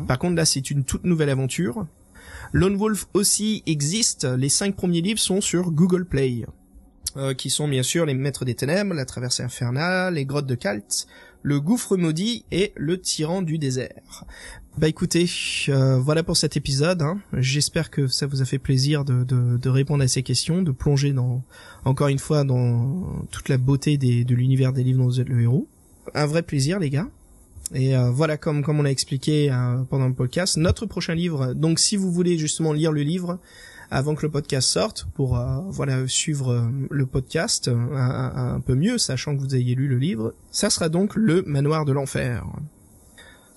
[0.08, 1.88] Par contre là c'est une toute nouvelle aventure.
[2.54, 6.46] Lone Wolf aussi existe, les cinq premiers livres sont sur Google Play.
[7.18, 10.56] Euh, qui sont bien sûr les Maîtres des Ténèbres, la Traversée Infernale, les Grottes de
[10.56, 11.08] Kalt,
[11.44, 14.24] le Gouffre Maudit et le Tyran du Désert.
[14.78, 15.30] Bah écoutez,
[15.70, 17.02] euh, voilà pour cet épisode.
[17.02, 17.20] hein.
[17.34, 21.12] J'espère que ça vous a fait plaisir de, de, répondre à ces questions, de plonger
[21.12, 21.44] dans
[21.84, 25.30] encore une fois dans toute la beauté des, de l'univers des livres dont vous êtes
[25.30, 25.68] le héros.
[26.16, 27.08] Un vrai plaisir les gars.
[27.74, 31.54] Et euh, voilà, comme comme on l'a expliqué euh, pendant le podcast, notre prochain livre.
[31.54, 33.40] Donc, si vous voulez justement lire le livre
[33.92, 35.38] avant que le podcast sorte, pour
[35.70, 40.34] voilà suivre le podcast un- un peu mieux, sachant que vous ayez lu le livre,
[40.50, 42.46] ça sera donc le Manoir de l'enfer.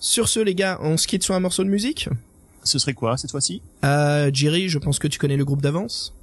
[0.04, 2.10] Sur ce, les gars, on se quitte sur un morceau de musique.
[2.62, 3.62] Ce serait quoi cette fois-ci?
[3.86, 6.14] Euh, Jerry, je pense que tu connais le groupe d'avance.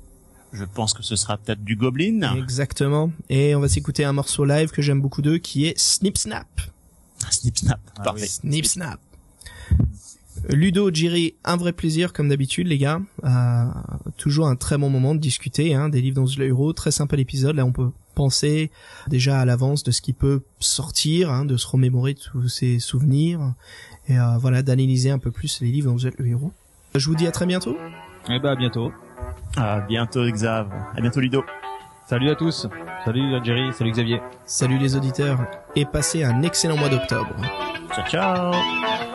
[0.53, 2.35] Je pense que ce sera peut-être du Goblin.
[2.37, 3.11] Exactement.
[3.27, 6.45] Et on va s'écouter un morceau live que j'aime beaucoup d'eux, qui est Snip Snap.
[7.31, 7.79] Snip Snap.
[7.97, 8.27] Ah Parfait.
[8.27, 8.99] Snip Snap.
[10.49, 13.01] Ludo, Jerry, un vrai plaisir comme d'habitude les gars.
[13.23, 13.65] Euh,
[14.15, 17.15] toujours un très bon moment de discuter hein, des livres dans le héros, très sympa
[17.15, 17.55] l'épisode.
[17.55, 17.89] Là on peut
[18.21, 18.69] penser
[19.07, 23.53] déjà à l'avance de ce qui peut sortir, hein, de se remémorer tous ces souvenirs
[24.07, 26.51] et euh, voilà d'analyser un peu plus les livres dont vous êtes le héros.
[26.93, 27.75] Je vous dis à très bientôt.
[28.29, 28.91] Eh ben, à bientôt.
[29.57, 30.67] À bientôt Xav.
[30.95, 31.43] À bientôt Ludo.
[32.07, 32.67] Salut à tous.
[33.05, 33.73] Salut Jerry.
[33.73, 34.21] Salut Xavier.
[34.45, 35.39] Salut les auditeurs
[35.75, 37.35] et passez un excellent mois d'octobre.
[37.95, 39.10] Ciao ciao.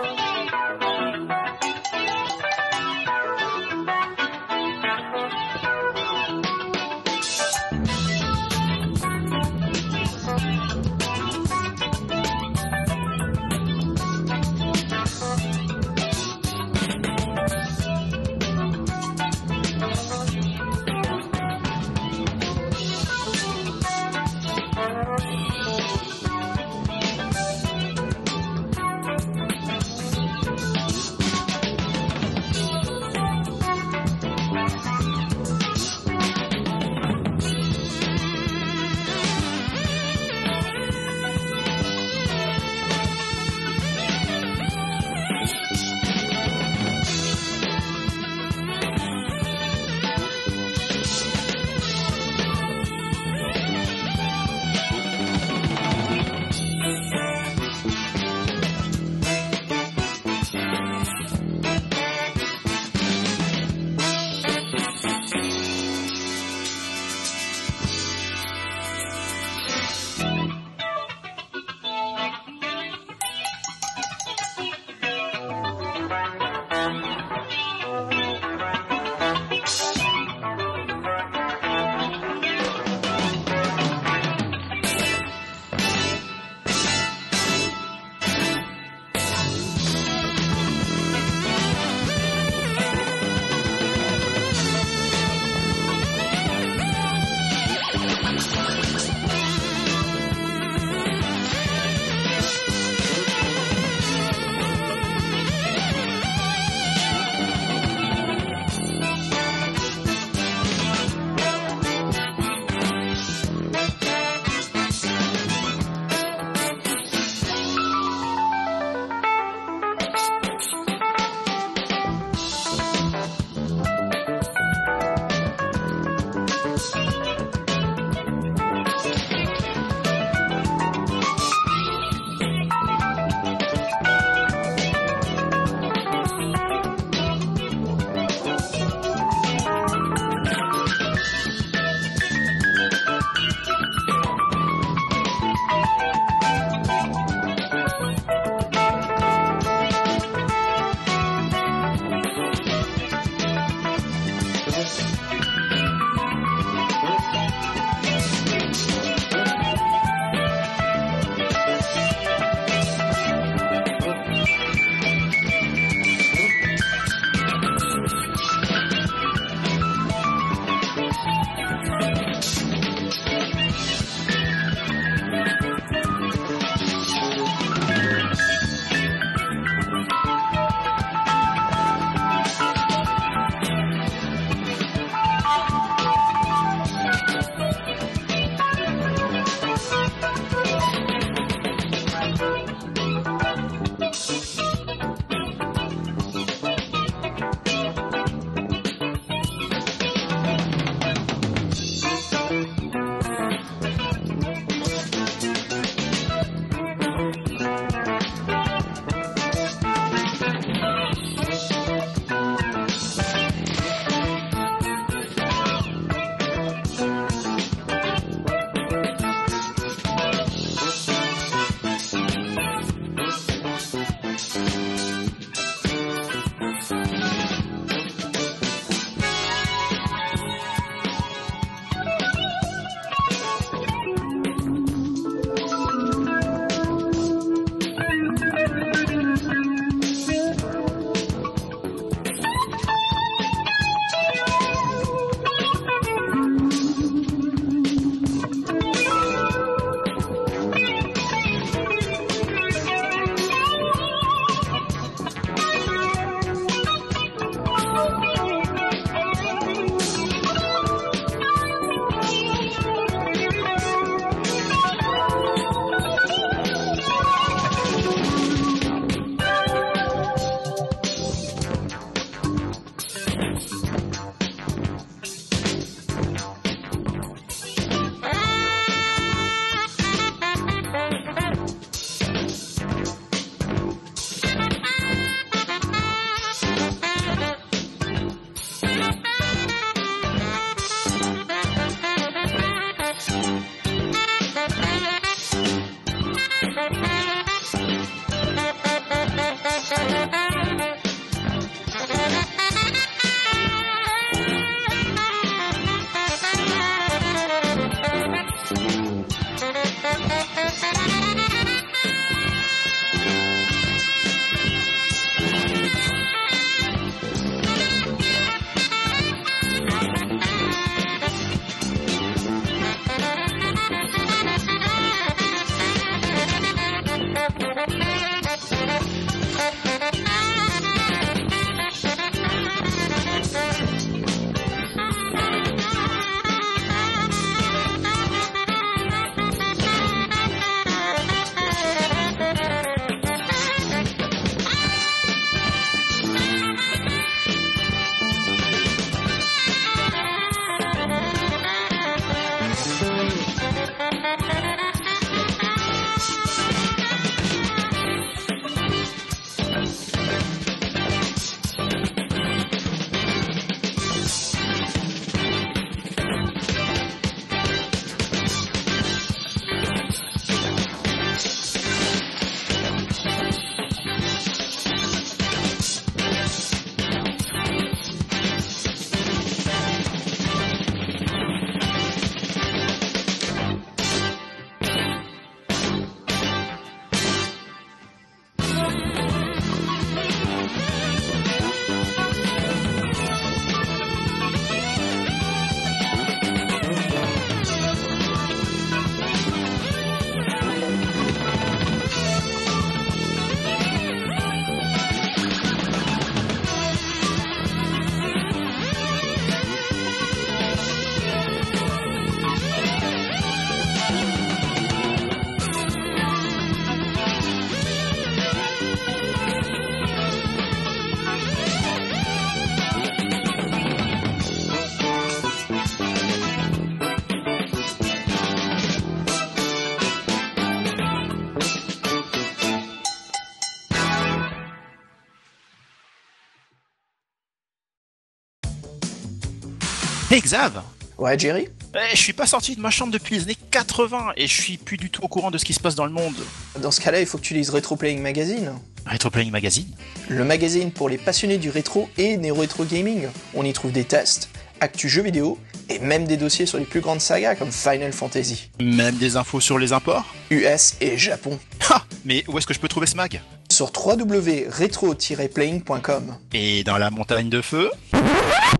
[440.40, 440.82] Xav
[441.18, 444.46] Ouais, Jerry Eh, Je suis pas sorti de ma chambre depuis les années 80 et
[444.46, 446.34] je suis plus du tout au courant de ce qui se passe dans le monde.
[446.80, 448.72] Dans ce cas-là, il faut que tu lises Retro Playing Magazine.
[449.10, 449.86] Retro Playing Magazine
[450.28, 453.28] Le magazine pour les passionnés du rétro et néo-rétro gaming.
[453.54, 454.50] On y trouve des tests,
[454.80, 455.58] actus jeux vidéo
[455.88, 459.60] et même des dossiers sur les plus grandes sagas comme Final Fantasy, Même des infos
[459.60, 461.58] sur les imports US et Japon.
[461.90, 463.40] Ha Mais où est-ce que je peux trouver ce mag?
[463.70, 466.36] Sur www.retro-playing.com.
[466.54, 467.90] Et dans la montagne de feu?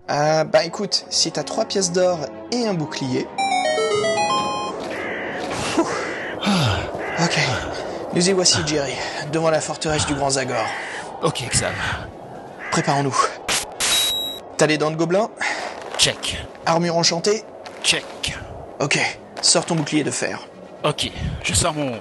[0.07, 2.19] Ah bah écoute, si t'as trois pièces d'or
[2.51, 3.27] et un bouclier.
[7.19, 7.35] Ok,
[8.13, 8.93] nous y voici Jerry,
[9.33, 10.65] devant la forteresse du Grand Zagor.
[11.23, 11.73] Ok Xav.
[12.71, 13.15] Préparons-nous.
[14.57, 15.29] T'as les dents de gobelin?
[15.97, 16.37] Check.
[16.65, 17.43] Armure enchantée
[17.83, 18.05] Check.
[18.79, 18.99] Ok,
[19.41, 20.39] sors ton bouclier de fer.
[20.83, 21.09] Ok,
[21.43, 21.93] je sors mon...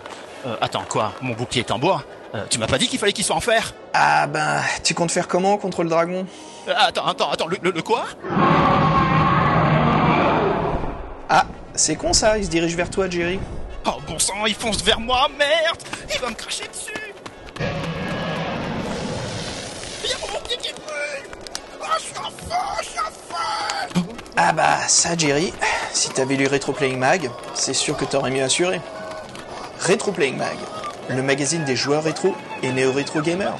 [0.46, 1.12] Euh, attends, quoi?
[1.22, 2.04] Mon bouclier est en bois
[2.34, 3.72] Euh, Tu m'as pas dit qu'il fallait qu'il soit en fer?
[3.94, 6.26] Ah ben, tu comptes faire comment contre le dragon?
[6.68, 8.04] Euh, Attends, attends, attends, le, le- le quoi?
[11.28, 11.44] Ah,
[11.74, 13.40] c'est con ça, il se dirige vers toi Jerry.
[13.86, 15.82] Oh bon sang, il fonce vers moi, merde
[16.14, 16.92] Il va me cracher dessus
[20.04, 20.72] Il y a mon bouclier qui
[24.36, 25.52] Ah bah ça Jerry,
[25.92, 28.80] si t'avais lu Retro Playing Mag, c'est sûr que t'aurais mieux assuré.
[29.80, 30.56] Retro Playing Mag,
[31.08, 33.56] le magazine des joueurs rétro et néo-rétro gamers.